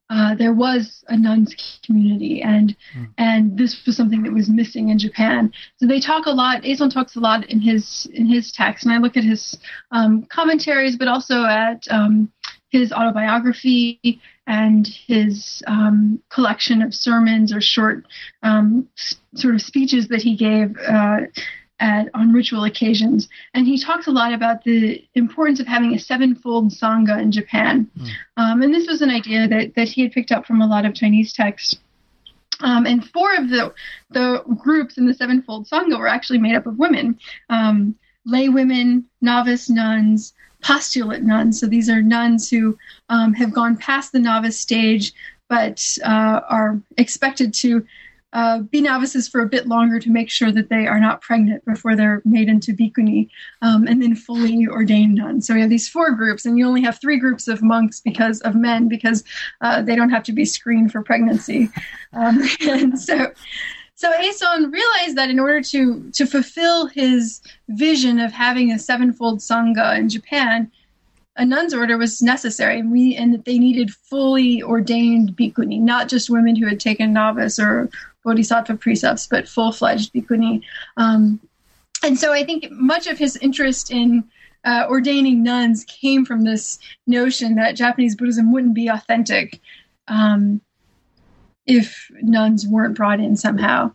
uh, 0.09 0.35
there 0.37 0.53
was 0.53 1.05
a 1.09 1.17
nuns 1.17 1.55
community, 1.85 2.41
and 2.41 2.77
mm. 2.97 3.09
and 3.19 3.59
this 3.59 3.85
was 3.85 3.97
something 3.97 4.23
that 4.23 4.33
was 4.33 4.49
missing 4.49 4.89
in 4.89 4.99
Japan. 4.99 5.53
So 5.79 5.87
they 5.87 6.01
talk 6.01 6.27
a 6.27 6.31
lot. 6.31 6.65
Eison 6.65 6.91
talks 6.91 7.17
a 7.17 7.21
lot 7.21 7.45
in 7.51 7.61
his 7.61 8.07
in 8.15 8.27
his 8.27 8.53
text, 8.53 8.87
and 8.87 8.95
I 8.95 8.99
look 8.99 9.17
at 9.17 9.25
his 9.25 9.59
um, 9.91 10.23
commentaries, 10.31 10.97
but 10.97 11.09
also 11.09 11.45
at 11.45 11.83
um, 11.91 12.33
his 12.71 12.93
autobiography 12.93 14.21
and 14.47 14.87
his 14.87 15.63
um, 15.67 16.23
collection 16.31 16.83
of 16.83 16.95
sermons 16.95 17.53
or 17.53 17.61
short 17.61 18.07
um, 18.45 18.89
sort 19.35 19.57
of 19.57 19.61
speeches 19.61 20.09
that 20.09 20.23
he 20.23 20.37
gave. 20.37 20.77
Uh, 20.87 21.23
at, 21.81 22.09
on 22.15 22.33
ritual 22.33 22.65
occasions. 22.65 23.29
And 23.55 23.67
he 23.67 23.79
talks 23.79 24.07
a 24.07 24.11
lot 24.11 24.33
about 24.33 24.65
the 24.65 25.05
importance 25.15 25.61
of 25.61 25.67
having 25.67 25.95
a 25.95 25.99
sevenfold 25.99 26.73
Sangha 26.73 27.21
in 27.21 27.33
Japan. 27.33 27.91
Mm. 27.99 28.11
Um, 28.37 28.63
and 28.63 28.75
this 28.75 28.87
was 28.87 29.03
an 29.03 29.11
idea 29.11 29.47
that, 29.49 29.75
that 29.75 29.89
he 29.89 30.03
had 30.03 30.13
picked 30.13 30.33
up 30.33 30.47
from 30.47 30.61
a 30.61 30.67
lot 30.67 30.85
of 30.85 30.95
Chinese 30.95 31.33
texts. 31.33 31.79
Um, 32.61 32.87
and 32.87 33.07
four 33.11 33.35
of 33.35 33.51
the, 33.51 33.75
the 34.11 34.43
groups 34.59 34.97
in 34.97 35.07
the 35.07 35.13
sevenfold 35.13 35.69
Sangha 35.69 35.99
were 35.99 36.09
actually 36.09 36.39
made 36.39 36.55
up 36.55 36.67
of 36.67 36.79
women 36.79 37.19
um, 37.51 37.95
lay 38.25 38.49
women, 38.49 39.05
novice 39.21 39.71
nuns, 39.71 40.33
postulate 40.63 41.23
nuns. 41.23 41.61
So 41.61 41.67
these 41.67 41.89
are 41.89 42.03
nuns 42.03 42.51
who 42.51 42.77
um, 43.09 43.35
have 43.35 43.53
gone 43.53 43.77
past 43.77 44.13
the 44.13 44.19
novice 44.19 44.59
stage 44.59 45.13
but 45.49 45.99
uh, 46.05 46.41
are 46.49 46.81
expected 46.99 47.55
to 47.55 47.87
uh, 48.37 48.59
be 48.59 48.83
novices 48.83 49.27
for 49.27 49.41
a 49.41 49.47
bit 49.47 49.67
longer 49.67 49.99
to 49.99 50.11
make 50.11 50.29
sure 50.29 50.53
that 50.53 50.69
they 50.69 50.87
are 50.87 51.01
not 51.01 51.23
pregnant 51.23 51.65
before 51.65 51.97
they're 51.97 52.21
made 52.27 52.51
into 52.51 52.75
bhikkhuni, 52.75 53.31
um, 53.63 53.87
and 53.87 54.03
then 54.03 54.15
fully 54.15 54.69
ordained 54.69 55.15
nuns. 55.15 55.47
So 55.47 55.55
we 55.55 55.63
have 55.63 55.71
these 55.71 55.89
four 55.89 56.11
groups, 56.11 56.45
and 56.45 56.59
you 56.59 56.69
only 56.69 56.83
have 56.83 57.01
three 57.01 57.19
groups 57.19 57.49
of 57.49 57.63
monks 57.63 57.99
because 57.99 58.43
of 58.43 58.55
men 58.55 58.89
because 58.89 59.25
uh, 59.63 59.81
they 59.81 59.97
don't 59.97 60.11
have 60.11 60.23
to 60.25 60.33
be 60.33 60.45
screened 60.45 60.93
for 60.93 61.03
pregnancy. 61.03 61.71
Um, 62.13 62.43
and 62.61 63.01
so. 63.01 63.33
So 63.99 64.13
Eison 64.13 64.71
realized 64.71 65.17
that 65.17 65.31
in 65.31 65.41
order 65.41 65.63
to 65.63 66.11
to 66.11 66.27
fulfill 66.27 66.85
his 66.85 67.41
vision 67.71 68.21
of 68.21 68.31
having 68.31 68.71
a 68.71 68.79
sevenfold 68.79 69.39
sangha 69.39 69.97
in 69.97 70.11
Japan, 70.11 70.71
a 71.37 71.45
nun's 71.45 71.75
order 71.75 71.97
was 71.97 72.23
necessary, 72.23 72.79
and 72.79 72.91
we 72.91 73.15
and 73.17 73.33
that 73.33 73.45
they 73.45 73.59
needed 73.59 73.91
fully 73.91 74.63
ordained 74.63 75.37
bhikkhuni, 75.37 75.81
not 75.81 76.09
just 76.09 76.31
women 76.31 76.57
who 76.57 76.67
had 76.67 76.81
taken 76.81 77.13
novice 77.13 77.59
or 77.59 77.89
bodhisattva 78.27 78.77
precepts, 78.77 79.27
but 79.29 79.49
full 79.49 79.73
fledged 79.73 80.13
bhikkhuni. 80.13 80.61
Um, 80.97 81.41
and 82.03 82.19
so 82.19 82.33
I 82.33 82.45
think 82.45 82.71
much 82.73 83.07
of 83.07 83.17
his 83.17 83.37
interest 83.37 83.91
in 83.91 84.25
uh, 84.65 84.87
ordaining 84.91 85.45
nuns 85.45 85.85
came 85.85 86.27
from 86.27 86.43
this 86.43 86.79
notion 87.07 87.55
that 87.55 87.77
Japanese 87.77 88.17
Buddhism 88.17 88.53
wouldn't 88.53 88.75
be 88.75 88.89
authentic 88.89 89.61
um, 90.09 90.61
if 91.67 92.11
nuns 92.21 92.67
weren't 92.67 92.97
brought 92.97 93.21
in 93.21 93.37
somehow. 93.37 93.93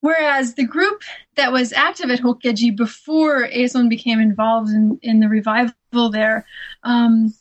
Whereas 0.00 0.54
the 0.54 0.64
group 0.64 1.02
that 1.36 1.52
was 1.52 1.72
active 1.72 2.10
at 2.10 2.20
Hokkeji 2.20 2.74
before 2.74 3.48
Eison 3.52 3.88
became 3.88 4.20
involved 4.20 4.70
in, 4.70 4.98
in 5.02 5.20
the 5.20 5.28
revival 5.28 6.10
there, 6.10 6.46
um, 6.84 7.34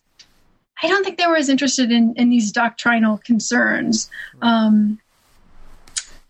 I 0.84 0.88
don't 0.90 1.06
think 1.06 1.18
they 1.18 1.28
were 1.28 1.38
as 1.38 1.48
interested 1.48 1.90
in, 1.92 2.14
in 2.18 2.30
these 2.30 2.52
doctrinal 2.52 3.18
concerns. 3.20 4.10
Um, 4.42 5.00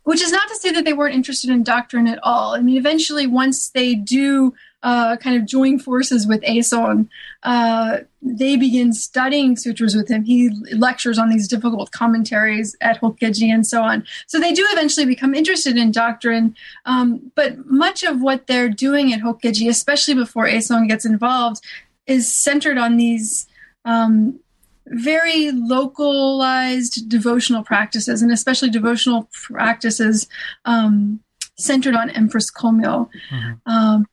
which 0.05 0.21
is 0.21 0.31
not 0.31 0.47
to 0.47 0.55
say 0.55 0.71
that 0.71 0.85
they 0.85 0.93
weren't 0.93 1.15
interested 1.15 1.49
in 1.49 1.63
doctrine 1.63 2.07
at 2.07 2.19
all. 2.23 2.55
I 2.55 2.61
mean, 2.61 2.77
eventually, 2.77 3.27
once 3.27 3.69
they 3.69 3.95
do 3.95 4.53
uh, 4.83 5.17
kind 5.17 5.35
of 5.35 5.47
join 5.47 5.79
forces 5.79 6.27
with 6.27 6.47
Eison, 6.47 7.09
uh, 7.41 7.97
they 8.21 8.55
begin 8.55 8.93
studying 8.93 9.57
sutras 9.57 9.95
with 9.95 10.07
him. 10.07 10.23
He 10.23 10.51
lectures 10.73 11.17
on 11.17 11.29
these 11.29 11.47
difficult 11.47 11.91
commentaries 11.91 12.75
at 12.81 13.01
Hokkeji 13.01 13.51
and 13.51 13.65
so 13.65 13.81
on. 13.81 14.05
So 14.27 14.39
they 14.39 14.53
do 14.53 14.63
eventually 14.69 15.07
become 15.07 15.33
interested 15.33 15.75
in 15.75 15.91
doctrine. 15.91 16.55
Um, 16.85 17.31
but 17.33 17.65
much 17.65 18.03
of 18.03 18.21
what 18.21 18.45
they're 18.45 18.69
doing 18.69 19.11
at 19.11 19.21
Hokkeji, 19.21 19.67
especially 19.69 20.13
before 20.13 20.47
Eison 20.47 20.87
gets 20.87 21.03
involved, 21.03 21.63
is 22.05 22.31
centered 22.31 22.77
on 22.77 22.97
these 22.97 23.47
um, 23.85 24.39
very 24.87 25.51
localized 25.51 27.09
devotional 27.09 27.63
practices, 27.63 28.21
and 28.21 28.31
especially 28.31 28.69
devotional 28.69 29.29
practices 29.31 30.27
um, 30.65 31.19
centered 31.57 31.95
on 31.95 32.09
Empress 32.09 32.51
Komyo. 32.51 33.09
Mm-hmm. 33.31 33.71
Um, 33.71 34.07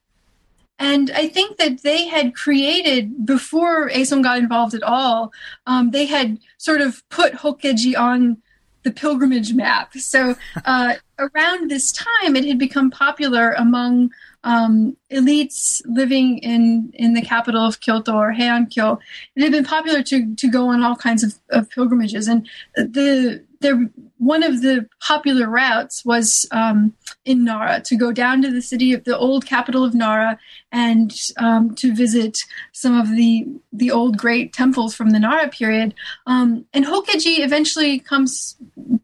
and 0.79 1.11
I 1.13 1.29
think 1.29 1.59
that 1.59 1.83
they 1.83 2.09
had 2.09 2.35
created, 2.35 3.25
before 3.25 3.89
Eison 3.91 4.23
got 4.23 4.39
involved 4.39 4.75
at 4.75 4.83
all, 4.83 5.33
um, 5.67 5.93
they 5.93 6.07
had 6.07 6.39
sort 6.59 6.81
of 6.81 7.09
put 7.09 7.35
Hokkeji 7.35 7.97
on 7.97 8.39
the 8.83 8.91
pilgrimage 8.91 9.53
map. 9.55 9.95
So 9.95 10.35
uh, 10.65 10.95
around 11.19 11.71
this 11.71 11.93
time, 11.93 12.35
it 12.35 12.45
had 12.45 12.59
become 12.59 12.91
popular 12.91 13.53
among 13.53 14.11
um, 14.45 14.97
elites 15.11 15.83
living 15.87 16.39
in 16.39 16.91
in 16.95 17.15
the 17.15 17.23
capital 17.23 17.65
of 17.65 17.81
Kyoto 17.81 18.15
or 18.15 18.33
Heian-kyo. 18.33 18.99
It 19.37 19.43
had 19.43 19.53
been 19.53 19.65
popular 19.65 20.03
to 20.05 20.35
to 20.35 20.49
go 20.49 20.69
on 20.69 20.83
all 20.83 20.97
kinds 20.97 21.23
of, 21.23 21.39
of 21.51 21.71
pilgrimages, 21.71 22.29
and 22.29 22.49
the 22.75 23.45
there 23.61 23.91
one 24.19 24.43
of 24.43 24.63
the 24.63 24.89
popular 25.01 25.49
routes 25.49 26.05
was 26.05 26.47
um, 26.53 26.95
in 27.25 27.45
Nara 27.45 27.81
to 27.81 27.97
go 27.97 28.13
down 28.13 28.43
to 28.43 28.51
the 28.51 28.63
city 28.63 28.93
of 28.93 29.05
the 29.05 29.17
old 29.17 29.47
capital 29.47 29.85
of 29.85 29.95
Nara 29.95 30.39
and 30.71 31.13
um, 31.39 31.75
to 31.77 31.95
visit 31.95 32.39
some 32.73 32.99
of 32.99 33.09
the 33.11 33.47
the 33.73 33.91
old 33.91 34.19
great 34.19 34.53
temples 34.53 34.95
from 34.95 35.11
the 35.11 35.19
Nara 35.19 35.49
period. 35.49 35.95
Um, 36.27 36.67
and 36.73 36.85
Hokkeji 36.85 37.41
eventually 37.41 37.99
comes 37.99 38.57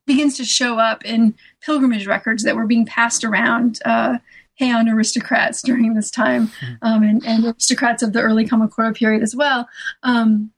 begins 0.07 0.36
to 0.36 0.45
show 0.45 0.78
up 0.78 1.05
in 1.05 1.34
pilgrimage 1.61 2.07
records 2.07 2.43
that 2.45 2.57
were 2.57 2.66
being 2.66 2.86
passed 2.86 3.24
around. 3.24 3.80
Uh, 3.84 4.18
Heian 4.61 4.92
aristocrats 4.92 5.62
during 5.64 5.94
this 5.94 6.11
time, 6.11 6.48
hmm. 6.61 6.74
um, 6.82 7.02
and, 7.02 7.24
and, 7.24 7.44
aristocrats 7.44 8.02
of 8.02 8.12
the 8.12 8.20
early 8.20 8.46
Kamakura 8.46 8.94
period 8.94 9.22
as 9.22 9.34
well. 9.34 9.68
Um, 10.02 10.50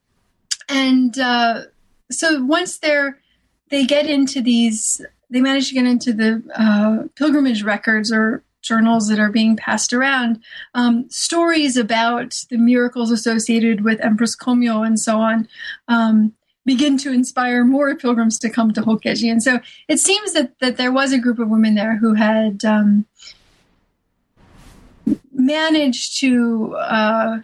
and 0.69 1.17
uh, 1.19 1.63
so 2.11 2.43
once 2.43 2.77
they're 2.77 3.17
they 3.69 3.85
get 3.85 4.05
into 4.05 4.41
these, 4.41 5.01
they 5.29 5.41
manage 5.41 5.69
to 5.69 5.75
get 5.75 5.85
into 5.85 6.13
the 6.13 6.43
uh, 6.55 7.07
pilgrimage 7.15 7.63
records 7.63 8.11
or 8.11 8.43
journals 8.61 9.07
that 9.07 9.19
are 9.19 9.31
being 9.31 9.55
passed 9.55 9.91
around, 9.91 10.43
um, 10.75 11.09
stories 11.09 11.77
about 11.77 12.45
the 12.49 12.57
miracles 12.57 13.11
associated 13.11 13.83
with 13.83 13.99
Empress 14.01 14.35
Komyo 14.35 14.85
and 14.85 14.99
so 14.99 15.17
on. 15.17 15.47
Um, 15.87 16.33
begin 16.63 16.95
to 16.95 17.11
inspire 17.11 17.63
more 17.63 17.95
pilgrims 17.95 18.37
to 18.37 18.49
come 18.49 18.71
to 18.71 18.81
Hokkeji. 18.81 19.31
And 19.31 19.41
so 19.41 19.59
it 19.87 19.97
seems 19.97 20.33
that, 20.33 20.59
that 20.59 20.77
there 20.77 20.91
was 20.91 21.11
a 21.11 21.17
group 21.17 21.39
of 21.39 21.49
women 21.49 21.73
there 21.73 21.97
who 21.97 22.13
had 22.13 22.63
um, 22.63 23.05
managed 25.45 26.19
to 26.19 26.75
uh, 26.75 27.39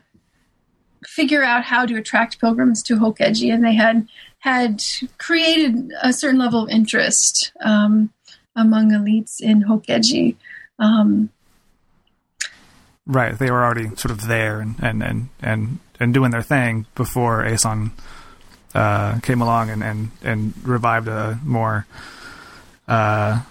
figure 1.05 1.43
out 1.43 1.63
how 1.63 1.85
to 1.85 1.95
attract 1.95 2.39
pilgrims 2.39 2.83
to 2.83 2.95
Hokkeji, 2.95 3.53
and 3.53 3.63
they 3.63 3.73
had 3.73 4.07
had 4.39 4.83
created 5.17 5.91
a 6.01 6.13
certain 6.13 6.39
level 6.39 6.63
of 6.63 6.69
interest 6.69 7.51
um, 7.61 8.11
among 8.55 8.91
elites 8.91 9.41
in 9.41 9.63
Hokkeji. 9.63 10.35
Um, 10.79 11.29
right, 13.05 13.37
they 13.37 13.49
were 13.49 13.63
already 13.63 13.95
sort 13.95 14.11
of 14.11 14.27
there 14.27 14.59
and 14.59 14.75
and 14.81 15.03
and 15.03 15.29
and, 15.41 15.79
and 15.99 16.13
doing 16.13 16.31
their 16.31 16.43
thing 16.43 16.85
before 16.95 17.43
Eison 17.45 17.91
uh, 18.75 19.19
came 19.21 19.41
along 19.41 19.69
and, 19.69 19.83
and 19.83 20.11
and 20.23 20.53
revived 20.63 21.07
a 21.07 21.39
more 21.43 21.87
uh, 22.87 23.41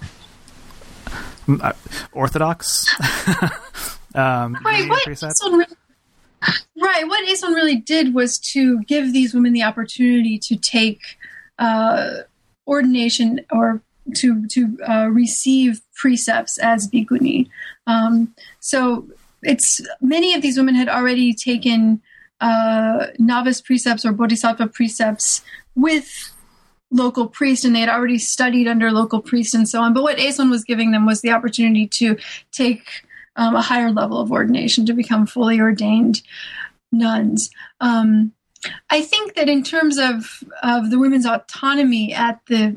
uh 1.49 1.72
orthodox. 2.12 2.86
um, 4.16 4.56
right, 4.64 4.88
what 4.88 5.06
really, 5.06 5.66
right, 6.80 7.06
what 7.06 7.28
Eison 7.28 7.52
really 7.52 7.76
did 7.76 8.14
was 8.14 8.38
to 8.38 8.82
give 8.84 9.12
these 9.12 9.34
women 9.34 9.52
the 9.52 9.62
opportunity 9.62 10.38
to 10.38 10.56
take 10.56 11.00
uh, 11.58 12.22
ordination 12.66 13.40
or 13.50 13.82
to 14.14 14.46
to 14.48 14.78
uh, 14.88 15.08
receive 15.10 15.80
precepts 15.94 16.58
as 16.58 16.88
bhikkhuni. 16.88 17.48
Um, 17.86 18.34
so 18.60 19.06
it's 19.42 19.80
many 20.00 20.34
of 20.34 20.42
these 20.42 20.56
women 20.56 20.74
had 20.74 20.88
already 20.88 21.34
taken 21.34 22.00
uh, 22.40 23.08
novice 23.18 23.60
precepts 23.60 24.04
or 24.04 24.12
bodhisattva 24.12 24.68
precepts 24.68 25.42
with 25.74 26.32
local 26.90 27.26
priests 27.26 27.64
and 27.64 27.74
they 27.74 27.80
had 27.80 27.88
already 27.88 28.18
studied 28.18 28.68
under 28.68 28.92
local 28.92 29.20
priests 29.20 29.54
and 29.54 29.68
so 29.68 29.80
on. 29.80 29.92
But 29.92 30.02
what 30.02 30.18
Eison 30.18 30.50
was 30.50 30.64
giving 30.64 30.92
them 30.92 31.04
was 31.04 31.20
the 31.20 31.30
opportunity 31.30 31.86
to 31.88 32.16
take 32.52 32.86
um, 33.37 33.55
a 33.55 33.62
higher 33.62 33.91
level 33.91 34.18
of 34.18 34.32
ordination 34.32 34.87
to 34.87 34.93
become 34.93 35.26
fully 35.26 35.61
ordained 35.61 36.22
nuns. 36.93 37.51
Um, 37.80 38.32
I 38.91 39.03
think 39.03 39.34
that 39.34 39.49
in 39.49 39.62
terms 39.62 39.99
of, 39.99 40.43
of 40.62 40.91
the 40.91 40.99
women's 40.99 41.26
autonomy 41.26 42.12
at 42.12 42.41
the 42.47 42.76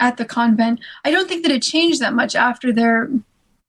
at 0.00 0.16
the 0.16 0.24
convent, 0.24 0.80
I 1.04 1.12
don't 1.12 1.28
think 1.28 1.44
that 1.44 1.52
it 1.52 1.62
changed 1.62 2.00
that 2.00 2.14
much 2.14 2.34
after 2.34 2.72
their 2.72 3.08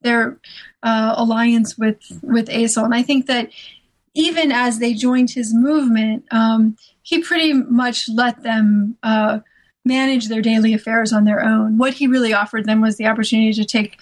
their 0.01 0.39
uh, 0.81 1.13
alliance 1.15 1.77
with 1.77 2.01
with 2.23 2.49
Eison. 2.49 2.85
And 2.85 2.95
I 2.95 3.03
think 3.03 3.27
that 3.27 3.51
even 4.15 4.51
as 4.51 4.79
they 4.79 4.93
joined 4.93 5.31
his 5.31 5.53
movement, 5.53 6.25
um, 6.31 6.77
he 7.03 7.21
pretty 7.21 7.53
much 7.53 8.09
let 8.09 8.43
them 8.43 8.97
uh, 9.03 9.39
manage 9.85 10.27
their 10.27 10.41
daily 10.41 10.73
affairs 10.73 11.11
on 11.11 11.25
their 11.25 11.43
own. 11.43 11.77
What 11.77 11.95
he 11.95 12.07
really 12.07 12.33
offered 12.33 12.65
them 12.65 12.81
was 12.81 12.97
the 12.97 13.07
opportunity 13.07 13.53
to 13.53 13.65
take 13.65 13.97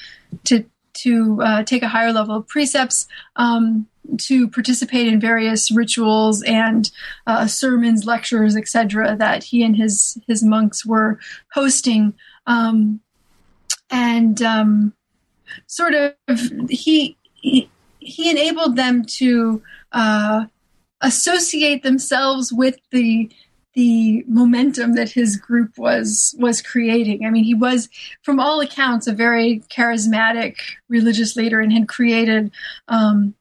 to 0.45 0.65
to 0.93 1.41
uh, 1.41 1.63
take 1.63 1.83
a 1.83 1.87
higher 1.87 2.11
level 2.11 2.35
of 2.35 2.47
precepts, 2.47 3.07
um, 3.35 3.87
to 4.17 4.47
participate 4.47 5.07
in 5.07 5.19
various 5.19 5.71
rituals 5.71 6.41
and 6.43 6.91
uh, 7.27 7.47
sermons, 7.47 8.05
lectures, 8.05 8.55
etc. 8.55 9.15
that 9.15 9.43
he 9.43 9.63
and 9.63 9.75
his 9.75 10.17
his 10.27 10.43
monks 10.43 10.85
were 10.85 11.19
hosting, 11.53 12.13
um, 12.47 12.99
and 13.89 14.41
um, 14.41 14.93
sort 15.67 15.93
of 15.93 16.13
he, 16.69 17.17
he, 17.33 17.69
he 17.99 18.29
enabled 18.29 18.75
them 18.75 19.05
to 19.05 19.61
uh, 19.91 20.45
associate 21.01 21.83
themselves 21.83 22.51
with 22.51 22.77
the 22.91 23.29
the 23.73 24.23
momentum 24.27 24.95
that 24.95 25.11
his 25.11 25.37
group 25.37 25.77
was 25.77 26.35
was 26.37 26.61
creating. 26.61 27.25
I 27.25 27.29
mean, 27.29 27.43
he 27.43 27.53
was, 27.53 27.89
from 28.21 28.39
all 28.39 28.59
accounts, 28.59 29.07
a 29.07 29.13
very 29.13 29.63
charismatic 29.69 30.55
religious 30.89 31.35
leader 31.35 31.61
and 31.61 31.71
had 31.71 31.87
created 31.87 32.51
um, 32.87 33.33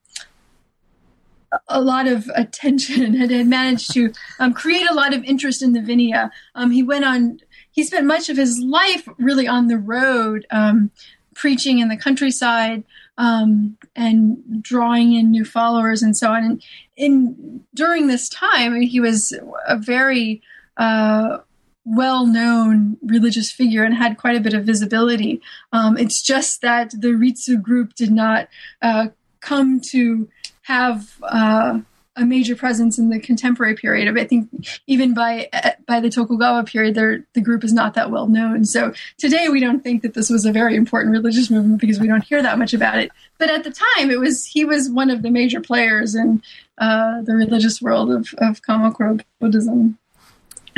a 1.68 1.81
lot 1.81 2.07
of 2.07 2.31
attention 2.35 3.03
and 3.03 3.31
had 3.31 3.47
managed 3.47 3.93
to 3.95 4.12
um, 4.39 4.53
create 4.53 4.89
a 4.89 4.95
lot 4.95 5.12
of 5.14 5.24
interest 5.24 5.62
in 5.62 5.72
the 5.72 5.81
Vinaya. 5.81 6.31
Um, 6.55 6.70
he 6.70 6.83
went 6.83 7.05
on. 7.05 7.41
He 7.72 7.85
spent 7.85 8.07
much 8.07 8.28
of 8.28 8.37
his 8.37 8.59
life 8.59 9.09
really 9.18 9.47
on 9.47 9.68
the 9.68 9.78
road, 9.78 10.47
um, 10.51 10.91
preaching 11.35 11.78
in 11.78 11.89
the 11.89 11.97
countryside 11.97 12.85
um, 13.18 13.76
and 13.94 14.62
drawing 14.62 15.12
in 15.12 15.30
new 15.30 15.44
followers 15.44 16.02
and 16.02 16.16
so 16.16 16.30
on. 16.30 16.44
And 16.44 16.62
in 16.96 17.64
during 17.74 18.06
this 18.06 18.28
time, 18.28 18.80
he 18.80 19.00
was 19.00 19.32
a 19.66 19.76
very 19.76 20.42
uh, 20.76 21.38
well-known 21.84 22.96
religious 23.02 23.50
figure 23.50 23.84
and 23.84 23.94
had 23.94 24.18
quite 24.18 24.36
a 24.36 24.40
bit 24.40 24.54
of 24.54 24.64
visibility. 24.64 25.40
Um, 25.72 25.96
it's 25.96 26.22
just 26.22 26.62
that 26.62 26.90
the 26.90 27.08
Ritsu 27.08 27.61
group 27.61 27.94
did 27.94 28.11
not 28.11 28.48
uh, 28.82 29.08
come 29.40 29.80
to 29.80 30.28
have 30.62 31.16
uh, 31.22 31.80
a 32.20 32.26
major 32.26 32.54
presence 32.54 32.98
in 32.98 33.08
the 33.08 33.18
contemporary 33.18 33.74
period. 33.74 34.16
I 34.16 34.24
think 34.24 34.48
even 34.86 35.14
by 35.14 35.48
by 35.86 36.00
the 36.00 36.10
Tokugawa 36.10 36.64
period, 36.64 36.94
the 36.94 37.40
group 37.40 37.64
is 37.64 37.72
not 37.72 37.94
that 37.94 38.10
well 38.10 38.28
known. 38.28 38.64
So 38.66 38.92
today 39.16 39.48
we 39.48 39.58
don't 39.58 39.82
think 39.82 40.02
that 40.02 40.14
this 40.14 40.28
was 40.28 40.44
a 40.44 40.52
very 40.52 40.76
important 40.76 41.12
religious 41.12 41.50
movement 41.50 41.80
because 41.80 41.98
we 41.98 42.06
don't 42.06 42.22
hear 42.22 42.42
that 42.42 42.58
much 42.58 42.74
about 42.74 42.98
it. 42.98 43.10
But 43.38 43.50
at 43.50 43.64
the 43.64 43.70
time, 43.70 44.10
it 44.10 44.20
was 44.20 44.44
he 44.44 44.64
was 44.64 44.90
one 44.90 45.10
of 45.10 45.22
the 45.22 45.30
major 45.30 45.60
players 45.60 46.14
in 46.14 46.42
uh, 46.78 47.22
the 47.22 47.34
religious 47.34 47.80
world 47.80 48.10
of, 48.10 48.34
of 48.38 48.60
Kamakura 48.62 49.22
Buddhism. 49.40 49.98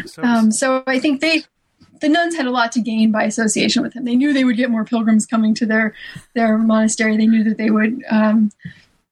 So, 0.06 0.22
um, 0.22 0.52
so 0.52 0.84
I 0.86 0.98
think 1.00 1.20
they 1.20 1.42
the 2.00 2.08
nuns 2.08 2.36
had 2.36 2.46
a 2.46 2.50
lot 2.50 2.72
to 2.72 2.80
gain 2.80 3.10
by 3.10 3.24
association 3.24 3.82
with 3.82 3.94
him. 3.94 4.04
They 4.04 4.16
knew 4.16 4.32
they 4.32 4.44
would 4.44 4.56
get 4.56 4.70
more 4.70 4.84
pilgrims 4.84 5.26
coming 5.26 5.54
to 5.54 5.66
their 5.66 5.94
their 6.34 6.58
monastery. 6.58 7.16
They 7.16 7.26
knew 7.26 7.42
that 7.44 7.58
they 7.58 7.70
would 7.70 8.04
um, 8.10 8.52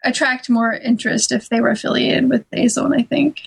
attract 0.04 0.48
more 0.48 0.72
interest 0.72 1.32
if 1.32 1.48
they 1.48 1.60
were 1.60 1.70
affiliated 1.70 2.28
with 2.28 2.44
Eison, 2.52 2.92
I 2.92 3.02
think. 3.02 3.40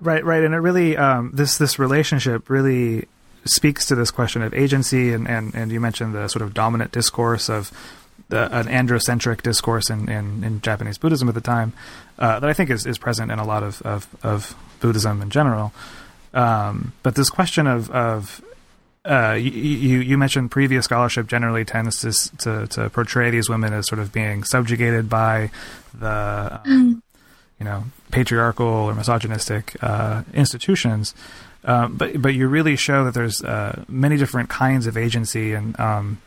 Right, 0.00 0.24
right, 0.24 0.44
and 0.44 0.54
it 0.54 0.58
really 0.58 0.96
um, 0.96 1.32
this 1.34 1.58
this 1.58 1.78
relationship 1.78 2.48
really 2.48 3.06
speaks 3.44 3.86
to 3.86 3.94
this 3.94 4.10
question 4.10 4.42
of 4.42 4.54
agency, 4.54 5.12
and, 5.12 5.28
and, 5.28 5.54
and 5.54 5.72
you 5.72 5.80
mentioned 5.80 6.14
the 6.14 6.28
sort 6.28 6.42
of 6.42 6.54
dominant 6.54 6.92
discourse 6.92 7.48
of 7.48 7.72
the, 8.28 8.54
an 8.56 8.66
androcentric 8.66 9.42
discourse 9.42 9.90
in, 9.90 10.08
in, 10.08 10.44
in, 10.44 10.60
Japanese 10.60 10.98
Buddhism 10.98 11.28
at 11.28 11.34
the 11.34 11.40
time 11.40 11.72
uh, 12.18 12.38
that 12.40 12.48
I 12.48 12.52
think 12.52 12.68
is, 12.68 12.84
is 12.84 12.98
present 12.98 13.32
in 13.32 13.38
a 13.38 13.44
lot 13.44 13.62
of, 13.62 13.80
of, 13.82 14.06
of 14.22 14.54
Buddhism 14.80 15.22
in 15.22 15.30
general. 15.30 15.72
Um, 16.34 16.92
but 17.02 17.14
this 17.14 17.30
question 17.30 17.66
of, 17.66 17.90
of 17.90 18.42
uh, 19.08 19.32
you, 19.32 20.00
you 20.00 20.18
mentioned 20.18 20.50
previous 20.50 20.84
scholarship 20.84 21.26
generally 21.26 21.64
tends 21.64 22.00
to, 22.00 22.36
to, 22.38 22.66
to 22.66 22.90
portray 22.90 23.30
these 23.30 23.48
women 23.48 23.72
as 23.72 23.86
sort 23.86 23.98
of 23.98 24.12
being 24.12 24.44
subjugated 24.44 25.08
by 25.08 25.50
the 25.98 26.60
um, 26.66 27.02
you 27.58 27.64
know 27.64 27.84
patriarchal 28.10 28.66
or 28.66 28.94
misogynistic 28.94 29.76
uh, 29.82 30.22
institutions. 30.34 31.14
Um, 31.64 31.96
but 31.96 32.20
but 32.20 32.34
you 32.34 32.48
really 32.48 32.76
show 32.76 33.04
that 33.04 33.14
there's 33.14 33.42
uh, 33.42 33.84
many 33.88 34.16
different 34.16 34.48
kinds 34.48 34.86
of 34.86 34.96
agency 34.96 35.54
and 35.54 35.78
um, 35.80 36.20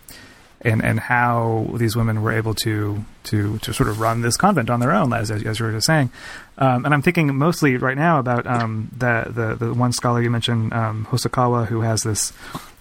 and 0.64 0.84
and 0.84 1.00
how 1.00 1.68
these 1.76 1.96
women 1.96 2.22
were 2.22 2.32
able 2.32 2.54
to 2.54 3.04
to 3.26 3.58
to 3.60 3.74
sort 3.74 3.90
of 3.90 4.00
run 4.00 4.22
this 4.22 4.38
convent 4.38 4.70
on 4.70 4.80
their 4.80 4.92
own, 4.92 5.14
as 5.14 5.32
as 5.32 5.60
you 5.60 5.66
were 5.66 5.72
just 5.72 5.88
saying. 5.88 6.12
Um, 6.58 6.86
and 6.86 6.94
I'm 6.94 7.02
thinking 7.02 7.36
mostly 7.36 7.78
right 7.78 7.98
now 7.98 8.20
about 8.20 8.46
um, 8.46 8.92
the, 8.96 9.26
the 9.30 9.66
the 9.66 9.74
one 9.74 9.92
scholar 9.94 10.22
you 10.22 10.30
mentioned, 10.30 10.74
um, 10.74 11.08
Hosokawa, 11.10 11.68
who 11.68 11.82
has 11.82 12.04
this 12.04 12.34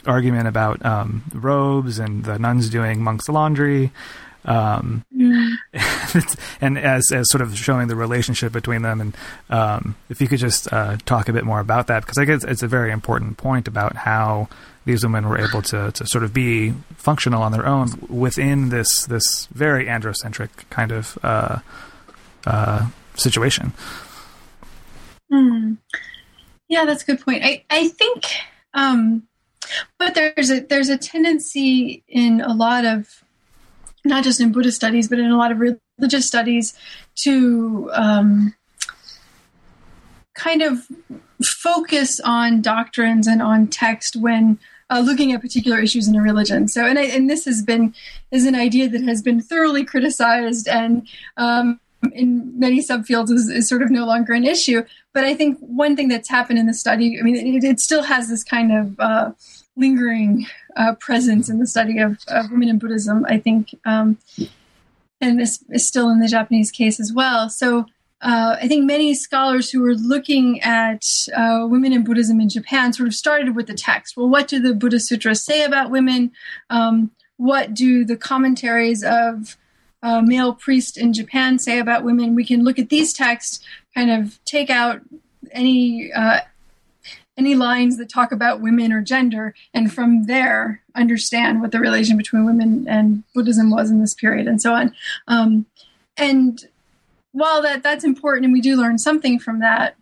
argument 0.07 0.49
about 0.49 0.85
um, 0.85 1.23
robes 1.33 1.99
and 1.99 2.25
the 2.25 2.39
nuns 2.39 2.69
doing 2.71 3.03
monks' 3.03 3.29
laundry. 3.29 3.91
Um, 4.43 5.05
mm. 5.15 5.55
and 6.63 6.79
as, 6.79 7.13
as 7.13 7.27
sort 7.31 7.43
of 7.43 7.59
showing 7.59 7.89
the 7.89 7.97
relationship 7.97 8.53
between 8.53 8.83
them, 8.83 9.01
and 9.01 9.17
um, 9.51 9.97
if 10.09 10.21
you 10.21 10.29
could 10.29 10.39
just 10.39 10.73
uh, 10.73 10.97
talk 11.05 11.29
a 11.29 11.33
bit 11.33 11.45
more 11.45 11.61
about 11.61 11.89
that, 11.89 12.01
because 12.01 12.17
I 12.17 12.25
guess 12.25 12.45
it's 12.45 12.63
a 12.63 12.69
very 12.69 12.91
important 12.91 13.37
point 13.37 13.69
about 13.69 13.97
how 13.97 14.49
these 14.85 15.03
women 15.03 15.29
were 15.29 15.39
able 15.39 15.63
to, 15.63 15.93
to 15.93 16.07
sort 16.07 16.25
of 16.25 16.33
be 16.33 16.73
functional 16.97 17.43
on 17.43 17.53
their 17.53 17.67
own 17.67 17.89
within 18.09 18.71
this 18.71 19.05
this 19.05 19.47
very 19.53 19.87
androcentric 19.87 20.49
kind 20.71 20.93
of 20.93 21.19
uh, 21.23 21.59
uh, 22.47 22.89
situation. 23.15 23.73
Mm. 25.33 25.77
Yeah, 26.69 26.85
that's 26.85 27.03
a 27.03 27.07
good 27.07 27.21
point. 27.21 27.45
I 27.45 27.65
I 27.71 27.89
think, 27.89 28.25
um, 28.75 29.25
but 29.99 30.15
there's 30.15 30.51
a 30.51 30.61
there's 30.61 30.89
a 30.89 30.97
tendency 30.97 32.03
in 32.09 32.41
a 32.41 32.55
lot 32.55 32.85
of 32.85 33.23
not 34.05 34.25
just 34.25 34.41
in 34.41 34.53
Buddhist 34.53 34.77
studies, 34.77 35.09
but 35.09 35.19
in 35.19 35.31
a 35.31 35.37
lot 35.37 35.53
of 35.53 35.61
religious 35.61 36.27
studies 36.27 36.75
to 37.17 37.91
um, 37.93 38.55
kind 40.35 40.63
of 40.63 40.87
focus 41.45 42.21
on 42.21 42.63
doctrines 42.63 43.27
and 43.27 43.43
on 43.43 43.67
text 43.67 44.17
when 44.17 44.59
uh, 44.91 45.01
looking 45.01 45.33
at 45.33 45.41
particular 45.41 45.79
issues 45.79 46.09
in 46.09 46.17
a 46.17 46.21
religion. 46.21 46.69
So, 46.69 46.85
and 46.85 46.99
I, 46.99 47.05
and 47.05 47.31
this 47.31 47.45
has 47.45 47.63
been 47.63 47.95
is 48.31 48.45
an 48.45 48.55
idea 48.55 48.89
that 48.89 49.03
has 49.03 49.23
been 49.23 49.41
thoroughly 49.41 49.85
criticized 49.85 50.69
and 50.69 51.07
um, 51.37 51.81
in 52.13 52.59
many 52.59 52.81
subfields 52.81 53.31
is, 53.31 53.49
is, 53.49 53.69
sort 53.69 53.83
of 53.83 53.91
no 53.91 54.05
longer 54.05 54.33
an 54.33 54.45
issue. 54.45 54.83
But 55.13 55.25
I 55.25 55.35
think 55.35 55.59
one 55.61 55.97
thing 55.97 56.09
that's 56.09 56.29
happened 56.29 56.59
in 56.59 56.67
the 56.67 56.75
study, 56.75 57.19
I 57.19 57.23
mean, 57.23 57.37
it, 57.37 57.65
it 57.65 57.81
still 57.81 58.03
has 58.03 58.29
this 58.29 58.43
kind 58.43 58.73
of 58.73 58.99
uh, 58.99 59.33
lingering 59.77 60.47
uh, 60.77 60.95
presence 60.95 61.49
in 61.49 61.59
the 61.59 61.67
study 61.67 61.99
of, 61.99 62.19
of, 62.29 62.51
women 62.51 62.69
in 62.69 62.79
Buddhism. 62.79 63.25
I 63.29 63.39
think, 63.39 63.75
um, 63.85 64.19
and 65.21 65.39
this 65.39 65.63
is 65.71 65.87
still 65.87 66.09
in 66.11 66.21
the 66.21 66.29
Japanese 66.29 66.71
case 66.71 66.99
as 66.99 67.13
well. 67.13 67.51
So 67.51 67.87
uh, 68.23 68.57
I 68.61 68.69
think 68.69 68.85
many 68.85 69.15
scholars 69.15 69.71
who 69.71 69.81
were 69.81 69.95
looking 69.95 70.61
at 70.61 71.07
uh, 71.35 71.67
women 71.69 71.93
in 71.93 72.05
Buddhism 72.05 72.41
in 72.41 72.49
Japan 72.49 72.93
sort 72.93 73.09
of 73.09 73.15
started 73.15 73.57
with 73.57 73.67
the 73.67 73.75
text. 73.75 74.17
Well, 74.17 74.29
what 74.29 74.47
do 74.47 74.61
the 74.61 74.75
Buddha 74.75 75.01
Sutras 75.01 75.43
say 75.43 75.65
about 75.65 75.91
women? 75.91 76.33
Um, 76.69 77.13
what 77.39 77.73
do 77.73 78.05
the 78.05 78.17
commentaries 78.17 79.03
of 79.03 79.57
uh, 80.03 80.21
male 80.21 80.53
priests 80.53 80.99
in 80.99 81.15
Japan 81.15 81.59
say 81.59 81.79
about 81.79 82.05
women? 82.05 82.35
We 82.35 82.45
can 82.45 82.63
look 82.63 82.79
at 82.79 82.91
these 82.91 83.15
texts, 83.15 83.61
kind 83.95 84.11
of 84.11 84.39
take 84.45 84.69
out 84.69 85.01
any 85.53 86.13
uh, 86.13 86.41
any 87.39 87.55
lines 87.55 87.97
that 87.97 88.11
talk 88.11 88.33
about 88.33 88.61
women 88.61 88.93
or 88.93 89.01
gender, 89.01 89.55
and 89.73 89.91
from 89.91 90.27
there 90.27 90.83
understand 90.95 91.63
what 91.63 91.73
the 91.73 91.81
relation 91.81 92.19
between 92.19 92.45
women 92.45 92.87
and 92.87 93.25
Buddhism 93.35 93.71
was 93.71 93.91
in 93.91 94.01
this 94.03 94.13
period, 94.13 94.47
and 94.47 94.61
so 94.61 94.75
on. 94.75 94.95
Um, 95.27 95.65
and 96.19 96.69
while 97.33 97.63
that 97.63 97.83
that's 97.83 98.05
important 98.05 98.45
and 98.45 98.53
we 98.53 98.61
do 98.61 98.77
learn 98.77 98.99
something 98.99 99.39
from 99.39 99.61
that, 99.61 99.97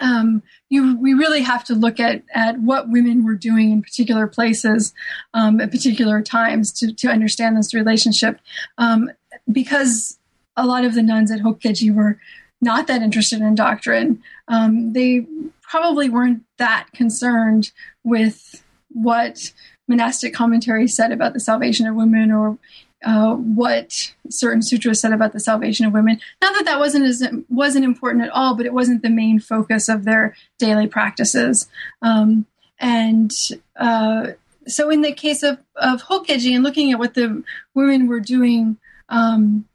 um, 0.00 0.42
you 0.68 0.96
we 0.98 1.14
really 1.14 1.42
have 1.42 1.64
to 1.64 1.74
look 1.74 1.98
at 1.98 2.22
at 2.34 2.60
what 2.60 2.88
women 2.88 3.24
were 3.24 3.34
doing 3.34 3.72
in 3.72 3.82
particular 3.82 4.26
places 4.26 4.94
um, 5.34 5.60
at 5.60 5.70
particular 5.70 6.22
times 6.22 6.72
to 6.72 6.92
to 6.92 7.08
understand 7.08 7.56
this 7.56 7.74
relationship, 7.74 8.40
um, 8.78 9.10
because 9.50 10.18
a 10.56 10.66
lot 10.66 10.84
of 10.84 10.94
the 10.94 11.02
nuns 11.02 11.30
at 11.30 11.40
Hokkeji 11.40 11.94
were 11.94 12.18
not 12.60 12.86
that 12.86 13.02
interested 13.02 13.40
in 13.40 13.54
doctrine. 13.54 14.22
Um, 14.48 14.92
they 14.92 15.26
probably 15.62 16.08
weren't 16.08 16.44
that 16.58 16.88
concerned 16.92 17.70
with 18.04 18.62
what 18.90 19.52
monastic 19.86 20.34
commentary 20.34 20.88
said 20.88 21.12
about 21.12 21.32
the 21.32 21.40
salvation 21.40 21.86
of 21.86 21.94
women 21.94 22.30
or 22.30 22.58
uh, 23.04 23.34
what 23.34 24.12
certain 24.28 24.62
sutras 24.62 25.00
said 25.00 25.12
about 25.12 25.32
the 25.32 25.40
salvation 25.40 25.86
of 25.86 25.92
women. 25.92 26.20
Not 26.42 26.54
that 26.54 26.64
that 26.64 26.78
wasn't 26.78 27.04
as 27.04 27.22
wasn't 27.48 27.84
important 27.84 28.24
at 28.24 28.30
all, 28.30 28.56
but 28.56 28.66
it 28.66 28.72
wasn't 28.72 29.02
the 29.02 29.10
main 29.10 29.38
focus 29.38 29.88
of 29.88 30.04
their 30.04 30.34
daily 30.58 30.86
practices. 30.86 31.68
Um, 32.02 32.46
and 32.80 33.32
uh, 33.76 34.28
so, 34.66 34.90
in 34.90 35.02
the 35.02 35.12
case 35.12 35.42
of 35.42 35.58
of 35.76 36.02
Hokkeji 36.02 36.54
and 36.54 36.64
looking 36.64 36.92
at 36.92 36.98
what 36.98 37.14
the 37.14 37.42
women 37.74 38.08
were 38.08 38.20
doing 38.20 38.76
um, 39.08 39.66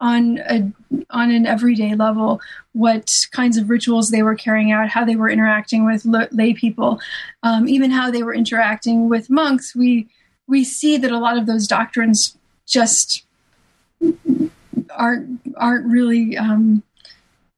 on 0.00 0.38
a 0.38 0.70
on 1.10 1.30
an 1.30 1.46
everyday 1.46 1.94
level, 1.94 2.40
what 2.72 3.26
kinds 3.32 3.56
of 3.56 3.70
rituals 3.70 4.10
they 4.10 4.22
were 4.22 4.34
carrying 4.34 4.72
out, 4.72 4.88
how 4.88 5.04
they 5.04 5.16
were 5.16 5.30
interacting 5.30 5.84
with 5.84 6.04
lay 6.32 6.54
people, 6.54 7.00
um, 7.42 7.68
even 7.68 7.90
how 7.90 8.10
they 8.10 8.22
were 8.22 8.34
interacting 8.34 9.08
with 9.08 9.30
monks, 9.30 9.74
we 9.74 10.08
we 10.50 10.64
see 10.64 10.98
that 10.98 11.12
a 11.12 11.18
lot 11.18 11.38
of 11.38 11.46
those 11.46 11.66
doctrines 11.66 12.36
just 12.66 13.24
aren't 14.90 15.40
aren't 15.56 15.86
really 15.86 16.36
um, 16.36 16.82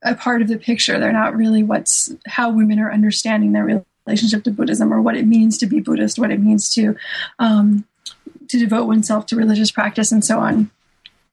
a 0.03 0.14
part 0.14 0.43
of 0.43 0.49
the 0.49 0.59
picture. 0.59 1.01
They're 1.01 1.12
not 1.12 1.34
really 1.34 1.62
what's 1.62 2.14
how 2.26 2.53
women 2.53 2.78
are 2.78 2.93
understanding 2.93 3.53
their 3.53 3.84
relationship 4.07 4.45
to 4.45 4.51
Buddhism 4.51 4.93
or 4.93 5.01
what 5.01 5.16
it 5.16 5.26
means 5.26 5.59
to 5.59 5.66
be 5.66 5.80
Buddhist, 5.80 6.18
what 6.18 6.30
it 6.30 6.40
means 6.40 6.72
to 6.74 6.95
um, 7.38 7.84
to 8.49 8.59
devote 8.59 8.84
oneself 8.84 9.26
to 9.26 9.36
religious 9.36 9.70
practice 9.70 10.12
and 10.12 10.24
so 10.24 10.38
on. 10.38 10.70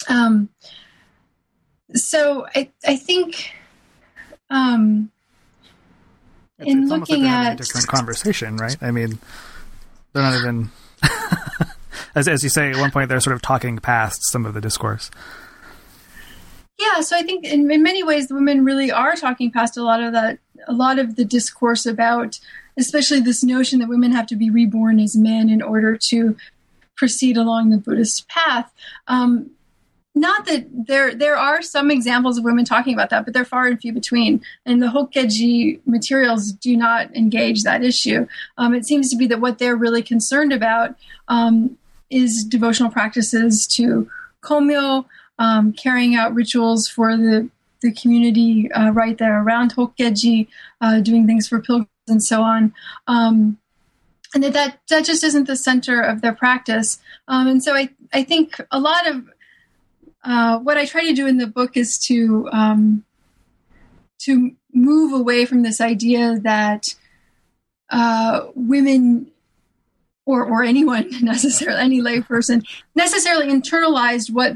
Um, 0.07 0.49
so 1.93 2.47
I 2.55 2.69
I 2.87 2.95
think 2.95 3.51
um, 4.49 5.11
it's, 6.57 6.71
in 6.71 6.83
it's 6.83 6.89
looking 6.89 7.23
like 7.23 7.31
at 7.31 7.53
a 7.53 7.55
different 7.57 7.87
conversation, 7.87 8.55
right? 8.55 8.77
I 8.81 8.91
mean, 8.91 9.19
they're 10.13 10.23
not 10.23 10.39
even 10.39 10.71
as 12.15 12.27
as 12.27 12.43
you 12.43 12.49
say 12.49 12.69
at 12.71 12.77
one 12.77 12.91
point, 12.91 13.09
they're 13.09 13.19
sort 13.19 13.35
of 13.35 13.41
talking 13.41 13.77
past 13.77 14.21
some 14.31 14.45
of 14.45 14.53
the 14.53 14.61
discourse. 14.61 15.11
Yeah, 16.79 17.01
so 17.01 17.17
I 17.17 17.23
think 17.23 17.43
in, 17.43 17.69
in 17.69 17.83
many 17.83 18.03
ways 18.03 18.27
the 18.27 18.35
women 18.35 18.63
really 18.63 18.89
are 18.89 19.15
talking 19.15 19.51
past 19.51 19.75
a 19.75 19.83
lot 19.83 20.01
of 20.01 20.13
that, 20.13 20.39
a 20.67 20.73
lot 20.73 20.97
of 20.97 21.17
the 21.17 21.25
discourse 21.25 21.85
about, 21.85 22.39
especially 22.77 23.19
this 23.19 23.43
notion 23.43 23.79
that 23.79 23.89
women 23.89 24.13
have 24.13 24.27
to 24.27 24.35
be 24.35 24.49
reborn 24.49 24.99
as 24.99 25.15
men 25.15 25.49
in 25.49 25.61
order 25.61 25.97
to 25.97 26.37
proceed 26.95 27.35
along 27.35 27.69
the 27.69 27.77
Buddhist 27.77 28.27
path. 28.29 28.71
Um, 29.07 29.51
not 30.15 30.45
that 30.45 30.67
there 30.87 31.13
there 31.15 31.37
are 31.37 31.61
some 31.61 31.91
examples 31.91 32.37
of 32.37 32.43
women 32.43 32.65
talking 32.65 32.93
about 32.93 33.09
that, 33.09 33.25
but 33.25 33.33
they're 33.33 33.45
far 33.45 33.67
and 33.67 33.79
few 33.79 33.93
between. 33.93 34.41
And 34.65 34.81
the 34.81 34.87
Hokkeji 34.87 35.79
materials 35.85 36.51
do 36.51 36.75
not 36.75 37.15
engage 37.15 37.63
that 37.63 37.83
issue. 37.83 38.27
Um, 38.57 38.73
it 38.73 38.85
seems 38.85 39.09
to 39.09 39.15
be 39.15 39.27
that 39.27 39.39
what 39.39 39.59
they're 39.59 39.77
really 39.77 40.01
concerned 40.01 40.51
about 40.51 40.95
um, 41.27 41.77
is 42.09 42.43
devotional 42.43 42.91
practices 42.91 43.67
to 43.67 44.09
Komyo, 44.41 45.05
um, 45.37 45.73
carrying 45.73 46.15
out 46.15 46.33
rituals 46.33 46.87
for 46.87 47.15
the 47.15 47.49
the 47.81 47.93
community 47.93 48.69
uh, 48.73 48.91
right 48.91 49.17
there 49.17 49.41
around 49.41 49.73
Hokkeji, 49.73 50.47
uh, 50.81 50.99
doing 50.99 51.25
things 51.25 51.47
for 51.47 51.61
pilgrims 51.61 51.87
and 52.09 52.21
so 52.21 52.41
on. 52.41 52.73
Um, 53.07 53.57
and 54.33 54.43
that, 54.43 54.53
that 54.53 54.79
that 54.89 55.05
just 55.05 55.23
isn't 55.23 55.47
the 55.47 55.55
center 55.55 56.01
of 56.01 56.21
their 56.21 56.33
practice. 56.33 56.99
Um, 57.27 57.47
and 57.47 57.63
so 57.63 57.73
I, 57.75 57.89
I 58.13 58.23
think 58.23 58.59
a 58.71 58.79
lot 58.79 59.07
of 59.07 59.29
uh, 60.23 60.59
what 60.59 60.77
I 60.77 60.85
try 60.85 61.03
to 61.05 61.13
do 61.13 61.25
in 61.25 61.37
the 61.37 61.47
book 61.47 61.77
is 61.77 61.97
to 61.99 62.49
um, 62.51 63.05
to 64.19 64.51
move 64.73 65.13
away 65.13 65.45
from 65.45 65.63
this 65.63 65.81
idea 65.81 66.39
that 66.39 66.95
uh, 67.89 68.47
women 68.53 69.31
or 70.29 70.43
or 70.45 70.63
anyone 70.63 71.09
necessarily 71.21 71.81
any 71.81 72.01
layperson 72.01 72.63
necessarily 72.95 73.47
internalized 73.47 74.31
what 74.31 74.55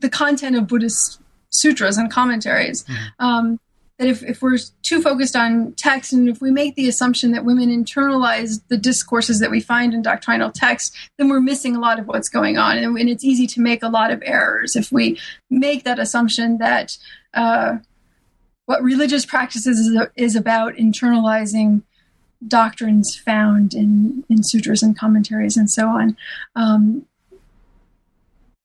the 0.00 0.08
content 0.08 0.56
of 0.56 0.68
Buddhist 0.68 1.20
sutras 1.50 1.96
and 1.96 2.10
commentaries. 2.10 2.84
Mm-hmm. 2.84 3.26
Um, 3.26 3.60
that 3.98 4.08
if, 4.08 4.22
if 4.22 4.42
we're 4.42 4.58
too 4.82 5.00
focused 5.00 5.34
on 5.34 5.72
text 5.72 6.12
and 6.12 6.28
if 6.28 6.42
we 6.42 6.50
make 6.50 6.74
the 6.74 6.86
assumption 6.86 7.32
that 7.32 7.46
women 7.46 7.70
internalize 7.70 8.60
the 8.68 8.76
discourses 8.76 9.40
that 9.40 9.50
we 9.50 9.58
find 9.58 9.94
in 9.94 10.02
doctrinal 10.02 10.50
text, 10.50 10.94
then 11.16 11.30
we're 11.30 11.40
missing 11.40 11.74
a 11.74 11.80
lot 11.80 11.98
of 11.98 12.06
what's 12.06 12.28
going 12.28 12.58
on. 12.58 12.76
And, 12.76 12.98
and 12.98 13.08
it's 13.08 13.24
easy 13.24 13.46
to 13.46 13.60
make 13.60 13.82
a 13.82 13.88
lot 13.88 14.10
of 14.10 14.22
errors 14.24 14.76
if 14.76 14.92
we 14.92 15.18
make 15.48 15.84
that 15.84 15.98
assumption 15.98 16.58
that 16.58 16.98
uh, 17.32 17.78
what 18.66 18.82
religious 18.82 19.24
practices 19.24 19.78
is, 19.78 19.98
is 20.14 20.36
about 20.36 20.74
internalizing 20.74 21.82
doctrines 22.46 23.16
found 23.16 23.74
in, 23.74 24.24
in 24.28 24.42
sutras 24.42 24.82
and 24.82 24.98
commentaries 24.98 25.56
and 25.56 25.70
so 25.70 25.88
on. 25.88 26.16
Um, 26.54 27.06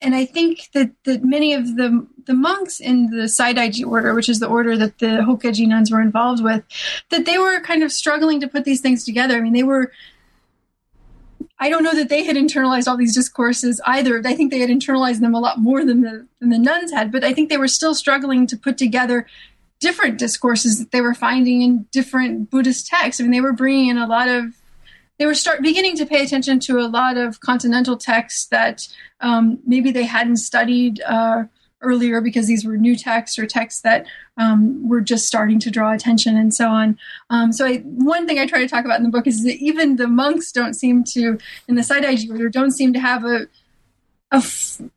and 0.02 0.16
I 0.16 0.26
think 0.26 0.70
that, 0.74 0.92
that 1.04 1.24
many 1.24 1.54
of 1.54 1.76
the 1.76 2.08
the 2.26 2.34
monks 2.34 2.80
in 2.80 3.10
the 3.10 3.24
Saidaiji 3.24 3.86
order, 3.86 4.14
which 4.14 4.30
is 4.30 4.40
the 4.40 4.48
order 4.48 4.78
that 4.78 5.00
the 5.00 5.24
Hokkeji 5.28 5.68
nuns 5.68 5.92
were 5.92 6.02
involved 6.02 6.44
with, 6.44 6.64
that 7.10 7.26
they 7.26 7.38
were 7.38 7.60
kind 7.62 7.84
of 7.84 7.92
struggling 7.92 8.40
to 8.40 8.48
put 8.48 8.64
these 8.64 8.82
things 8.82 9.04
together. 9.04 9.36
I 9.36 9.42
mean, 9.42 9.54
they 9.54 9.64
were. 9.64 9.92
I 11.60 11.70
don't 11.70 11.84
know 11.84 11.94
that 11.94 12.10
they 12.10 12.24
had 12.24 12.36
internalized 12.36 12.88
all 12.88 12.98
these 12.98 13.14
discourses 13.14 13.80
either. 13.86 14.20
I 14.26 14.34
think 14.34 14.52
they 14.52 14.60
had 14.60 14.72
internalized 14.72 15.20
them 15.20 15.36
a 15.36 15.40
lot 15.40 15.60
more 15.60 15.86
than 15.86 16.02
the 16.02 16.28
than 16.40 16.50
the 16.50 16.58
nuns 16.58 16.92
had, 16.92 17.12
but 17.12 17.24
I 17.24 17.34
think 17.34 17.50
they 17.50 17.58
were 17.58 17.68
still 17.68 17.94
struggling 17.94 18.48
to 18.48 18.58
put 18.58 18.78
together 18.80 19.28
different 19.82 20.18
discourses 20.18 20.80
that 20.80 20.92
they 20.92 21.02
were 21.02 21.14
finding 21.14 21.62
in 21.62 21.86
different 21.92 22.50
Buddhist 22.50 22.88
texts. 22.88 23.20
I 23.20 23.24
mean, 23.24 23.32
they 23.32 23.42
were 23.42 23.52
bringing 23.52 23.90
in 23.90 23.98
a 23.98 24.08
lot 24.08 24.30
of 24.30 24.46
they 25.18 25.26
were 25.28 25.36
start 25.36 25.62
beginning 25.62 25.98
to 25.98 26.06
pay 26.06 26.24
attention 26.24 26.60
to 26.62 26.80
a 26.80 26.88
lot 26.88 27.18
of 27.18 27.42
continental 27.42 27.96
texts 27.96 28.46
that 28.48 28.88
um, 29.20 29.60
maybe 29.68 29.92
they 29.92 30.06
hadn't 30.06 30.38
studied 30.38 31.00
uh, 31.02 31.44
earlier 31.82 32.22
because 32.22 32.48
these 32.48 32.66
were 32.66 32.78
new 32.78 32.96
texts 32.96 33.38
or 33.38 33.46
texts 33.46 33.82
that 33.82 34.08
um, 34.38 34.88
were 34.88 35.02
just 35.02 35.28
starting 35.28 35.60
to 35.60 35.70
draw 35.70 35.94
attention 35.94 36.38
and 36.38 36.54
so 36.54 36.70
on. 36.70 36.98
Um, 37.30 37.54
so 37.54 37.68
I, 37.68 37.78
one 37.80 38.26
thing 38.26 38.40
I 38.40 38.48
try 38.48 38.60
to 38.60 38.68
talk 38.68 38.84
about 38.84 38.98
in 38.98 39.04
the 39.04 39.12
book 39.12 39.28
is 39.28 39.44
that 39.44 39.58
even 39.58 39.98
the 39.98 40.08
monks 40.08 40.52
don't 40.52 40.74
seem 40.74 41.04
to, 41.14 41.38
in 41.68 41.76
the 41.76 41.82
Saidaiji 41.82 42.30
order, 42.32 42.50
don't 42.50 42.72
seem 42.72 42.94
to 42.94 43.00
have 43.00 43.24
a, 43.24 43.48
a, 44.32 44.44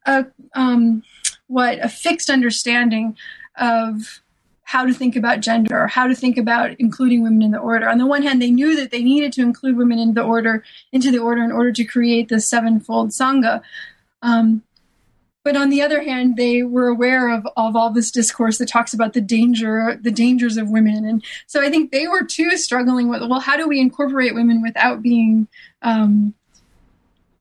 a 0.06 0.26
um, 0.54 1.02
what 1.48 1.78
a 1.84 1.88
fixed 1.90 2.30
understanding 2.30 3.16
of 3.56 4.22
how 4.64 4.84
to 4.84 4.92
think 4.92 5.14
about 5.14 5.40
gender 5.40 5.82
or 5.82 5.86
how 5.86 6.06
to 6.06 6.14
think 6.14 6.36
about 6.36 6.74
including 6.78 7.22
women 7.22 7.42
in 7.42 7.50
the 7.52 7.58
order. 7.58 7.88
On 7.88 7.98
the 7.98 8.06
one 8.06 8.22
hand, 8.22 8.40
they 8.40 8.50
knew 8.50 8.74
that 8.76 8.90
they 8.90 9.02
needed 9.02 9.32
to 9.34 9.42
include 9.42 9.76
women 9.76 9.98
in 9.98 10.14
the 10.14 10.22
order 10.22 10.64
into 10.90 11.10
the 11.10 11.18
order 11.18 11.44
in 11.44 11.52
order 11.52 11.70
to 11.70 11.84
create 11.84 12.28
the 12.28 12.40
sevenfold 12.40 13.10
sangha. 13.10 13.62
Um, 14.22 14.62
but 15.44 15.56
on 15.56 15.68
the 15.68 15.82
other 15.82 16.02
hand, 16.02 16.38
they 16.38 16.62
were 16.62 16.88
aware 16.88 17.28
of, 17.28 17.46
of 17.58 17.76
all 17.76 17.90
this 17.90 18.10
discourse 18.10 18.56
that 18.56 18.68
talks 18.68 18.94
about 18.94 19.12
the 19.12 19.20
danger, 19.20 20.00
the 20.00 20.10
dangers 20.10 20.56
of 20.56 20.70
women. 20.70 21.04
And 21.04 21.22
so 21.46 21.60
I 21.60 21.68
think 21.68 21.92
they 21.92 22.08
were 22.08 22.24
too 22.24 22.56
struggling 22.56 23.10
with, 23.10 23.20
well, 23.28 23.40
how 23.40 23.58
do 23.58 23.68
we 23.68 23.78
incorporate 23.78 24.34
women 24.34 24.62
without 24.62 25.02
being, 25.02 25.46
um, 25.82 26.32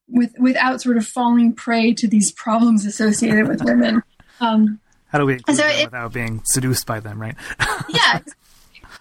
with, 0.10 0.38
without 0.38 0.82
sort 0.82 0.98
of 0.98 1.08
falling 1.08 1.54
prey 1.54 1.94
to 1.94 2.08
these 2.08 2.34
problems 2.34 2.86
associated 2.86 3.48
with 3.48 3.64
women. 3.64 4.04
Um, 4.42 4.82
how 5.14 5.20
do 5.20 5.28
we 5.28 5.34
include 5.34 5.58
so 5.58 5.64
them 5.64 5.80
it, 5.80 5.86
without 5.86 6.12
being 6.12 6.42
seduced 6.44 6.88
by 6.88 7.00
them, 7.00 7.22
right? 7.22 7.36
yeah. 7.90 8.20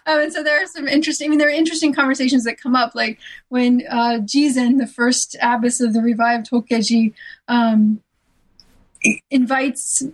Um, 0.05 0.21
and 0.21 0.33
so 0.33 0.43
there 0.43 0.63
are 0.63 0.67
some 0.67 0.87
interesting, 0.87 1.27
I 1.27 1.31
mean, 1.31 1.39
there 1.39 1.49
are 1.49 1.53
interesting 1.53 1.95
conversations 1.95 2.45
that 2.45 2.61
come 2.61 2.77
up, 2.77 2.95
like 2.95 3.19
when 3.49 3.83
uh, 3.89 4.19
Jizen, 4.21 4.79
the 4.79 4.87
first 4.87 5.37
abbess 5.41 5.81
of 5.81 5.95
the 5.95 6.03
revived 6.03 6.51
Hokkeji, 6.51 7.15
um, 7.49 8.03
invites 9.31 10.05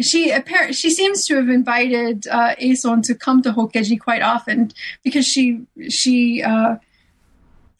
she 0.00 0.30
apparently 0.30 0.74
she 0.74 0.90
seems 0.90 1.24
to 1.26 1.36
have 1.36 1.48
invited 1.48 2.26
uh, 2.26 2.54
Eison 2.60 3.02
to 3.02 3.14
come 3.14 3.42
to 3.42 3.52
Hokkeji 3.52 4.00
quite 4.00 4.22
often 4.22 4.72
because 5.02 5.26
she 5.26 5.62
she 5.88 6.42
uh, 6.42 6.76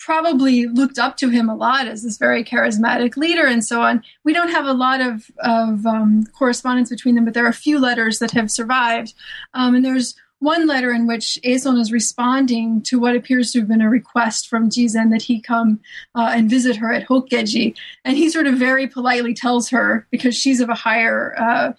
probably 0.06 0.66
looked 0.68 1.00
up 1.00 1.16
to 1.16 1.30
him 1.30 1.48
a 1.48 1.54
lot 1.56 1.88
as 1.88 2.04
this 2.04 2.16
very 2.16 2.44
charismatic 2.44 3.16
leader 3.16 3.44
and 3.44 3.64
so 3.64 3.82
on. 3.82 4.00
We 4.22 4.32
don't 4.32 4.52
have 4.52 4.64
a 4.64 4.72
lot 4.72 5.00
of 5.00 5.28
of 5.40 5.84
um, 5.84 6.24
correspondence 6.38 6.90
between 6.90 7.16
them, 7.16 7.24
but 7.24 7.34
there 7.34 7.44
are 7.44 7.48
a 7.48 7.64
few 7.66 7.80
letters 7.80 8.20
that 8.20 8.30
have 8.30 8.48
survived, 8.48 9.14
um, 9.52 9.74
and 9.74 9.84
there's 9.84 10.14
one 10.38 10.66
letter 10.68 10.92
in 10.92 11.08
which 11.08 11.40
Eison 11.44 11.76
is 11.78 11.90
responding 11.90 12.82
to 12.82 13.00
what 13.00 13.16
appears 13.16 13.50
to 13.50 13.58
have 13.58 13.68
been 13.68 13.80
a 13.80 13.90
request 13.90 14.48
from 14.48 14.68
Jizen 14.68 15.10
that 15.10 15.22
he 15.22 15.40
come 15.40 15.80
uh, 16.14 16.30
and 16.36 16.48
visit 16.48 16.76
her 16.76 16.92
at 16.92 17.08
Hokkeji. 17.08 17.74
And 18.04 18.16
he 18.16 18.28
sort 18.28 18.46
of 18.46 18.54
very 18.54 18.86
politely 18.86 19.34
tells 19.34 19.70
her, 19.70 20.06
because 20.10 20.36
she's 20.36 20.60
of 20.60 20.68
a 20.68 20.74
higher, 20.74 21.34
uh, 21.38 21.72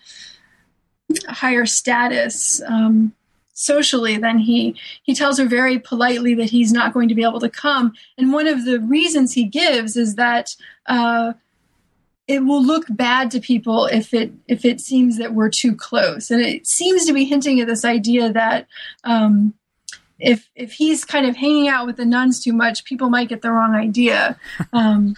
higher 1.30 1.68
status 1.68 2.62
um, 2.68 3.14
socially 3.58 4.18
then 4.18 4.38
he, 4.38 4.76
he 5.02 5.16
tells 5.16 5.40
her 5.40 5.46
very 5.46 5.80
politely 5.80 6.36
that 6.36 6.50
he's 6.52 6.72
not 6.72 6.94
going 6.94 7.10
to 7.10 7.16
be 7.16 7.24
able 7.24 7.40
to 7.40 7.50
come. 7.50 7.92
And 8.18 8.32
one 8.32 8.48
of 8.48 8.66
the 8.66 8.80
reasons 8.80 9.34
he 9.34 9.46
gives 9.46 9.98
is 9.98 10.16
that 10.16 10.56
uh, 10.86 11.34
it 12.28 12.46
will 12.46 12.64
look 12.64 12.86
bad 12.90 13.32
to 13.32 13.40
people 13.40 13.88
if 13.88 14.14
it 14.14 14.32
if 14.48 14.64
it 14.64 14.80
seems 14.80 15.18
that 15.18 15.34
we're 15.34 15.50
too 15.50 15.76
close. 15.76 16.30
And 16.30 16.42
it 16.42 16.68
seems 16.68 17.06
to 17.06 17.14
be 17.14 17.26
hinting 17.26 17.60
at 17.60 17.68
this 17.68 17.84
idea 17.84 18.32
that 18.32 18.68
um, 19.04 19.54
if 20.20 20.50
if 20.56 20.74
he's 20.74 21.04
kind 21.04 21.26
of 21.26 21.36
hanging 21.36 21.68
out 21.68 21.88
with 21.88 21.98
the 21.98 22.06
nuns 22.06 22.44
too 22.44 22.54
much 22.54 22.84
people 22.84 23.10
might 23.10 23.30
get 23.30 23.42
the 23.42 23.52
wrong 23.52 23.76
idea. 23.76 24.40
Um, 24.74 25.16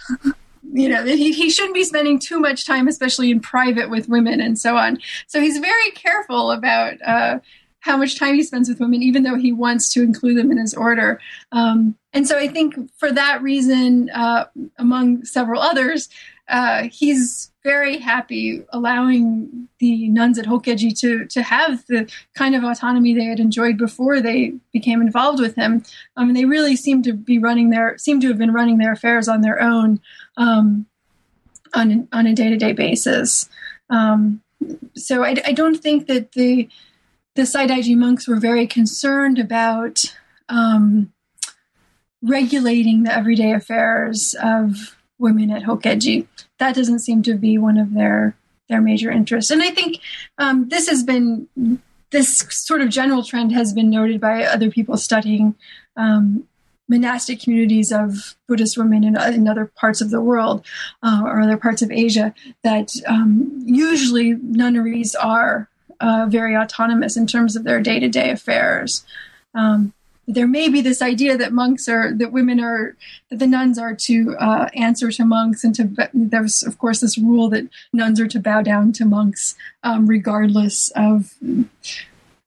you 0.72 0.88
know 0.88 1.04
he, 1.04 1.32
he 1.32 1.50
shouldn't 1.50 1.74
be 1.74 1.84
spending 1.84 2.18
too 2.18 2.38
much 2.38 2.64
time 2.64 2.86
especially 2.86 3.30
in 3.30 3.40
private 3.40 3.90
with 3.90 4.08
women 4.08 4.40
and 4.40 4.58
so 4.58 4.76
on. 4.76 4.98
So 5.26 5.40
he's 5.40 5.58
very 5.58 5.90
careful 5.90 6.52
about 6.52 6.94
uh, 7.04 7.40
how 7.80 7.96
much 7.96 8.18
time 8.18 8.34
he 8.34 8.42
spends 8.42 8.68
with 8.68 8.80
women, 8.80 9.02
even 9.02 9.22
though 9.22 9.36
he 9.36 9.52
wants 9.52 9.92
to 9.92 10.02
include 10.02 10.36
them 10.36 10.50
in 10.50 10.58
his 10.58 10.74
order. 10.74 11.20
Um, 11.52 11.96
and 12.12 12.26
so 12.26 12.38
I 12.38 12.48
think 12.48 12.76
for 12.98 13.10
that 13.10 13.42
reason, 13.42 14.10
uh, 14.10 14.46
among 14.78 15.24
several 15.24 15.60
others, 15.60 16.08
uh, 16.48 16.88
he's 16.90 17.52
very 17.62 17.98
happy 17.98 18.64
allowing 18.70 19.68
the 19.78 20.08
nuns 20.08 20.38
at 20.38 20.46
Hokkeji 20.46 20.98
to 20.98 21.26
to 21.26 21.42
have 21.42 21.86
the 21.86 22.10
kind 22.34 22.56
of 22.56 22.64
autonomy 22.64 23.14
they 23.14 23.24
had 23.24 23.38
enjoyed 23.38 23.78
before 23.78 24.20
they 24.20 24.54
became 24.72 25.00
involved 25.00 25.40
with 25.40 25.54
him. 25.54 25.84
I 26.16 26.24
mean, 26.24 26.34
they 26.34 26.46
really 26.46 26.74
seem 26.74 27.02
to 27.02 27.12
be 27.12 27.38
running 27.38 27.70
their 27.70 27.96
seem 27.98 28.20
to 28.20 28.28
have 28.28 28.38
been 28.38 28.52
running 28.52 28.78
their 28.78 28.92
affairs 28.92 29.28
on 29.28 29.42
their 29.42 29.60
own 29.60 30.00
um, 30.36 30.86
on 31.72 32.08
on 32.12 32.26
a 32.26 32.34
day 32.34 32.48
to 32.48 32.56
day 32.56 32.72
basis. 32.72 33.48
Um, 33.88 34.42
so 34.94 35.24
I, 35.24 35.36
I, 35.44 35.52
don't 35.52 35.76
think 35.76 36.06
that 36.06 36.32
the 36.32 36.68
the 37.34 37.42
Saidaiji 37.42 37.96
monks 37.96 38.26
were 38.26 38.36
very 38.36 38.66
concerned 38.66 39.38
about 39.38 40.16
um, 40.48 41.12
regulating 42.22 43.02
the 43.02 43.12
everyday 43.12 43.52
affairs 43.52 44.34
of 44.42 44.96
women 45.18 45.50
at 45.50 45.62
Hokkeji. 45.62 46.26
That 46.58 46.74
doesn't 46.74 47.00
seem 47.00 47.22
to 47.22 47.34
be 47.34 47.58
one 47.58 47.78
of 47.78 47.94
their 47.94 48.36
their 48.68 48.80
major 48.80 49.10
interests. 49.10 49.50
And 49.50 49.62
I 49.62 49.70
think 49.70 49.98
um, 50.38 50.68
this 50.68 50.88
has 50.88 51.02
been 51.02 51.48
this 52.10 52.38
sort 52.50 52.80
of 52.80 52.88
general 52.88 53.24
trend 53.24 53.52
has 53.52 53.72
been 53.72 53.90
noted 53.90 54.20
by 54.20 54.44
other 54.44 54.70
people 54.70 54.96
studying 54.96 55.54
um, 55.96 56.46
monastic 56.88 57.40
communities 57.40 57.92
of 57.92 58.36
Buddhist 58.48 58.76
women 58.76 59.04
in, 59.04 59.16
in 59.16 59.48
other 59.48 59.66
parts 59.76 60.00
of 60.00 60.10
the 60.10 60.20
world 60.20 60.64
uh, 61.02 61.22
or 61.24 61.40
other 61.40 61.56
parts 61.56 61.82
of 61.82 61.90
Asia 61.90 62.34
that 62.62 62.92
um, 63.06 63.62
usually 63.64 64.34
nunneries 64.34 65.14
are 65.14 65.68
uh, 66.00 66.26
very 66.28 66.56
autonomous 66.56 67.16
in 67.16 67.26
terms 67.26 67.56
of 67.56 67.64
their 67.64 67.80
day 67.80 68.00
to 68.00 68.08
day 68.08 68.30
affairs. 68.30 69.04
Um, 69.54 69.92
there 70.26 70.46
may 70.46 70.68
be 70.68 70.80
this 70.80 71.02
idea 71.02 71.36
that 71.36 71.52
monks 71.52 71.88
are 71.88 72.14
that 72.14 72.32
women 72.32 72.60
are 72.60 72.96
that 73.30 73.38
the 73.38 73.46
nuns 73.46 73.78
are 73.78 73.94
to 73.94 74.36
uh, 74.38 74.68
answer 74.74 75.10
to 75.10 75.24
monks 75.24 75.64
and 75.64 75.74
to 75.74 76.08
there's 76.14 76.62
of 76.62 76.78
course 76.78 77.00
this 77.00 77.18
rule 77.18 77.48
that 77.48 77.68
nuns 77.92 78.20
are 78.20 78.28
to 78.28 78.38
bow 78.38 78.62
down 78.62 78.92
to 78.92 79.04
monks 79.04 79.56
um, 79.82 80.06
regardless 80.06 80.90
of 80.94 81.34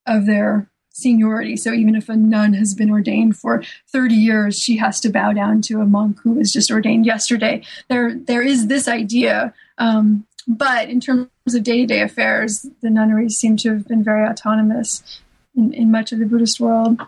of 0.05 0.25
their 0.25 0.67
seniority 0.91 1.57
so 1.57 1.73
even 1.73 1.95
if 1.95 2.07
a 2.07 2.15
nun 2.15 2.53
has 2.53 2.73
been 2.73 2.91
ordained 2.91 3.35
for 3.35 3.63
30 3.91 4.15
years 4.15 4.59
she 4.59 4.77
has 4.77 4.99
to 4.99 5.09
bow 5.09 5.33
down 5.33 5.61
to 5.61 5.81
a 5.81 5.85
monk 5.85 6.19
who 6.21 6.33
was 6.33 6.53
just 6.53 6.71
ordained 6.71 7.05
yesterday 7.05 7.61
there 7.89 8.13
there 8.15 8.43
is 8.43 8.67
this 8.67 8.87
idea 8.87 9.53
um, 9.79 10.25
but 10.47 10.89
in 10.89 10.99
terms 10.99 11.29
of 11.53 11.63
day-to-day 11.63 12.01
affairs 12.01 12.65
the 12.81 12.89
nunneries 12.89 13.37
seem 13.37 13.57
to 13.57 13.69
have 13.73 13.87
been 13.87 14.03
very 14.03 14.27
autonomous 14.27 15.21
in, 15.55 15.73
in 15.73 15.91
much 15.91 16.11
of 16.11 16.19
the 16.19 16.25
buddhist 16.25 16.59
world 16.59 17.01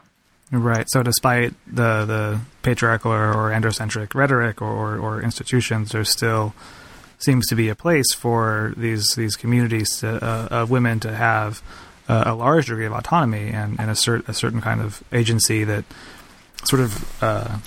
Right. 0.52 0.86
So, 0.90 1.02
despite 1.02 1.54
the 1.66 2.06
the 2.06 2.40
patriarchal 2.62 3.12
or, 3.12 3.34
or 3.34 3.50
androcentric 3.50 4.14
rhetoric 4.14 4.62
or, 4.62 4.72
or, 4.72 4.98
or, 4.98 5.22
institutions, 5.22 5.92
there 5.92 6.06
still 6.06 6.54
seems 7.18 7.48
to 7.48 7.56
be 7.56 7.70
a 7.70 7.76
place 7.76 8.14
for 8.14 8.74
these 8.78 9.16
these 9.16 9.36
communities 9.36 10.00
to, 10.00 10.24
uh, 10.24 10.48
of 10.52 10.70
women 10.70 11.00
to 11.00 11.16
have 11.16 11.64
uh, 12.08 12.24
a 12.28 12.36
large 12.36 12.68
degree 12.68 12.86
of 12.86 12.94
autonomy 12.94 13.50
and, 13.50 13.80
and 13.80 13.90
assert 13.90 14.28
a 14.30 14.34
certain 14.34 14.62
kind 14.62 14.82
of 14.82 15.04
agency 15.12 15.64
that 15.64 15.84
sort 16.64 16.82
of 16.82 17.24
uh, 17.24 17.58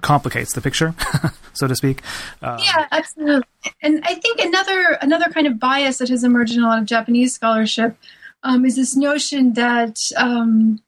complicates 0.00 0.52
the 0.52 0.60
picture, 0.60 0.94
so 1.52 1.66
to 1.66 1.74
speak. 1.74 2.02
Um, 2.42 2.58
yeah, 2.62 2.86
absolutely. 2.90 3.46
And 3.82 4.02
I 4.04 4.14
think 4.14 4.40
another 4.40 4.98
another 5.00 5.30
kind 5.30 5.46
of 5.46 5.58
bias 5.58 5.98
that 5.98 6.08
has 6.08 6.24
emerged 6.24 6.54
in 6.54 6.62
a 6.62 6.66
lot 6.66 6.78
of 6.78 6.86
Japanese 6.86 7.34
scholarship 7.34 7.96
um, 8.42 8.64
is 8.64 8.76
this 8.76 8.96
notion 8.96 9.54
that 9.54 9.96
um, 10.16 10.80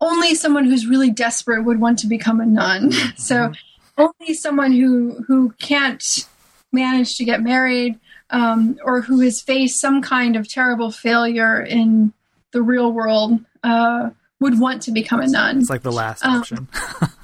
only 0.00 0.34
someone 0.34 0.64
who's 0.64 0.86
really 0.86 1.10
desperate 1.10 1.64
would 1.64 1.80
want 1.80 1.98
to 2.00 2.06
become 2.06 2.40
a 2.40 2.46
nun. 2.46 2.90
Mm-hmm. 3.04 3.16
So 3.16 3.52
only 3.98 4.34
someone 4.34 4.72
who 4.72 5.24
who 5.26 5.50
can't 5.58 6.28
manage 6.72 7.16
to 7.16 7.24
get 7.24 7.42
married 7.42 7.98
um, 8.30 8.78
or 8.84 9.00
who 9.00 9.20
has 9.20 9.40
faced 9.40 9.80
some 9.80 10.02
kind 10.02 10.36
of 10.36 10.48
terrible 10.48 10.90
failure 10.90 11.60
in 11.60 12.12
the 12.52 12.62
real 12.62 12.92
world 12.92 13.38
uh, 13.62 14.10
would 14.40 14.58
want 14.58 14.82
to 14.82 14.92
become 14.92 15.20
a 15.20 15.26
nun. 15.26 15.58
It's 15.58 15.70
like 15.70 15.82
the 15.82 15.92
last 15.92 16.24
um, 16.24 16.40
option. 16.40 16.68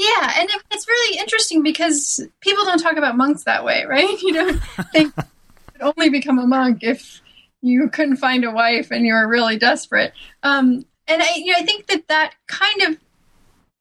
yeah, 0.00 0.32
and 0.38 0.48
it, 0.48 0.62
it's 0.70 0.88
really 0.88 1.18
interesting 1.18 1.62
because 1.62 2.26
people 2.40 2.64
don't 2.64 2.78
talk 2.78 2.96
about 2.96 3.18
monks 3.18 3.44
that 3.44 3.64
way, 3.64 3.84
right? 3.86 4.18
You 4.22 4.32
don't 4.32 4.62
think 4.92 5.14
you 5.16 5.24
could 5.72 5.82
only 5.82 6.08
become 6.08 6.38
a 6.38 6.46
monk 6.46 6.78
if 6.82 7.20
you 7.60 7.90
couldn't 7.90 8.16
find 8.16 8.44
a 8.44 8.50
wife 8.50 8.90
and 8.90 9.04
you 9.04 9.12
were 9.12 9.28
really 9.28 9.58
desperate. 9.58 10.14
Um, 10.42 10.86
and 11.06 11.22
I, 11.22 11.28
you 11.36 11.52
know, 11.52 11.58
I 11.58 11.64
think 11.64 11.86
that 11.88 12.08
that 12.08 12.32
kind 12.46 12.82
of 12.82 12.96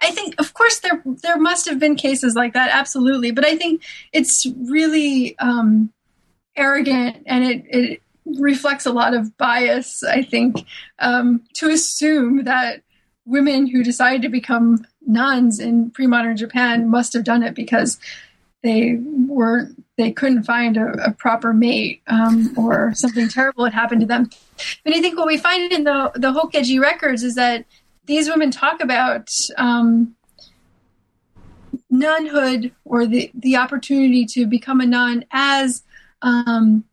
I 0.01 0.11
think, 0.11 0.35
of 0.39 0.53
course, 0.53 0.79
there 0.79 1.01
there 1.05 1.37
must 1.37 1.67
have 1.69 1.79
been 1.79 1.95
cases 1.95 2.35
like 2.35 2.53
that, 2.53 2.69
absolutely. 2.71 3.31
But 3.31 3.45
I 3.45 3.55
think 3.55 3.83
it's 4.11 4.45
really 4.69 5.37
um, 5.39 5.91
arrogant, 6.55 7.23
and 7.25 7.43
it, 7.45 7.65
it 7.69 8.01
reflects 8.25 8.85
a 8.85 8.91
lot 8.91 9.13
of 9.13 9.37
bias. 9.37 10.03
I 10.03 10.23
think 10.23 10.65
um, 10.99 11.43
to 11.55 11.69
assume 11.69 12.43
that 12.43 12.81
women 13.25 13.67
who 13.67 13.83
decided 13.83 14.21
to 14.23 14.29
become 14.29 14.85
nuns 15.05 15.59
in 15.59 15.91
pre-modern 15.91 16.37
Japan 16.37 16.89
must 16.89 17.13
have 17.13 17.23
done 17.23 17.43
it 17.43 17.55
because 17.55 17.99
they 18.61 18.95
weren't 18.95 19.83
they 19.97 20.11
couldn't 20.11 20.43
find 20.43 20.77
a, 20.77 20.91
a 21.07 21.11
proper 21.11 21.53
mate 21.53 22.01
um, 22.07 22.53
or 22.57 22.93
something 22.93 23.27
terrible 23.27 23.65
had 23.65 23.73
happened 23.73 24.01
to 24.01 24.07
them. 24.07 24.29
And 24.85 24.95
I 24.95 25.01
think 25.01 25.17
what 25.17 25.27
we 25.27 25.37
find 25.37 25.71
in 25.71 25.83
the 25.83 26.11
the 26.15 26.31
Hokkeji 26.31 26.79
records 26.79 27.23
is 27.23 27.35
that 27.35 27.65
these 28.05 28.27
women 28.27 28.51
talk 28.51 28.81
about 28.81 29.31
um, 29.57 30.15
nunhood 31.91 32.71
or 32.85 33.05
the 33.05 33.31
the 33.33 33.55
opportunity 33.55 34.25
to 34.25 34.45
become 34.45 34.81
a 34.81 34.85
nun 34.85 35.25
as 35.31 35.83
um, 36.21 36.83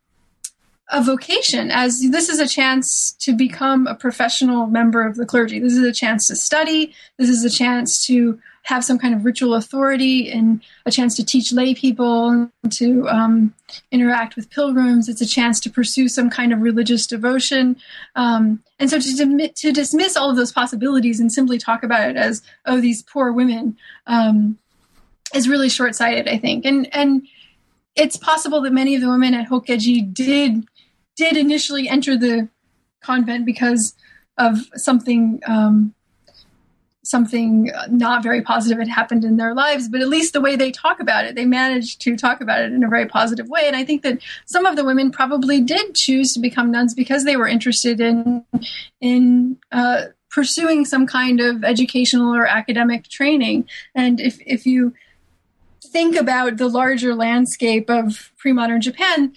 a 0.91 1.03
vocation 1.03 1.70
as 1.70 2.01
this 2.11 2.28
is 2.28 2.39
a 2.39 2.47
chance 2.47 3.12
to 3.12 3.34
become 3.34 3.87
a 3.87 3.95
professional 3.95 4.66
member 4.66 5.05
of 5.05 5.16
the 5.16 5.26
clergy 5.26 5.59
this 5.59 5.72
is 5.72 5.84
a 5.84 5.93
chance 5.93 6.28
to 6.28 6.37
study 6.37 6.95
this 7.18 7.28
is 7.28 7.45
a 7.45 7.51
chance 7.51 8.07
to 8.07 8.39
have 8.66 8.84
some 8.84 8.99
kind 8.99 9.14
of 9.14 9.24
ritual 9.24 9.55
authority 9.55 10.28
and 10.28 10.61
a 10.87 10.91
chance 10.91 11.14
to 11.14 11.24
teach 11.24 11.53
lay 11.53 11.72
people, 11.72 12.30
and 12.30 12.72
to 12.72 13.09
um, 13.09 13.55
interact 13.93 14.34
with 14.34 14.51
pilgrims. 14.51 15.09
It's 15.09 15.20
a 15.20 15.26
chance 15.26 15.61
to 15.61 15.70
pursue 15.70 16.09
some 16.09 16.28
kind 16.28 16.53
of 16.53 16.61
religious 16.61 17.07
devotion. 17.07 17.76
Um, 18.16 18.64
and 18.80 18.91
so 18.91 18.99
to, 18.99 19.49
to 19.49 19.72
dismiss 19.72 20.16
all 20.16 20.30
of 20.30 20.37
those 20.37 20.51
possibilities 20.51 21.20
and 21.20 21.32
simply 21.32 21.59
talk 21.59 21.84
about 21.84 22.11
it 22.11 22.16
as, 22.16 22.43
oh, 22.64 22.80
these 22.80 23.03
poor 23.03 23.30
women, 23.30 23.76
um, 24.09 24.59
is 25.32 25.49
really 25.49 25.68
short 25.68 25.95
sighted, 25.95 26.26
I 26.26 26.37
think. 26.37 26.64
And, 26.64 26.93
and 26.93 27.24
it's 27.95 28.16
possible 28.16 28.61
that 28.62 28.72
many 28.72 28.97
of 28.97 29.01
the 29.01 29.09
women 29.09 29.32
at 29.32 29.49
Hokkeji 29.49 30.12
did, 30.12 30.66
did 31.17 31.37
initially 31.37 31.89
enter 31.89 32.17
the 32.17 32.49
convent 33.03 33.47
because 33.47 33.95
of 34.39 34.59
something 34.75 35.41
um, 35.47 35.95
something 37.07 37.71
not 37.89 38.23
very 38.23 38.43
positive 38.43 38.79
had 38.79 38.89
happened 38.89 39.25
in 39.25 39.37
their 39.37 39.55
lives, 39.55 39.89
but 39.89 40.01
at 40.01 40.09
least 40.09 40.33
the 40.33 40.41
way 40.41 40.57
they 40.57 40.73
talk 40.73 40.99
about 41.01 41.25
it, 41.25 41.37
they 41.37 41.45
managed 41.45 42.01
to 42.01 42.17
talk 42.17 42.41
about 42.41 42.62
it 42.62 42.73
in 42.73 42.83
a 42.83 42.89
very 42.89 43.07
positive 43.07 43.49
way. 43.49 43.62
And 43.67 43.77
I 43.77 43.85
think 43.85 44.03
that 44.03 44.19
some 44.45 44.67
of 44.67 44.77
the 44.77 44.85
women 44.85 45.11
probably 45.12 45.61
did 45.61 45.95
choose 45.95 46.33
to 46.35 46.41
become 46.41 46.71
nuns 46.71 46.95
because 46.95 47.25
they 47.25 47.37
were 47.37 47.47
interested 47.47 48.01
in 48.01 48.45
in 49.01 49.57
uh, 49.73 50.07
pursuing 50.31 50.85
some 50.85 51.07
kind 51.07 51.41
of 51.41 51.64
educational 51.64 52.35
or 52.35 52.47
academic 52.47 53.09
training. 53.09 53.69
And 53.95 54.21
if 54.21 54.39
if 54.45 54.67
you 54.67 54.93
think 55.85 56.17
about 56.17 56.57
the 56.57 56.69
larger 56.69 57.14
landscape 57.14 57.89
of 57.89 58.33
pre-modern 58.37 58.81
Japan, 58.81 59.33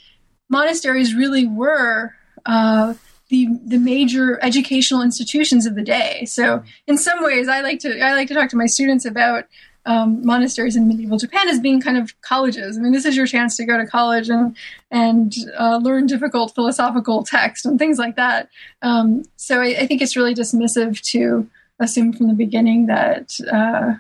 monasteries 0.50 1.14
really 1.14 1.48
were. 1.48 2.16
Uh, 2.46 2.94
the 3.30 3.48
the 3.64 3.78
major 3.78 4.44
educational 4.44 5.02
institutions 5.02 5.66
of 5.66 5.76
the 5.76 5.84
day. 5.84 6.26
So 6.26 6.64
in 6.88 6.98
some 6.98 7.24
ways, 7.24 7.48
I 7.48 7.62
like 7.62 7.80
to 7.82 8.00
I 8.00 8.14
like 8.14 8.28
to 8.30 8.34
talk 8.34 8.50
to 8.50 8.58
my 8.58 8.66
students 8.66 9.06
about 9.06 9.46
um, 9.86 10.26
monasteries 10.26 10.76
in 10.76 10.88
medieval 10.88 11.18
Japan 11.18 11.48
as 11.48 11.60
being 11.60 11.80
kind 11.80 11.98
of 11.98 12.20
colleges. 12.22 12.78
I 12.78 12.82
mean, 12.82 12.92
this 12.92 13.06
is 13.06 13.16
your 13.16 13.28
chance 13.28 13.56
to 13.58 13.66
go 13.66 13.78
to 13.78 13.86
college 13.86 14.30
and 14.30 14.56
and 14.92 15.34
uh, 15.58 15.78
learn 15.78 16.08
difficult 16.08 16.54
philosophical 16.54 17.24
text 17.24 17.66
and 17.66 17.80
things 17.80 17.98
like 17.98 18.16
that. 18.16 18.50
Um, 18.82 19.24
so 19.36 19.62
I, 19.62 19.78
I, 19.82 19.88
think 19.88 20.02
it's 20.02 20.16
really 20.16 20.34
dismissive 20.34 21.00
to 21.12 21.50
assume 21.80 22.14
from 22.14 22.28
the 22.28 22.34
beginning 22.34 22.88
that. 22.88 23.40
Uh, 23.52 23.96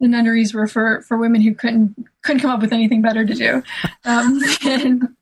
the 0.00 0.08
nunneries 0.08 0.54
were 0.54 0.66
for, 0.66 1.02
for 1.02 1.18
women 1.18 1.42
who 1.42 1.54
couldn't 1.54 1.94
couldn't 2.22 2.40
come 2.40 2.50
up 2.50 2.62
with 2.62 2.72
anything 2.72 3.02
better 3.02 3.22
to 3.22 3.34
do. 3.34 3.62
Um, 4.06 4.40
and, 4.64 5.14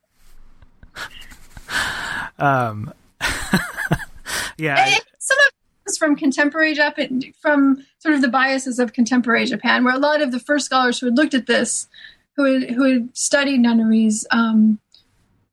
um, 2.39 2.93
yeah. 4.57 4.95
some 5.19 5.37
of 5.37 5.53
it's 5.85 5.97
from 5.97 6.15
contemporary 6.15 6.73
Japan, 6.73 7.21
from 7.41 7.85
sort 7.97 8.15
of 8.15 8.21
the 8.21 8.27
biases 8.27 8.79
of 8.79 8.93
contemporary 8.93 9.45
Japan, 9.45 9.83
where 9.83 9.95
a 9.95 9.99
lot 9.99 10.21
of 10.21 10.31
the 10.31 10.39
first 10.39 10.65
scholars 10.65 10.99
who 10.99 11.07
had 11.07 11.17
looked 11.17 11.33
at 11.33 11.47
this, 11.47 11.87
who 12.35 12.43
had, 12.45 12.69
who 12.71 12.83
had 12.83 13.17
studied 13.17 13.59
nunneries, 13.59 14.25
um, 14.31 14.79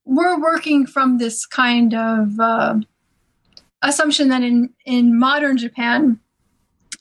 were 0.05 0.39
working 0.39 0.87
from 0.87 1.19
this 1.19 1.47
kind 1.47 1.95
of 1.95 2.39
uh, 2.39 2.79
assumption 3.83 4.29
that 4.29 4.43
in 4.43 4.71
in 4.85 5.19
modern 5.19 5.57
Japan, 5.57 6.21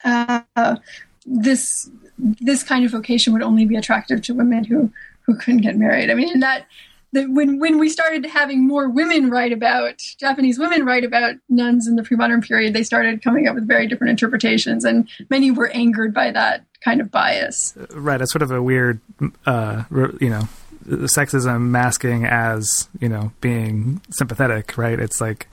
uh, 0.03 0.77
this 1.25 1.89
this 2.17 2.63
kind 2.63 2.86
of 2.86 2.91
vocation 2.91 3.33
would 3.33 3.43
only 3.43 3.65
be 3.65 3.75
attractive 3.75 4.21
to 4.23 4.33
women 4.33 4.63
who 4.63 4.91
who 5.21 5.36
couldn't 5.36 5.61
get 5.61 5.77
married. 5.77 6.09
I 6.09 6.13
mean, 6.13 6.29
and 6.29 6.43
that 6.43 6.67
that 7.16 7.30
when 7.30 7.59
when 7.59 7.80
we 7.80 7.89
started 7.89 8.26
having 8.26 8.68
more 8.68 8.89
women 8.89 9.30
write 9.30 9.51
about 9.51 9.97
Japanese 10.20 10.59
women 10.59 10.86
write 10.86 11.03
about 11.03 11.36
nuns 11.49 11.88
in 11.88 11.95
the 11.95 12.03
pre-modern 12.03 12.41
period, 12.41 12.74
they 12.74 12.84
started 12.84 13.24
coming 13.24 13.47
up 13.47 13.55
with 13.55 13.68
very 13.68 13.88
different 13.88 14.11
interpretations, 14.11 14.86
and 14.86 15.09
many 15.30 15.49
were 15.49 15.70
angered 15.70 16.13
by 16.13 16.32
that 16.32 16.66
kind 16.82 17.01
of 17.01 17.09
bias. 17.09 17.74
Right, 17.91 18.22
it's 18.22 18.32
sort 18.32 18.43
of 18.43 18.51
a 18.51 18.61
weird, 18.61 18.99
uh, 19.45 19.84
you 20.20 20.30
know, 20.30 20.47
sexism 20.86 21.70
masking 21.70 22.26
as 22.26 22.88
you 22.99 23.09
know 23.09 23.32
being 23.41 24.01
sympathetic. 24.11 24.78
Right, 24.78 24.99
it's 24.99 25.20
like. 25.20 25.47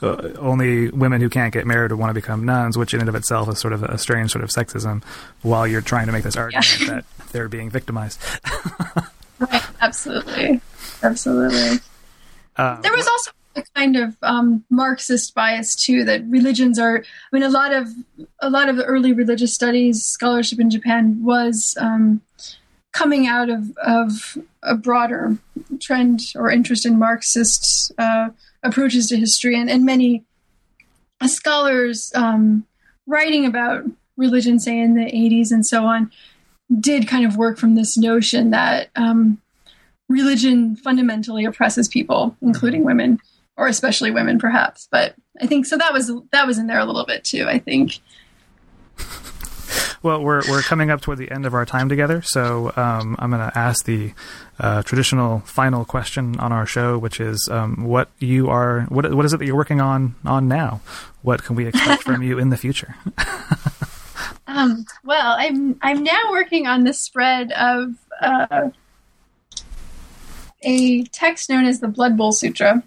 Uh, 0.00 0.32
only 0.38 0.90
women 0.90 1.20
who 1.20 1.28
can't 1.28 1.52
get 1.52 1.66
married 1.66 1.90
want 1.90 2.08
to 2.08 2.14
become 2.14 2.44
nuns, 2.44 2.78
which 2.78 2.94
in 2.94 3.00
and 3.00 3.08
of 3.08 3.16
itself 3.16 3.48
is 3.48 3.58
sort 3.58 3.72
of 3.72 3.82
a 3.82 3.98
strange 3.98 4.30
sort 4.30 4.44
of 4.44 4.50
sexism. 4.50 5.02
While 5.42 5.66
you're 5.66 5.80
trying 5.80 6.06
to 6.06 6.12
make 6.12 6.22
this 6.22 6.36
argument 6.36 6.80
yeah. 6.80 6.86
that 6.86 7.04
they're 7.32 7.48
being 7.48 7.68
victimized. 7.68 8.20
right, 9.40 9.66
absolutely 9.80 10.60
absolutely. 11.02 11.78
Uh, 12.56 12.80
there 12.80 12.92
was 12.92 13.06
also 13.06 13.30
a 13.56 13.62
kind 13.74 13.96
of 13.96 14.16
um, 14.22 14.64
Marxist 14.70 15.34
bias 15.34 15.74
too 15.74 16.04
that 16.04 16.24
religions 16.28 16.78
are. 16.78 16.98
I 16.98 17.36
mean, 17.36 17.42
a 17.42 17.48
lot 17.48 17.72
of 17.72 17.88
a 18.40 18.50
lot 18.50 18.68
of 18.68 18.76
the 18.76 18.84
early 18.84 19.12
religious 19.12 19.54
studies 19.54 20.04
scholarship 20.04 20.60
in 20.60 20.70
Japan 20.70 21.22
was 21.22 21.76
um, 21.80 22.20
coming 22.92 23.26
out 23.26 23.50
of 23.50 23.76
of 23.78 24.38
a 24.62 24.74
broader 24.74 25.36
trend 25.80 26.20
or 26.34 26.50
interest 26.50 26.84
in 26.84 26.98
Marxist 26.98 27.92
uh, 27.98 28.30
approaches 28.62 29.08
to 29.08 29.16
history, 29.16 29.58
and, 29.58 29.70
and 29.70 29.84
many 29.84 30.24
scholars 31.26 32.12
um, 32.14 32.64
writing 33.06 33.44
about 33.46 33.84
religion, 34.16 34.58
say 34.58 34.78
in 34.78 34.94
the 34.94 35.04
80s 35.04 35.50
and 35.50 35.66
so 35.66 35.84
on, 35.84 36.10
did 36.80 37.08
kind 37.08 37.24
of 37.24 37.36
work 37.36 37.58
from 37.58 37.74
this 37.74 37.96
notion 37.96 38.50
that 38.50 38.90
um, 38.96 39.40
religion 40.08 40.76
fundamentally 40.76 41.44
oppresses 41.44 41.88
people, 41.88 42.36
including 42.40 42.84
women, 42.84 43.20
or 43.56 43.66
especially 43.66 44.10
women, 44.10 44.38
perhaps. 44.38 44.88
But 44.90 45.14
I 45.40 45.46
think 45.46 45.66
so. 45.66 45.76
That 45.76 45.92
was 45.92 46.10
that 46.32 46.46
was 46.46 46.58
in 46.58 46.66
there 46.66 46.78
a 46.78 46.84
little 46.84 47.06
bit 47.06 47.24
too. 47.24 47.46
I 47.48 47.58
think. 47.58 47.98
Well, 50.00 50.22
we're 50.22 50.42
we're 50.48 50.62
coming 50.62 50.90
up 50.90 51.00
toward 51.00 51.18
the 51.18 51.30
end 51.30 51.44
of 51.44 51.54
our 51.54 51.66
time 51.66 51.88
together, 51.88 52.22
so 52.22 52.72
um, 52.76 53.16
I'm 53.18 53.30
going 53.30 53.50
to 53.50 53.58
ask 53.58 53.84
the 53.84 54.12
uh, 54.60 54.82
traditional 54.84 55.40
final 55.40 55.84
question 55.84 56.38
on 56.38 56.52
our 56.52 56.66
show, 56.66 56.96
which 56.98 57.20
is 57.20 57.48
um, 57.50 57.84
what 57.84 58.08
you 58.20 58.48
are 58.48 58.82
what 58.82 59.12
what 59.12 59.26
is 59.26 59.32
it 59.32 59.38
that 59.38 59.46
you're 59.46 59.56
working 59.56 59.80
on 59.80 60.14
on 60.24 60.46
now? 60.46 60.80
What 61.22 61.42
can 61.42 61.56
we 61.56 61.66
expect 61.66 62.04
from 62.04 62.22
you 62.22 62.38
in 62.38 62.50
the 62.50 62.56
future? 62.56 62.94
um, 64.46 64.84
well, 65.04 65.34
I'm 65.36 65.76
I'm 65.82 66.04
now 66.04 66.30
working 66.30 66.66
on 66.66 66.84
the 66.84 66.92
spread 66.92 67.50
of. 67.52 67.94
Uh, 68.20 68.70
a 70.62 71.04
text 71.04 71.48
known 71.50 71.64
as 71.64 71.80
the 71.80 71.88
Blood 71.88 72.16
Bowl 72.16 72.32
Sutra, 72.32 72.82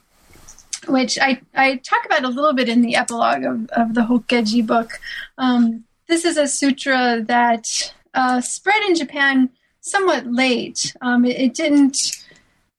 which 0.88 1.18
I, 1.20 1.42
I 1.54 1.78
talk 1.78 2.06
about 2.06 2.24
a 2.24 2.30
little 2.30 2.54
bit 2.54 2.70
in 2.70 2.82
the 2.82 2.96
epilogue 2.96 3.44
of, 3.44 3.70
of 3.72 3.94
the 3.94 4.02
Hokkeji 4.02 4.66
book. 4.66 5.00
Um, 5.38 5.84
this 6.08 6.26
is 6.26 6.38
a 6.38 6.48
sutra 6.48 7.24
that 7.28 7.94
uh, 8.14 8.42
spread 8.42 8.82
in 8.84 8.96
Japan 8.96 9.50
somewhat 9.82 10.28
late. 10.28 10.94
Um, 11.02 11.26
it, 11.26 11.40
it, 11.40 11.54
didn't 11.54 12.26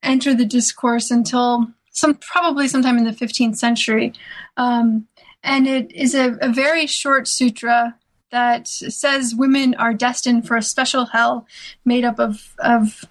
enter 0.01 0.33
the 0.33 0.45
discourse 0.45 1.11
until 1.11 1.67
some 1.91 2.15
probably 2.15 2.67
sometime 2.67 2.97
in 2.97 3.03
the 3.03 3.11
15th 3.11 3.57
century. 3.57 4.13
Um, 4.57 5.07
and 5.43 5.67
it 5.67 5.91
is 5.91 6.15
a, 6.15 6.37
a 6.41 6.51
very 6.51 6.87
short 6.87 7.27
sutra 7.27 7.95
that 8.31 8.67
says 8.67 9.35
women 9.35 9.75
are 9.75 9.93
destined 9.93 10.47
for 10.47 10.57
a 10.57 10.61
special 10.61 11.05
hell 11.05 11.45
made 11.85 12.03
up 12.03 12.19
of, 12.19 12.55
of 12.59 13.05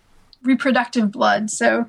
reproductive 0.44 1.10
blood, 1.12 1.50
so 1.50 1.86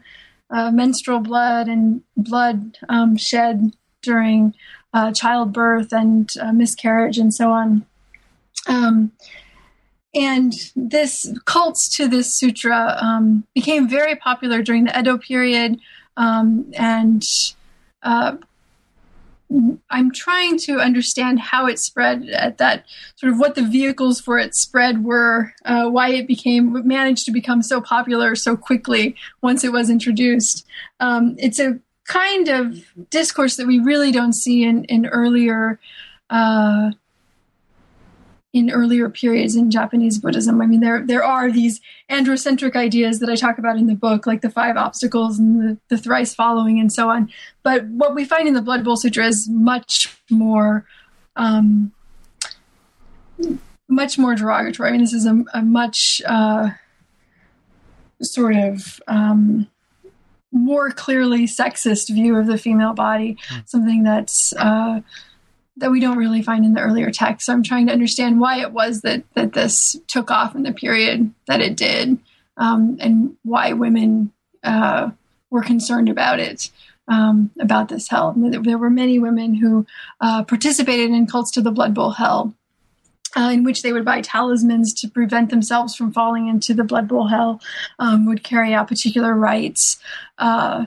uh, 0.50 0.72
menstrual 0.72 1.20
blood 1.20 1.68
and 1.68 2.02
blood 2.16 2.78
um, 2.90 3.18
shed 3.18 3.76
during 4.02 4.54
uh, 4.94 5.12
childbirth 5.12 5.92
and 5.92 6.32
uh, 6.40 6.54
miscarriage 6.54 7.18
and 7.18 7.34
so 7.34 7.52
on. 7.52 7.86
Um, 8.68 9.12
and 10.16 10.54
this 10.76 11.34
cults 11.46 11.90
to 11.98 12.08
this 12.08 12.32
sutra 12.34 12.98
um, 13.02 13.46
became 13.56 13.90
very 13.90 14.16
popular 14.16 14.62
during 14.62 14.86
the 14.86 14.98
Edo 14.98 15.18
period 15.18 15.80
um, 16.18 16.72
and 16.76 17.24
uh, 18.04 18.38
I'm 19.90 20.12
trying 20.12 20.58
to 20.60 20.80
understand 20.80 21.40
how 21.40 21.68
it 21.68 21.80
spread 21.80 22.30
at 22.30 22.58
that 22.58 22.86
sort 23.16 23.32
of 23.32 23.40
what 23.40 23.56
the 23.56 23.62
vehicles 23.62 24.20
for 24.20 24.40
its 24.40 24.60
spread 24.60 25.04
were, 25.04 25.54
uh, 25.66 25.90
why 25.90 26.10
it 26.10 26.28
became 26.28 26.88
managed 26.88 27.26
to 27.26 27.32
become 27.32 27.62
so 27.62 27.80
popular 27.80 28.36
so 28.36 28.58
quickly 28.58 29.16
once 29.42 29.64
it 29.64 29.72
was 29.72 29.90
introduced. 29.90 30.66
Um, 31.00 31.36
it's 31.38 31.60
a 31.60 31.80
kind 32.06 32.48
of 32.50 32.84
discourse 33.10 33.56
that 33.58 33.68
we 33.68 33.80
really 33.80 34.12
don't 34.12 34.34
see 34.34 34.64
in 34.64 34.84
in 34.86 35.06
earlier 35.06 35.80
uh, 36.30 36.92
in 38.54 38.70
earlier 38.70 39.10
periods 39.10 39.56
in 39.56 39.72
Japanese 39.72 40.20
Buddhism. 40.20 40.62
I 40.62 40.68
mean, 40.68 40.80
there 40.80 41.04
there 41.06 41.24
are 41.24 41.52
these 41.52 41.82
androcentric 42.10 42.76
ideas 42.76 43.20
that 43.20 43.30
I 43.30 43.36
talk 43.36 43.58
about 43.58 43.78
in 43.78 43.88
the 43.88 43.96
book, 43.96 44.28
like 44.28 44.42
the 44.42 44.50
five 44.50 44.78
obstacles 44.78 45.40
and 45.40 45.60
the, 45.60 45.78
the 45.90 45.98
thrice 45.98 46.36
following 46.36 46.80
and 46.80 46.94
so 46.94 47.10
on. 47.10 47.32
But 47.64 47.86
what 47.86 48.14
we 48.14 48.26
find 48.26 48.48
in 48.48 48.54
the 48.54 48.62
Blood 48.62 48.84
Bowl 48.84 48.96
Sutra 48.96 49.26
is 49.26 49.50
much 49.50 50.16
more, 50.30 50.86
um, 51.36 51.92
much 53.90 54.20
more 54.20 54.36
derogatory. 54.36 54.90
I 54.90 54.92
mean, 54.92 55.02
this 55.02 55.14
is 55.14 55.26
a, 55.26 55.44
a 55.56 55.64
much 55.64 56.22
uh, 56.28 56.70
sort 58.22 58.56
of 58.56 59.02
um, 59.08 59.68
more 60.52 60.92
clearly 60.92 61.48
sexist 61.48 62.14
view 62.14 62.38
of 62.38 62.46
the 62.46 62.60
female 62.60 62.94
body, 62.94 63.38
mm. 63.50 63.68
something 63.68 64.04
that's 64.04 64.54
uh, 64.54 65.02
that 65.78 65.92
we 65.92 66.00
don't 66.00 66.18
really 66.18 66.44
find 66.44 66.66
in 66.66 66.74
the 66.74 66.82
earlier 66.82 67.12
text. 67.12 67.46
So 67.46 67.54
I'm 67.54 67.64
trying 67.64 67.88
to 67.88 67.94
understand 67.94 68.40
why 68.40 68.62
it 68.62 68.72
was 68.72 69.02
that 69.02 69.24
that 69.34 69.54
this 69.54 69.98
took 70.08 70.30
off 70.30 70.56
in 70.56 70.64
the 70.64 70.74
period 70.74 71.34
that 71.48 71.62
it 71.62 71.76
did, 71.76 72.20
um, 72.58 72.98
and 73.00 73.36
why 73.44 73.74
women 73.74 74.32
uh, 74.64 75.12
were 75.50 75.64
concerned 75.64 76.10
about 76.10 76.40
it, 76.40 76.70
um, 77.08 77.52
about 77.60 77.90
this 77.90 78.08
hell. 78.10 78.34
There 78.36 78.78
were 78.78 78.90
many 78.90 79.20
women 79.20 79.56
who 79.56 79.86
uh, 80.22 80.44
participated 80.44 81.10
in 81.10 81.28
cults 81.28 81.52
to 81.52 81.62
the 81.62 81.72
Blood 81.72 81.94
Bowl 81.94 82.12
hell. 82.12 82.54
Uh, 83.36 83.50
in 83.50 83.64
which 83.64 83.82
they 83.82 83.92
would 83.92 84.06
buy 84.06 84.22
talismans 84.22 84.94
to 84.94 85.08
prevent 85.08 85.50
themselves 85.50 85.96
from 85.96 86.14
falling 86.14 86.48
into 86.48 86.72
the 86.72 86.84
blood 86.84 87.08
bowl 87.08 87.30
hell, 87.30 87.60
um, 87.98 88.28
would 88.28 88.44
carry 88.44 88.76
out 88.76 88.88
particular 88.88 89.34
rites 89.34 89.98
uh, 90.38 90.86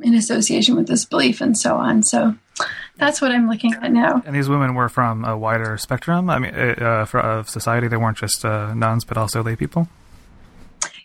in 0.00 0.14
association 0.14 0.74
with 0.74 0.86
this 0.88 1.04
belief, 1.04 1.42
and 1.42 1.58
so 1.58 1.76
on. 1.76 2.02
So 2.02 2.34
that's 2.98 3.20
what 3.20 3.30
I'm 3.30 3.48
looking 3.48 3.74
at 3.74 3.92
now. 3.92 4.22
And 4.24 4.34
these 4.34 4.48
women 4.48 4.74
were 4.74 4.88
from 4.88 5.24
a 5.24 5.36
wider 5.36 5.76
spectrum. 5.76 6.30
I 6.30 6.38
mean, 6.38 6.54
uh, 6.54 7.04
for, 7.04 7.20
of 7.20 7.48
society. 7.48 7.88
They 7.88 7.96
weren't 7.96 8.18
just 8.18 8.44
uh, 8.44 8.74
nuns, 8.74 9.04
but 9.04 9.16
also 9.16 9.42
lay 9.42 9.56
people. 9.56 9.88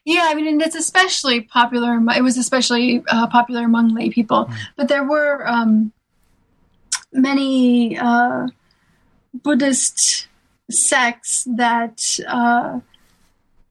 Yeah, 0.06 0.28
I 0.30 0.34
mean, 0.34 0.48
and 0.48 0.62
it's 0.62 0.76
especially 0.76 1.42
popular. 1.42 2.00
It 2.16 2.24
was 2.24 2.38
especially 2.38 3.04
uh, 3.08 3.28
popular 3.28 3.66
among 3.66 3.94
lay 3.94 4.10
people, 4.10 4.46
mm. 4.46 4.56
but 4.76 4.88
there 4.88 5.04
were 5.04 5.48
um, 5.48 5.92
many 7.14 7.98
uh, 7.98 8.48
Buddhist 9.34 10.28
sects 10.72 11.46
that 11.56 12.18
uh, 12.28 12.80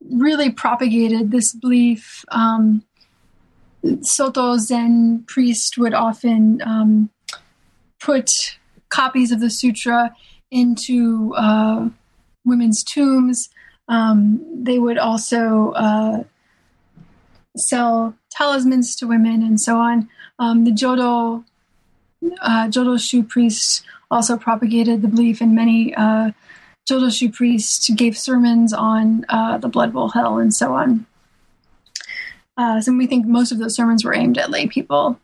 really 0.09 0.51
propagated 0.51 1.31
this 1.31 1.53
belief. 1.53 2.23
Um, 2.29 2.83
Soto 4.01 4.57
Zen 4.57 5.23
priest 5.27 5.77
would 5.77 5.93
often 5.93 6.61
um, 6.63 7.09
put 8.01 8.29
copies 8.89 9.31
of 9.31 9.39
the 9.39 9.49
sutra 9.49 10.15
into 10.49 11.33
uh, 11.35 11.87
women's 12.43 12.83
tombs. 12.83 13.49
Um, 13.87 14.63
they 14.63 14.79
would 14.79 14.97
also 14.97 15.71
uh, 15.71 16.23
sell 17.55 18.15
talismans 18.29 18.95
to 18.97 19.07
women 19.07 19.41
and 19.43 19.59
so 19.59 19.77
on. 19.77 20.09
Um, 20.39 20.65
the 20.65 20.71
Jodo 20.71 21.43
uh, 22.41 22.67
Jodo 22.67 22.99
Shu 22.99 23.23
priests 23.23 23.83
also 24.09 24.37
propagated 24.37 25.01
the 25.01 25.07
belief, 25.07 25.41
and 25.41 25.55
many 25.55 25.93
uh, 25.95 26.31
Jodo 26.89 27.15
Shu 27.15 27.31
priests 27.31 27.89
gave 27.89 28.17
sermons 28.17 28.73
on 28.73 29.25
uh, 29.29 29.57
the 29.57 29.67
blood 29.67 29.93
bowl 29.93 30.09
hell 30.09 30.37
and 30.37 30.53
so 30.53 30.73
on. 30.73 31.05
Uh, 32.57 32.81
so 32.81 32.95
we 32.95 33.07
think 33.07 33.25
most 33.25 33.51
of 33.51 33.57
those 33.57 33.75
sermons 33.75 34.03
were 34.03 34.13
aimed 34.13 34.37
at 34.37 34.51
lay 34.51 34.67
people. 34.67 35.19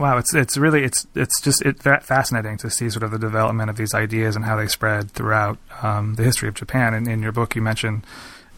Wow, 0.00 0.16
it's 0.16 0.34
it's 0.34 0.56
really 0.56 0.82
it's 0.82 1.06
it's 1.14 1.42
just 1.42 1.60
it, 1.60 1.82
fascinating 1.82 2.56
to 2.58 2.70
see 2.70 2.88
sort 2.88 3.02
of 3.02 3.10
the 3.10 3.18
development 3.18 3.68
of 3.68 3.76
these 3.76 3.92
ideas 3.92 4.34
and 4.34 4.46
how 4.46 4.56
they 4.56 4.66
spread 4.66 5.10
throughout 5.10 5.58
um, 5.82 6.14
the 6.14 6.22
history 6.22 6.48
of 6.48 6.54
Japan. 6.54 6.94
And 6.94 7.06
in 7.06 7.20
your 7.22 7.32
book, 7.32 7.54
you 7.54 7.60
mentioned, 7.60 8.06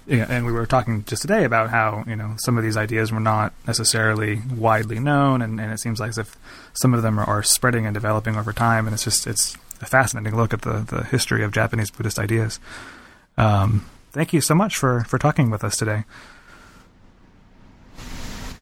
and 0.07 0.47
we 0.47 0.53
were 0.53 0.67
talking 0.67 1.03
just 1.05 1.23
today 1.23 1.43
about 1.43 1.71
how 1.71 2.05
you 2.07 2.15
know 2.15 2.37
some 2.37 2.57
of 2.57 2.63
these 2.63 2.77
ideas 2.77 3.11
were 3.11 3.19
not 3.19 3.53
necessarily 3.67 4.41
widely 4.55 5.01
known, 5.01 5.43
and, 5.43 5.61
and 5.61 5.73
it 5.73 5.81
seems 5.81 5.99
like 5.99 6.11
as 6.11 6.19
if 6.19 6.37
some 6.75 6.95
of 6.95 7.03
them 7.03 7.19
are, 7.19 7.25
are, 7.25 7.43
spreading 7.43 7.87
and 7.87 7.95
developing 7.95 8.37
over 8.37 8.53
time. 8.53 8.87
And 8.87 8.95
it's 8.95 9.03
just 9.03 9.27
it's 9.27 9.57
a 9.81 9.87
fascinating 9.87 10.37
look 10.37 10.55
at 10.55 10.63
the 10.63 10.87
the 10.89 11.03
history 11.03 11.43
of 11.43 11.51
Japanese 11.51 11.91
Buddhist 11.91 12.21
ideas. 12.21 12.61
Um, 13.37 13.85
thank 14.13 14.33
you 14.33 14.41
so 14.41 14.55
much 14.55 14.77
for 14.77 15.03
for 15.09 15.19
talking 15.19 15.51
with 15.51 15.65
us 15.65 15.77
today. 15.77 16.05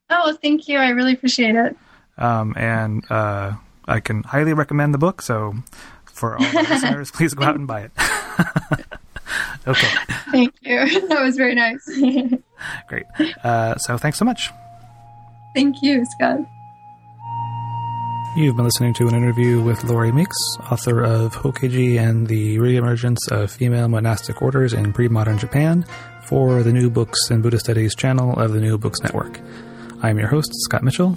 Oh, 0.08 0.34
thank 0.40 0.66
you. 0.66 0.78
I 0.78 0.88
really 0.88 1.12
appreciate 1.12 1.56
it. 1.56 1.76
Um, 2.20 2.54
and 2.56 3.10
uh, 3.10 3.54
I 3.86 4.00
can 4.00 4.22
highly 4.22 4.52
recommend 4.52 4.94
the 4.94 4.98
book. 4.98 5.22
So 5.22 5.54
for 6.04 6.36
all 6.36 6.44
the 6.44 6.66
listeners, 6.70 7.10
please 7.10 7.34
go 7.34 7.44
out 7.44 7.56
and 7.56 7.66
buy 7.66 7.82
it. 7.82 7.92
okay. 9.66 9.88
Thank 10.30 10.54
you. 10.62 11.00
That 11.08 11.22
was 11.22 11.36
very 11.36 11.54
nice. 11.54 11.84
Great. 12.88 13.06
Uh, 13.42 13.76
so 13.76 13.96
thanks 13.98 14.18
so 14.18 14.24
much. 14.24 14.50
Thank 15.54 15.82
you, 15.82 16.04
Scott. 16.16 16.38
You've 18.36 18.54
been 18.54 18.64
listening 18.64 18.94
to 18.94 19.08
an 19.08 19.14
interview 19.16 19.60
with 19.60 19.82
Lori 19.82 20.12
Meeks, 20.12 20.36
author 20.70 21.02
of 21.02 21.34
Hokkeji 21.34 21.98
and 21.98 22.28
the 22.28 22.58
Reemergence 22.58 23.28
of 23.28 23.50
Female 23.50 23.88
Monastic 23.88 24.40
Orders 24.40 24.72
in 24.72 24.92
Pre-Modern 24.92 25.36
Japan, 25.36 25.84
for 26.22 26.62
the 26.62 26.72
New 26.72 26.90
Books 26.90 27.28
and 27.28 27.42
Buddhist 27.42 27.64
Studies 27.64 27.96
channel 27.96 28.38
of 28.38 28.52
the 28.52 28.60
New 28.60 28.78
Books 28.78 29.00
Network. 29.00 29.40
I'm 30.00 30.16
your 30.16 30.28
host, 30.28 30.52
Scott 30.62 30.84
Mitchell. 30.84 31.16